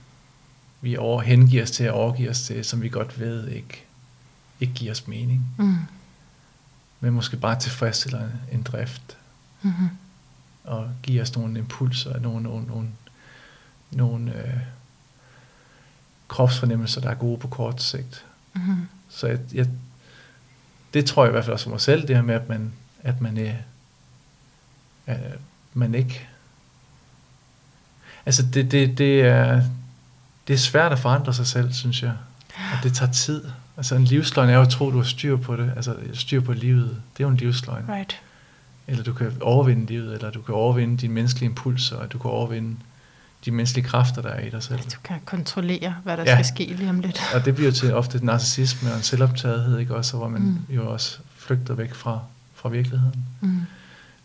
[0.80, 3.84] vi over, hengiver os til og overgiver os til, som vi godt ved ikke,
[4.60, 5.44] ikke giver os mening.
[5.58, 5.76] Mm.
[7.00, 9.16] Men måske bare tilfredsstiller en drift
[9.62, 9.88] Mm-hmm.
[10.64, 12.88] og giver os nogle impulser, nogle, nogle, nogle,
[13.90, 14.60] nogle øh,
[16.28, 18.24] kropsfornemmelser, der er gode på kort sigt.
[18.54, 18.88] Mm-hmm.
[19.08, 19.68] Så jeg, jeg,
[20.94, 22.72] det tror jeg i hvert fald også for mig selv, det her med, at man,
[23.02, 23.54] at man, øh,
[25.08, 25.16] øh,
[25.74, 26.28] man ikke...
[28.26, 29.62] Altså, det, det, det, er,
[30.48, 32.12] det er svært at forandre sig selv, synes jeg.
[32.56, 33.44] Og det tager tid.
[33.76, 35.72] Altså, en livsløgn er jo at tro, du har styr på det.
[35.76, 36.90] Altså, styr på livet.
[37.16, 37.84] Det er jo en livsløgn.
[37.88, 38.20] Right.
[38.86, 42.30] Eller du kan overvinde livet, eller du kan overvinde dine menneskelige impulser, og du kan
[42.30, 42.76] overvinde
[43.44, 44.78] de menneskelige kræfter, der er i dig selv.
[44.78, 46.34] Du kan kontrollere, hvad der Ja.
[46.34, 47.20] skal ske lige om lidt.
[47.34, 50.42] Og det bliver jo til ofte et narcissisme og en selvoptagethed, ikke også, hvor man
[50.42, 50.74] mm.
[50.74, 52.20] jo også flygter væk fra,
[52.54, 53.24] fra virkeligheden.
[53.40, 53.60] Mm.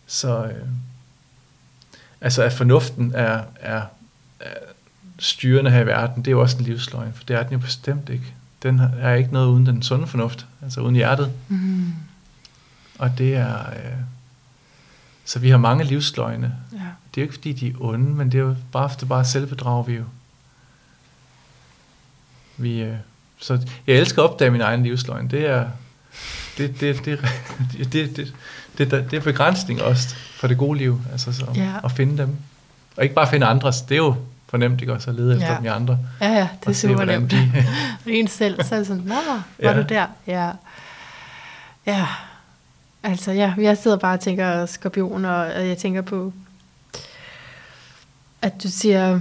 [0.08, 0.52] Så øh,
[2.26, 3.82] altså at fornuften er, er,
[4.40, 4.54] er
[5.20, 7.60] styrende her i verden, det er jo også en livsløgn, for det er den jo
[7.60, 8.34] bestemt ikke.
[8.64, 11.32] Den er ikke noget uden den sunde fornuft, altså uden hjertet.
[11.48, 11.94] Mm.
[13.00, 13.70] Og det er...
[13.70, 13.98] Øh,
[15.26, 16.56] så vi har mange livsløgne.
[16.72, 16.78] Ja.
[16.78, 19.26] Det er jo ikke fordi, de er onde, men det er jo bare, det bare
[19.26, 20.04] selvbedrag, vi jo.
[22.58, 22.96] Vi, øh,
[23.38, 25.28] så jeg elsker at opdage min egen livsløgn.
[25.28, 25.70] Det er,
[26.58, 27.20] det, det, det,
[27.78, 28.34] det, det, det,
[28.78, 31.72] det, det er begrænsning også for det gode liv, altså så, ja.
[31.84, 32.36] at finde dem.
[32.98, 34.16] Og ikke bare finde andres, det er jo
[34.48, 35.58] for nemt, ikke også, at lede efter ja.
[35.58, 36.00] dem andre.
[36.22, 37.32] Ja, ja, det er super nemt.
[37.32, 37.52] De...
[38.06, 39.82] en selv, så er det sådan, nå, var ja.
[39.82, 40.08] du der?
[40.28, 40.52] Ja.
[41.86, 42.08] Ja,
[43.04, 46.34] altså ja, jeg sidder bare og tænker skorpion, og jeg tænker på,
[48.42, 49.20] at du siger,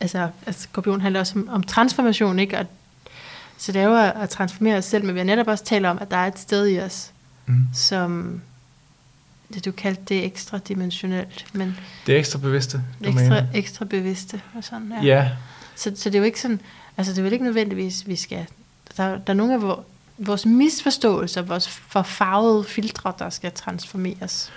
[0.00, 2.58] altså, altså skorpion handler også om, om transformation, ikke?
[2.58, 2.66] Og
[3.58, 5.98] så det er jo at, transformere os selv, men vi har netop også talt om,
[6.00, 7.10] at der er et sted i os,
[7.46, 7.66] Mm.
[7.74, 8.40] som,
[9.54, 12.82] det du kaldte det ekstra dimensionelt, men Det er ekstra bevidste.
[13.04, 13.46] du ekstra, mener.
[13.54, 15.06] ekstra bevidste og sådan, ja.
[15.06, 15.30] Ja,
[15.74, 16.60] Så, så det er jo ikke sådan,
[16.96, 18.46] altså det er vel ikke nødvendigvis, vi skal,
[18.96, 19.80] der, der er nogle af vores,
[20.18, 24.50] vores misforståelser, vores forfarvede filtre, der skal transformeres.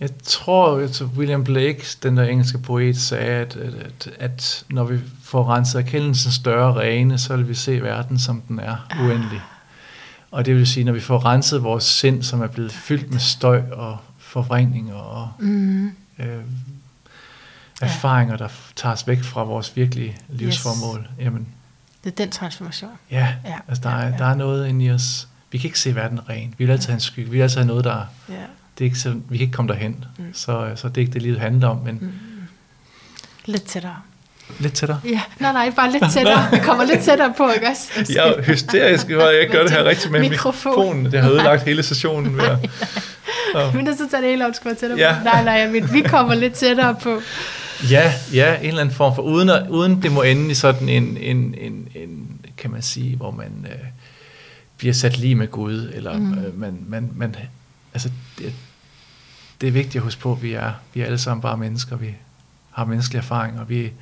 [0.00, 4.98] Jeg tror, at William Blake, den der engelske poet, sagde, at, at, at, når vi
[5.22, 9.04] får renset erkendelsen større rene, så vil vi se verden, som den er, Ah.
[9.06, 9.40] uendelig.
[10.30, 13.20] Og det vil sige, når vi får renset vores sind, som er blevet fyldt med
[13.20, 15.86] støj og forvrængninger og Mm.
[16.18, 16.26] øh,
[17.80, 21.24] erfaringer, der tager os væk fra vores virkelige livsformål, yes.
[21.24, 21.46] jamen
[22.04, 22.90] Det er den transformation.
[23.10, 24.16] ja, Ja, altså der, ja, er, ja.
[24.18, 25.28] der er noget inde i os.
[25.52, 26.54] Vi kan ikke se verden ren.
[26.58, 27.30] Vi vil altid have en skygge.
[27.30, 28.34] Vi vil altid have noget, der Ja.
[28.78, 30.04] Det er ikke så, vi kan ikke komme derhen.
[30.18, 30.24] Mm.
[30.32, 32.12] Så, så det er ikke det, livet handler om, men Mm.
[33.46, 33.96] Lidt tættere.
[34.58, 35.00] lidt tættere.
[35.04, 36.48] Ja, nej, nej, bare lidt tættere.
[36.52, 38.12] Vi kommer lidt tættere på, ikke også?
[38.14, 40.72] Jeg er hysterisk, hvor jeg gør det her rigtigt med Mikrofon.
[40.74, 41.04] mikrofonen.
[41.12, 42.36] Det har ødelagt hele sessionen.
[42.36, 42.58] Ved at,
[43.52, 43.70] så.
[43.74, 45.14] Men så tager det hele skal være tættere Ja.
[45.18, 45.24] på.
[45.24, 47.20] Nej, nej, men vi kommer lidt tættere på.
[47.90, 50.88] Ja, ja, en eller anden form for, uden, at, uden det må ende i sådan
[50.88, 53.78] en, en, en, en kan man sige, hvor man øh,
[54.76, 56.32] bliver sat lige med Gud, eller mm.
[56.38, 57.36] øh, man, man, man,
[57.94, 58.52] altså, det,
[59.60, 61.96] det er vigtigt at huske på, at vi er, vi er alle sammen bare mennesker,
[61.96, 62.14] vi
[62.70, 63.92] har menneskelige erfaringer, vi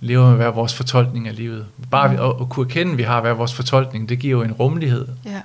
[0.00, 1.66] lever med hver vores fortolkning af livet.
[1.90, 4.52] Bare at, at kunne erkende, at vi har hver vores fortolkning, det giver jo en
[4.52, 5.40] rummelighed, Ja.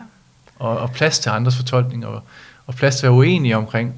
[0.60, 2.24] og, og plads til andres fortolkninger, og,
[2.68, 3.94] og plads til at være uenige omkring,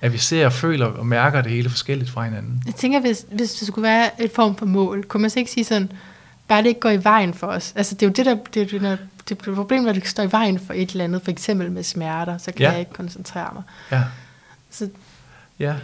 [0.00, 2.62] at vi ser og føler og mærker det hele forskelligt fra hinanden.
[2.66, 5.50] Jeg tænker, hvis, hvis det skulle være et form for mål, kunne man så ikke
[5.50, 5.92] sige sådan,
[6.48, 7.72] bare det ikke går i vejen for os.
[7.76, 8.96] Altså det er jo det, der, det, er det, der,
[9.30, 11.72] det er et problem, når det står i vejen for et eller andet, for eksempel
[11.72, 12.70] med smerter, så kan Ja.
[12.70, 13.62] jeg ikke koncentrere mig.
[13.92, 14.04] Ja,
[14.70, 14.90] Så
[15.58, 15.76] ja.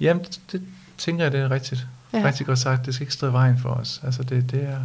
[0.00, 0.62] Jamen, det, det
[0.98, 1.86] tænker jeg, det er rigtigt.
[2.12, 2.18] Ja.
[2.18, 2.24] Ja.
[2.26, 2.86] Rigtig godt sagt.
[2.86, 4.00] Det skal ikke stå i vejen for os.
[4.04, 4.78] Altså, det, det er...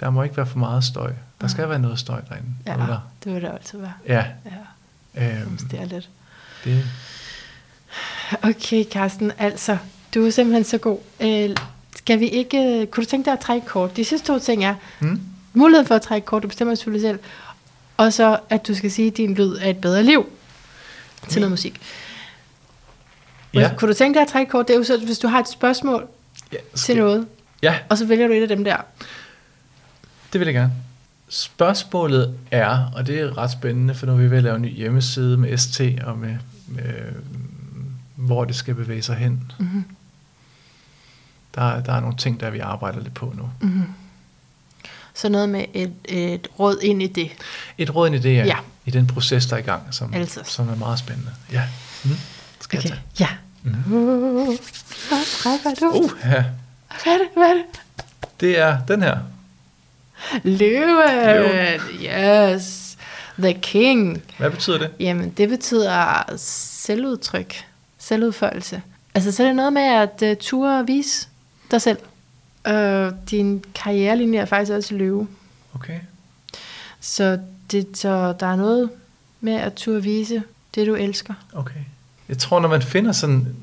[0.00, 1.12] Der må ikke være for meget støj.
[1.40, 2.48] Der skal være noget støj derinde.
[2.66, 3.92] ja, Eller, det vil det altid være.
[4.08, 4.24] ja.
[5.14, 6.08] Ja, Øhm, det er lidt.
[6.64, 6.84] det,
[8.42, 9.78] Okay, Carsten, altså,
[10.14, 10.98] du er simpelthen så god.
[11.20, 11.56] Øh,
[11.96, 13.96] skal vi ikke, kunne du tænke dig at trække kort?
[13.96, 15.20] De sidste to ting er, hmm?
[15.54, 17.18] Muligheden for at trække kort, du bestemmer selvfølgelig selv,
[17.96, 20.26] og så, at du skal sige, at din lyd er et bedre liv
[21.28, 21.80] til noget musik.
[23.54, 23.70] Ja.
[23.76, 24.68] Kunne du tænke dig at trække kort?
[24.68, 26.08] Det er jo så, hvis du har et spørgsmål
[26.52, 27.26] ja, til noget,
[27.62, 28.76] ja, og så vælger du et af dem der.
[30.32, 30.72] det vil jeg gerne.
[31.28, 34.62] Spørgsmålet er, og det er ret spændende, for nu er vi ved at lave en
[34.62, 36.36] ny hjemmeside med ST og med,
[36.66, 37.12] med
[38.16, 39.52] hvor det skal bevæge sig hen.
[39.58, 39.84] Mm-hmm.
[41.54, 43.50] Der, der er nogle ting, der vi arbejder lidt på nu.
[43.60, 43.84] Mm-hmm.
[45.14, 47.30] Så noget med et, et råd ind i det.
[47.78, 48.44] Et råd en idé er Ja.
[48.44, 48.56] ja.
[48.84, 50.42] i den proces, der er i gang, som, Altid.
[50.44, 51.30] som er meget spændende.
[51.52, 51.62] Ja.
[52.04, 52.10] Mm.
[52.60, 52.88] Skal okay.
[52.88, 53.02] jeg tage?
[53.20, 53.28] Ja.
[53.62, 53.92] Mm.
[53.94, 54.46] Uh,
[55.62, 55.90] hvad du?
[55.90, 56.44] Uh, ja.
[57.04, 57.28] Hvad er det?
[57.36, 57.64] Hvad er det?
[58.40, 59.18] Det er den her.
[60.42, 61.80] Løven.
[62.04, 62.96] Yes.
[63.38, 64.22] The King.
[64.38, 64.90] Hvad betyder det?
[65.00, 67.64] Jamen, det betyder selvudtryk.
[67.98, 68.82] Selvudførelse.
[69.14, 71.28] Altså, så er det noget med at uh, ture og vise
[71.70, 71.98] dig selv.
[72.68, 75.28] Uh, din karrierelinje er faktisk også løve.
[75.74, 76.00] Okay.
[77.00, 77.38] Så,
[77.70, 78.90] det, så der er noget
[79.40, 80.42] med at turde vise
[80.74, 81.34] det, du elsker.
[81.52, 81.80] Okay.
[82.28, 83.56] Jeg tror, når man finder sådan...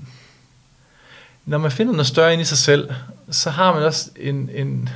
[1.46, 2.94] Når man finder noget større ind i sig selv,
[3.32, 4.50] så har man også en...
[4.54, 4.90] en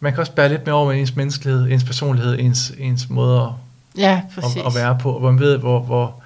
[0.00, 3.40] man kan også bære lidt mere over med ens menneskelighed, ens personlighed, ens, ens måde
[3.40, 3.48] at,
[3.96, 4.56] Ja, præcis.
[4.56, 6.22] at, at være på, hvor man ved, hvor, hvor,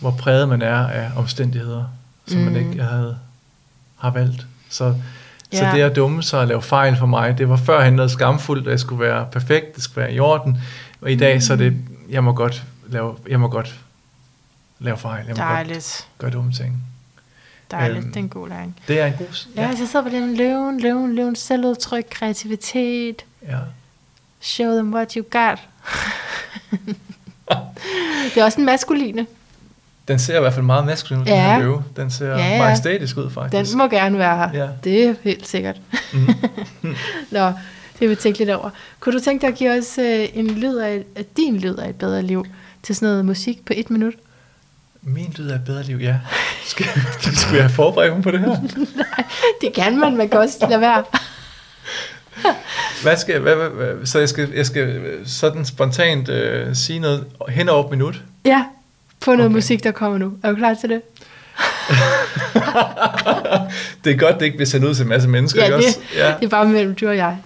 [0.00, 1.84] hvor præget man er af omstændigheder,
[2.26, 2.38] som.
[2.38, 2.44] Mm.
[2.44, 3.18] man ikke havde,
[3.96, 4.46] har valgt.
[4.68, 4.94] Så,
[5.52, 5.70] ja.
[5.70, 8.66] så det at dumme sig og lave fejl for mig, det var førhen noget skamfuldt,
[8.66, 10.58] at jeg skulle være perfekt, det skulle være i orden,
[11.00, 11.40] og i dag mm.
[11.40, 11.76] så er det,
[12.08, 13.74] jeg må godt lave, jeg må godt
[14.78, 16.82] lave fejl, jeg må godt gøre dumme ting.
[17.70, 17.98] Dejligt.
[17.98, 18.80] Øhm, det er en god læring.
[18.88, 19.46] Det er en god...
[19.56, 19.76] Ja, ja.
[19.76, 23.24] så sidder på den løven, løven, løven, selvudtryk, kreativitet.
[23.48, 23.58] ja.
[24.40, 25.58] Show them what you got.
[28.34, 29.26] det er også en maskuline.
[30.08, 31.32] Den ser i hvert fald meget maskulin ud, Ja.
[31.34, 31.84] den her løve.
[31.96, 33.70] Den ser Ja, ja, majestætisk ud, faktisk.
[33.72, 34.62] Den må gerne være her.
[34.64, 34.68] Ja.
[34.84, 35.76] Det er helt sikkert.
[36.12, 36.28] Mm.
[37.30, 38.70] Nå, det vil vi tænke lidt over.
[39.00, 41.88] Kunne du tænke dig at give os øh, en lyd af, af din lyd af
[41.88, 42.46] et bedre liv
[42.82, 44.14] til sådan noget musik på et minut?
[45.02, 46.16] Min lyd er et bedre liv, ja.
[46.66, 46.86] Skal,
[47.42, 48.56] skal jeg have forberedt mig på det her?
[49.60, 51.04] Det kan man, man kan også lade være.
[53.02, 57.68] Hvad skal, hvad, hvad, så jeg skal, jeg skal sådan spontant øh, sige noget hen
[57.68, 58.22] over et minut?
[58.44, 58.64] Ja,
[59.24, 59.54] på noget okay.
[59.54, 60.32] Musik, der kommer nu.
[60.42, 61.02] Er du klar til det?
[64.04, 65.86] det er godt, det ikke bliver sendt ud til en masse mennesker, Ja, ikke det,
[65.86, 65.98] også?
[66.16, 67.36] Ja, det er bare mellem du og jeg.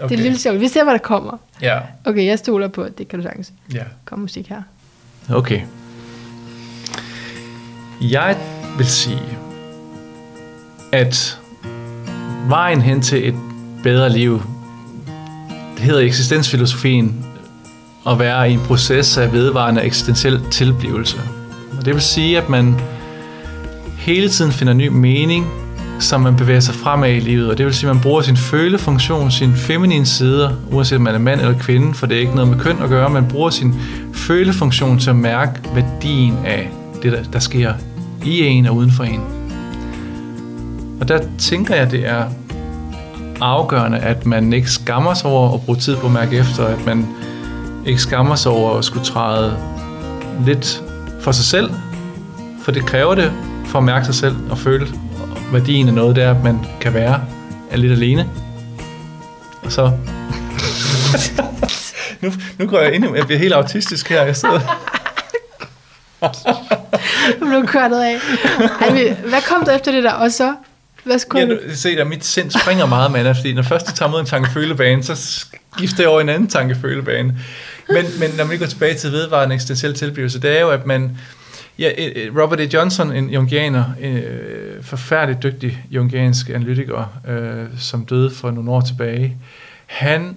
[0.00, 0.16] Okay.
[0.16, 0.60] Det er lidt sjovt.
[0.60, 1.38] Vi ser, hvad der kommer.
[1.62, 3.52] Ja, Okay, jeg stoler på, at det kan du sagtens.
[3.74, 3.82] ja.
[4.04, 4.62] Kom musik her.
[5.30, 5.60] Okay.
[8.00, 8.36] Jeg
[8.76, 9.22] vil sige,
[10.92, 11.38] at
[12.48, 13.34] vejen hen til et
[13.82, 14.42] bedre liv,
[15.74, 17.26] det hedder eksistensfilosofien,
[18.06, 21.16] at være i en proces af vedvarende eksistentiel tilblivelse.
[21.78, 22.80] Og det vil sige, at man
[23.98, 25.46] hele tiden finder ny mening,
[26.00, 27.50] som man bevæger sig fremad i livet.
[27.50, 31.14] Og det vil sige, at man bruger sin følefunktion, sin feminine sider, uanset om man
[31.14, 33.10] er mand eller kvinde, for det er ikke noget med køn at gøre.
[33.10, 33.74] Man bruger sin
[34.14, 36.70] følefunktion til at mærke værdien af
[37.02, 37.72] det, der, der sker
[38.24, 39.20] i en og uden for en.
[41.00, 42.24] Og der tænker jeg, det er
[43.40, 46.86] afgørende, at man ikke skammer sig over at bruge tid på at mærke efter, at
[46.86, 47.06] man
[47.86, 49.56] ikke skammer sig over at skulle træde
[50.46, 50.82] lidt
[51.20, 51.70] for sig selv,
[52.62, 53.32] for det kræver det
[53.66, 54.86] for at mærke sig selv og føle
[55.52, 57.20] værdien af noget, det er, at man kan være
[57.70, 58.28] er lidt alene.
[59.62, 59.82] Og så...
[62.22, 64.22] nu, nu går jeg ind, jeg bliver helt autistisk her.
[64.22, 64.60] Jeg sidder...
[67.40, 68.18] Du blev kørt af.
[68.80, 70.12] Ej, hvad kom der efter det der?
[70.12, 70.54] Og så?
[71.04, 71.58] Hvad skulle Ja, du?
[71.74, 75.02] se, der, mit sind springer meget, mand, fordi når først du tager mod en tankefølebane,
[75.02, 75.14] så
[75.76, 77.38] skifter jeg over en anden tankefølebane.
[77.88, 81.18] Men, men når man går tilbage til vedvarende eksistentiel tilblivelse, det er jo, at man...
[81.78, 81.90] Ja,
[82.42, 82.66] Robert A.
[82.72, 88.80] Johnson, en jungianer, en øh, forfærdeligt dygtig jungiansk analytiker, øh, som døde for nogle år
[88.80, 89.36] tilbage,
[89.86, 90.36] han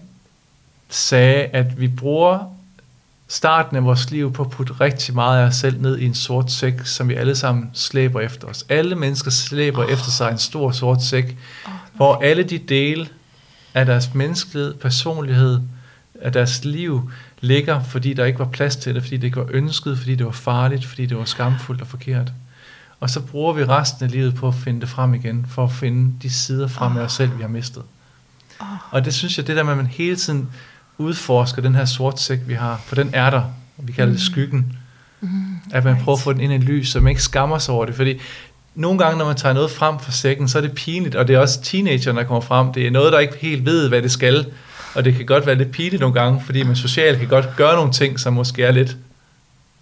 [0.90, 2.57] sagde, at vi bruger
[3.28, 6.16] starten af vores liv på at putte rigtig meget af os selv ned i en
[6.16, 8.66] sort sæk, som vi alle sammen slæber efter os.
[8.70, 9.92] Alle mennesker slæber oh.
[9.92, 13.10] efter sig en stor sort sæk, oh, hvor alle de dele
[13.74, 15.60] af deres menneskelighed, personlighed,
[16.22, 19.48] af deres liv, ligger, fordi der ikke var plads til det, fordi det ikke var
[19.50, 22.32] ønsket, fordi det var farligt, fordi det var skamfuldt og forkert.
[23.00, 25.72] Og så bruger vi resten af livet på at finde det frem igen, for at
[25.72, 27.84] finde de sider frem af os selv, vi har mistet.
[28.92, 30.50] Og det synes jeg, det der med, at man hele tiden
[30.98, 33.42] udforsker den her sort sæk, vi har, for den er der,
[33.78, 34.78] og vi kalder det skyggen.
[35.22, 35.30] Mm,
[35.72, 36.04] At man right.
[36.04, 37.96] prøver at få den ind i lys, så man ikke skammer sig over det.
[37.96, 38.20] Fordi
[38.76, 41.36] nogle gange, når man tager noget frem fra sækken, så er det pinligt, og det
[41.36, 42.74] er også teenagerne, der kommer frem.
[42.74, 44.46] Det er noget, der ikke helt ved, hvad det skal.
[44.96, 47.76] Og det kan godt være lidt pinligt nogle gange, fordi man socialt kan godt gøre
[47.76, 48.98] nogle ting, som måske er lidt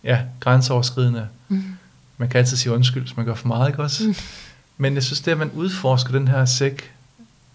[0.04, 1.28] ja, grænseoverskridende.
[1.50, 1.64] Mm.
[2.18, 4.04] Man kan altid sige undskyld, hvis man gør for meget, ikke også?
[4.08, 4.16] Mm.
[4.78, 6.92] Men jeg synes, det at man udforsker den her sæk,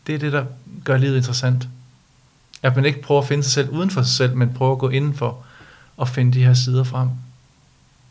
[0.06, 0.44] det er det, der
[0.84, 1.68] gør livet interessant.
[2.62, 4.78] At man ikke prøver at finde sig selv uden for sig selv, men prøver at
[4.78, 5.44] gå indenfor
[5.96, 7.08] og finde de her sider frem.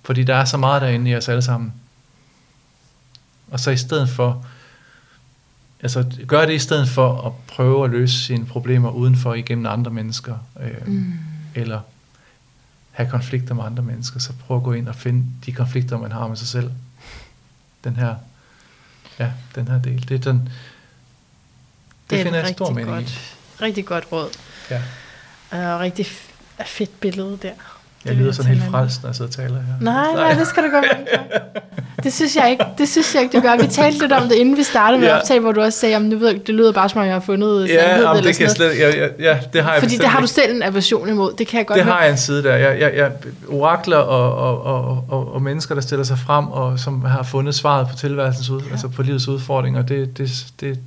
[0.03, 1.73] Fordi der er så meget derinde i os alle sammen.
[3.51, 4.45] Og så i stedet for,
[5.81, 9.91] altså gør det i stedet for at prøve at løse sine problemer udenfor igennem andre
[9.91, 11.13] mennesker, øh, Mm.
[11.55, 11.79] eller
[12.91, 16.11] have konflikter med andre mennesker, så prøv at gå ind og finde de konflikter, man
[16.11, 16.71] har med sig selv.
[17.83, 18.15] Den her,
[19.19, 20.09] ja, den her del.
[20.09, 20.49] Det er den, det,
[22.09, 23.17] det er finder jeg stor mening i.
[23.59, 24.27] godt, rigtig godt råd.
[24.71, 24.81] Ja.
[25.73, 27.49] Og rigtig f- fedt billede der.
[28.05, 28.71] Jeg lyder sådan helt med.
[28.71, 29.73] frelst, når jeg sidder og taler her.
[29.81, 30.83] Nej, nej, det skal du med.
[32.03, 33.57] Det synes jeg ikke, det synes jeg ikke, du gør.
[33.57, 35.15] Vi talte lidt om det, inden vi startede med Ja.
[35.15, 37.15] at optage, hvor du også sagde, om det, ved, det lyder bare som om, jeg
[37.15, 39.81] har fundet Ja, sandhed jamen, eller det kan slet, ja, ja, ja, det har jeg
[39.81, 41.93] Fordi det har du selv en aversion imod, det kan jeg godt Det høre.
[41.93, 42.55] har jeg en side der.
[42.55, 43.11] Jeg, jeg, jeg,
[43.49, 47.55] orakler og, og, og, og, og mennesker, der stiller sig frem, og som har fundet
[47.55, 48.71] svaret på tilværelsens ud, Ja.
[48.71, 50.79] altså på livets udfordringer, det, det, det,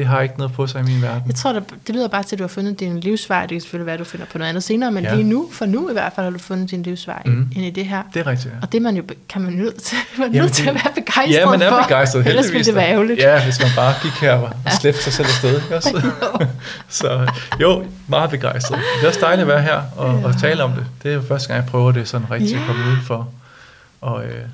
[0.00, 1.22] det har ikke noget på sig i min verden.
[1.26, 3.40] Jeg tror, det, det lyder bare til, at du har fundet din livsvej.
[3.40, 5.10] Det kan selvfølgelig være, at du finder på noget andet senere, men Ja.
[5.10, 5.16] ja.
[5.16, 7.50] lige nu, for nu i hvert fald, har du fundet din livsvej mm.
[7.56, 8.02] ind i det her.
[8.14, 8.58] Det er rigtigt, ja.
[8.62, 10.74] Og det er man jo, kan man nødt til, man er Jamen, nødt til at
[10.74, 11.82] være begejstret Ja, man er for.
[11.82, 12.52] begejstret, Ellers heldigvis.
[12.52, 13.18] ville det være ærgerligt.
[13.20, 15.62] Ja, hvis man bare gik her og slæbte sig selv afsted.
[15.72, 16.10] Også?
[16.88, 17.30] så
[17.60, 18.78] jo, meget begejstret.
[18.98, 20.86] Det er også dejligt at være her og, og tale om det.
[21.02, 22.66] Det er jo første gang, jeg prøver det sådan rigtigt at Ja.
[22.66, 23.28] komme udenfor
[24.00, 24.44] og, øh,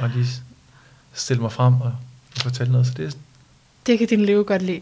[0.00, 0.26] og lige
[1.14, 1.92] stille mig frem og
[2.42, 2.86] fortælle noget.
[2.86, 3.16] Så det,
[3.86, 4.80] Det kan din liv godt lide.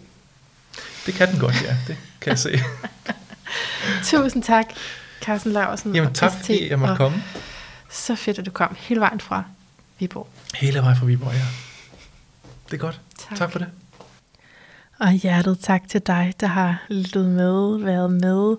[1.07, 1.77] det kan den godt, ja.
[1.87, 2.61] Det kan jeg se.
[4.11, 4.67] Tusind tak,
[5.23, 5.95] Carsten Laursen.
[5.95, 7.23] Jamen tak, ST, fordi jeg måtte og komme.
[7.91, 9.45] Så fedt, at du kom hele vejen fra
[9.99, 10.29] Viborg.
[10.55, 11.47] Hele vejen fra Viborg, ja.
[12.67, 13.01] Det er godt.
[13.29, 13.39] Tak.
[13.39, 13.69] Tak for det.
[14.99, 18.57] Og hjertet tak til dig, der har lyttet med, været med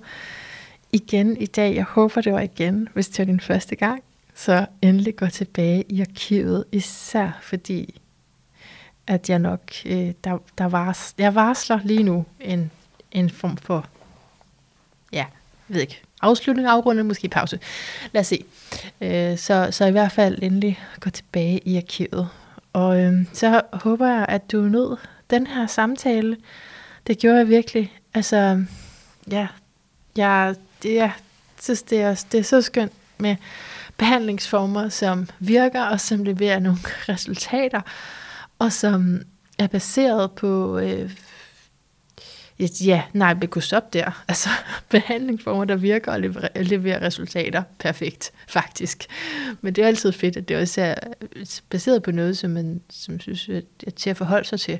[0.92, 1.76] igen i dag.
[1.76, 4.04] Jeg håber, det var igen, hvis det var din første gang.
[4.36, 8.02] Så endelig gå tilbage i arkivet, især fordi,
[9.10, 12.72] at jeg nok, øh, der, der vars, jeg varsler lige nu en,
[13.12, 13.86] en form for,
[15.12, 15.26] ja,
[15.70, 17.60] jeg ved ikke, afslutning, afrunding, måske pause.
[18.12, 18.46] Lad os se.
[19.02, 22.30] Øh, så, så i hvert fald endelig gå tilbage i arkivet.
[22.74, 24.98] Og øh, så håber jeg, at du nød
[25.30, 26.38] den her samtale.
[27.08, 27.94] Det gjorde jeg virkelig.
[28.14, 28.66] Altså,
[29.32, 29.48] ja,
[30.16, 31.12] jeg, det, jeg
[31.62, 33.36] synes, det er, det er så skønt med
[33.98, 36.80] behandlingsformer, som virker og som leverer nogle
[37.10, 37.82] resultater,
[38.60, 39.22] og som
[39.58, 41.12] er baseret på, øh,
[42.60, 44.24] ja, nej, vi kunne stoppe der.
[44.28, 44.50] Altså,
[44.90, 46.20] behandlingsformer, der virker og
[46.56, 47.64] leverer, resultater.
[47.80, 49.06] Perfekt, faktisk.
[49.62, 50.96] Men det er altid fedt, at det også er
[51.36, 54.80] øh, baseret på noget, som man som synes, at er til at forholde sig til,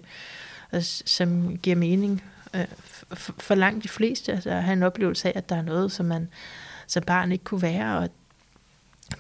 [0.72, 2.24] og som giver mening
[2.56, 2.66] øh,
[3.14, 4.32] for, for langt de fleste.
[4.32, 6.30] Altså, at have en oplevelse af, at der er noget, som man
[6.88, 8.10] som barn ikke kunne være, og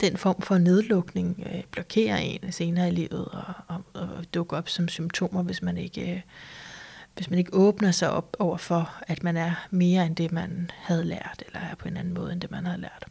[0.01, 4.69] den form for nedlukning øh, blokerer en senere i livet og, og, og dukker op
[4.69, 6.21] som symptomer, hvis man ikke øh,
[7.15, 10.71] hvis man ikke åbner sig op over for, at man er mere end det, man
[10.77, 13.05] havde lært, eller er på en anden måde, end det, man havde lært.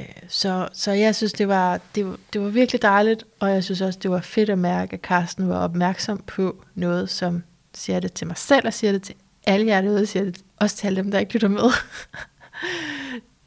[0.00, 3.64] Øh, Så, så jeg synes, det var, det, var, det var virkelig dejligt, og jeg
[3.64, 7.42] synes også, det var fedt at mærke, at Carsten var opmærksom på noget, som
[7.74, 9.14] siger det til mig selv, og siger det til
[9.46, 11.70] alle jer derude, og siger det også til alle dem, der ikke lytter med.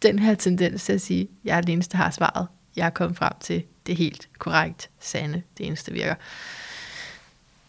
[0.02, 2.48] Den her tendens til at sige, jeg er den eneste, der har svaret.
[2.76, 6.16] Jeg er kommet frem til det helt korrekt, sande, det eneste, virker.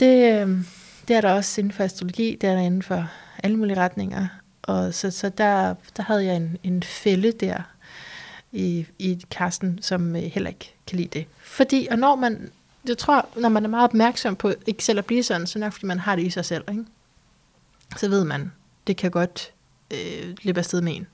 [0.00, 0.66] Det, øhm,
[1.08, 3.10] det er der også inden for astrologi, det er der inden for
[3.42, 4.26] alle mulige retninger.
[4.62, 7.62] Og så, så der, der havde jeg en, en fælde der
[8.52, 11.26] i, i Karsten, som øh, heller ikke kan lide det.
[11.42, 12.50] Fordi, og når man,
[12.88, 15.60] jeg tror, når man er meget opmærksom på ikke selv at blive sådan, så er
[15.60, 16.84] det nok fordi man har det i sig selv, ikke?
[17.96, 18.52] så ved man,
[18.86, 19.52] det kan godt
[19.90, 21.06] øh, løbe afsted med en.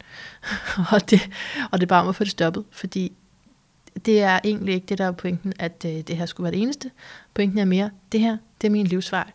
[0.92, 1.30] og, det,
[1.72, 3.12] og det er bare om at få det stoppet, fordi
[4.04, 6.62] det er egentlig ikke det, der er pointen, at øh, det her skulle være det
[6.62, 6.90] eneste.
[7.34, 9.30] Pointen er mere, det her, det er min livsvej,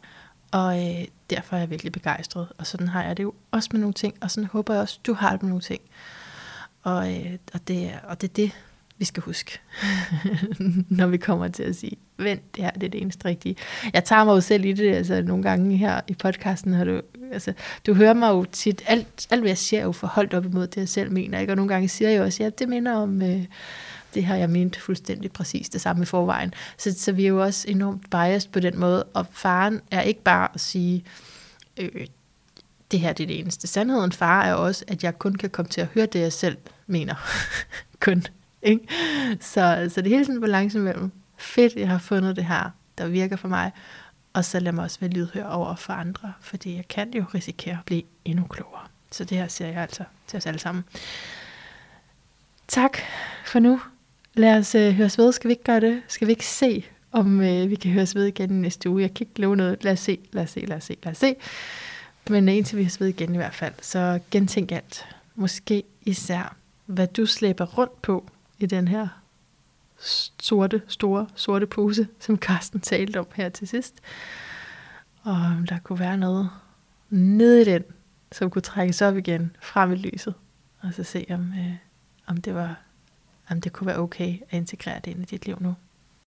[0.52, 2.48] og øh, derfor er jeg virkelig begejstret.
[2.58, 5.00] Og sådan har jeg det jo også med nogle ting, og sådan håber jeg også,
[5.08, 5.82] du har det med nogle ting.
[6.84, 8.52] Og, øh, og, det, er, og det er det,
[9.02, 9.60] vi skal huske,
[11.00, 13.56] når vi kommer til at sige, vent, det her det er det eneste rigtige.
[13.94, 17.02] Jeg tager mig jo selv i det, altså nogle gange her i podcasten har du
[17.32, 17.54] Altså,
[17.88, 20.68] du hører mig jo tit, alt, alt hvad jeg siger er jo forholdt op imod
[20.68, 21.40] det, jeg selv mener.
[21.40, 21.54] Ikke?
[21.54, 23.46] Og nogle gange siger jeg også, ja, det minder om, øh,
[24.14, 26.54] det har jeg ment fuldstændig præcis det samme i forvejen.
[26.78, 30.24] Så, så vi er jo også enormt biased på den måde, og faren er ikke
[30.24, 31.04] bare at sige,
[31.78, 32.08] øh,
[32.92, 33.68] det her det er det eneste.
[33.68, 36.58] Sandheden far er også, at jeg kun kan komme til at høre det, jeg selv
[36.88, 37.16] mener.
[38.06, 38.24] kun.
[38.64, 38.88] Ikke?
[39.40, 42.70] Så, så det er hele tiden en balance mellem, fedt, jeg har fundet det her,
[42.98, 43.72] der virker for mig,
[44.34, 47.78] og så lad mig også være lydhør over for andre, fordi jeg kan jo risikere
[47.80, 48.88] at blive endnu klogere.
[49.12, 50.84] Så det her ser jeg altså til os alle sammen.
[52.68, 52.98] Tak
[53.46, 53.82] for nu.
[54.34, 55.32] Lad os øh, høres ved.
[55.32, 56.02] Skal vi ikke gøre det?
[56.08, 59.02] Skal vi ikke se, om øh, vi kan høres ved igen i næste uge?
[59.02, 59.84] Jeg kan ikke love noget.
[59.84, 61.36] Lad os se, lad os se, lad os se, lad os se.
[62.30, 65.06] Men øh, indtil vi høres ved igen i hvert fald, så gentænk alt.
[65.36, 66.56] Måske især,
[66.86, 68.31] hvad du slæber rundt på
[68.62, 69.08] i den her
[70.40, 73.96] sorte, store, sorte pose, som Karsten talte om her til sidst.
[75.24, 76.50] Og om der kunne være noget
[77.10, 77.84] nede i den,
[78.32, 80.34] som kunne trækkes op igen frem i lyset,
[80.80, 81.76] og så se om, øh,
[82.28, 82.76] om det var
[83.50, 85.76] om det kunne være okay at integrere det ind i dit liv nu.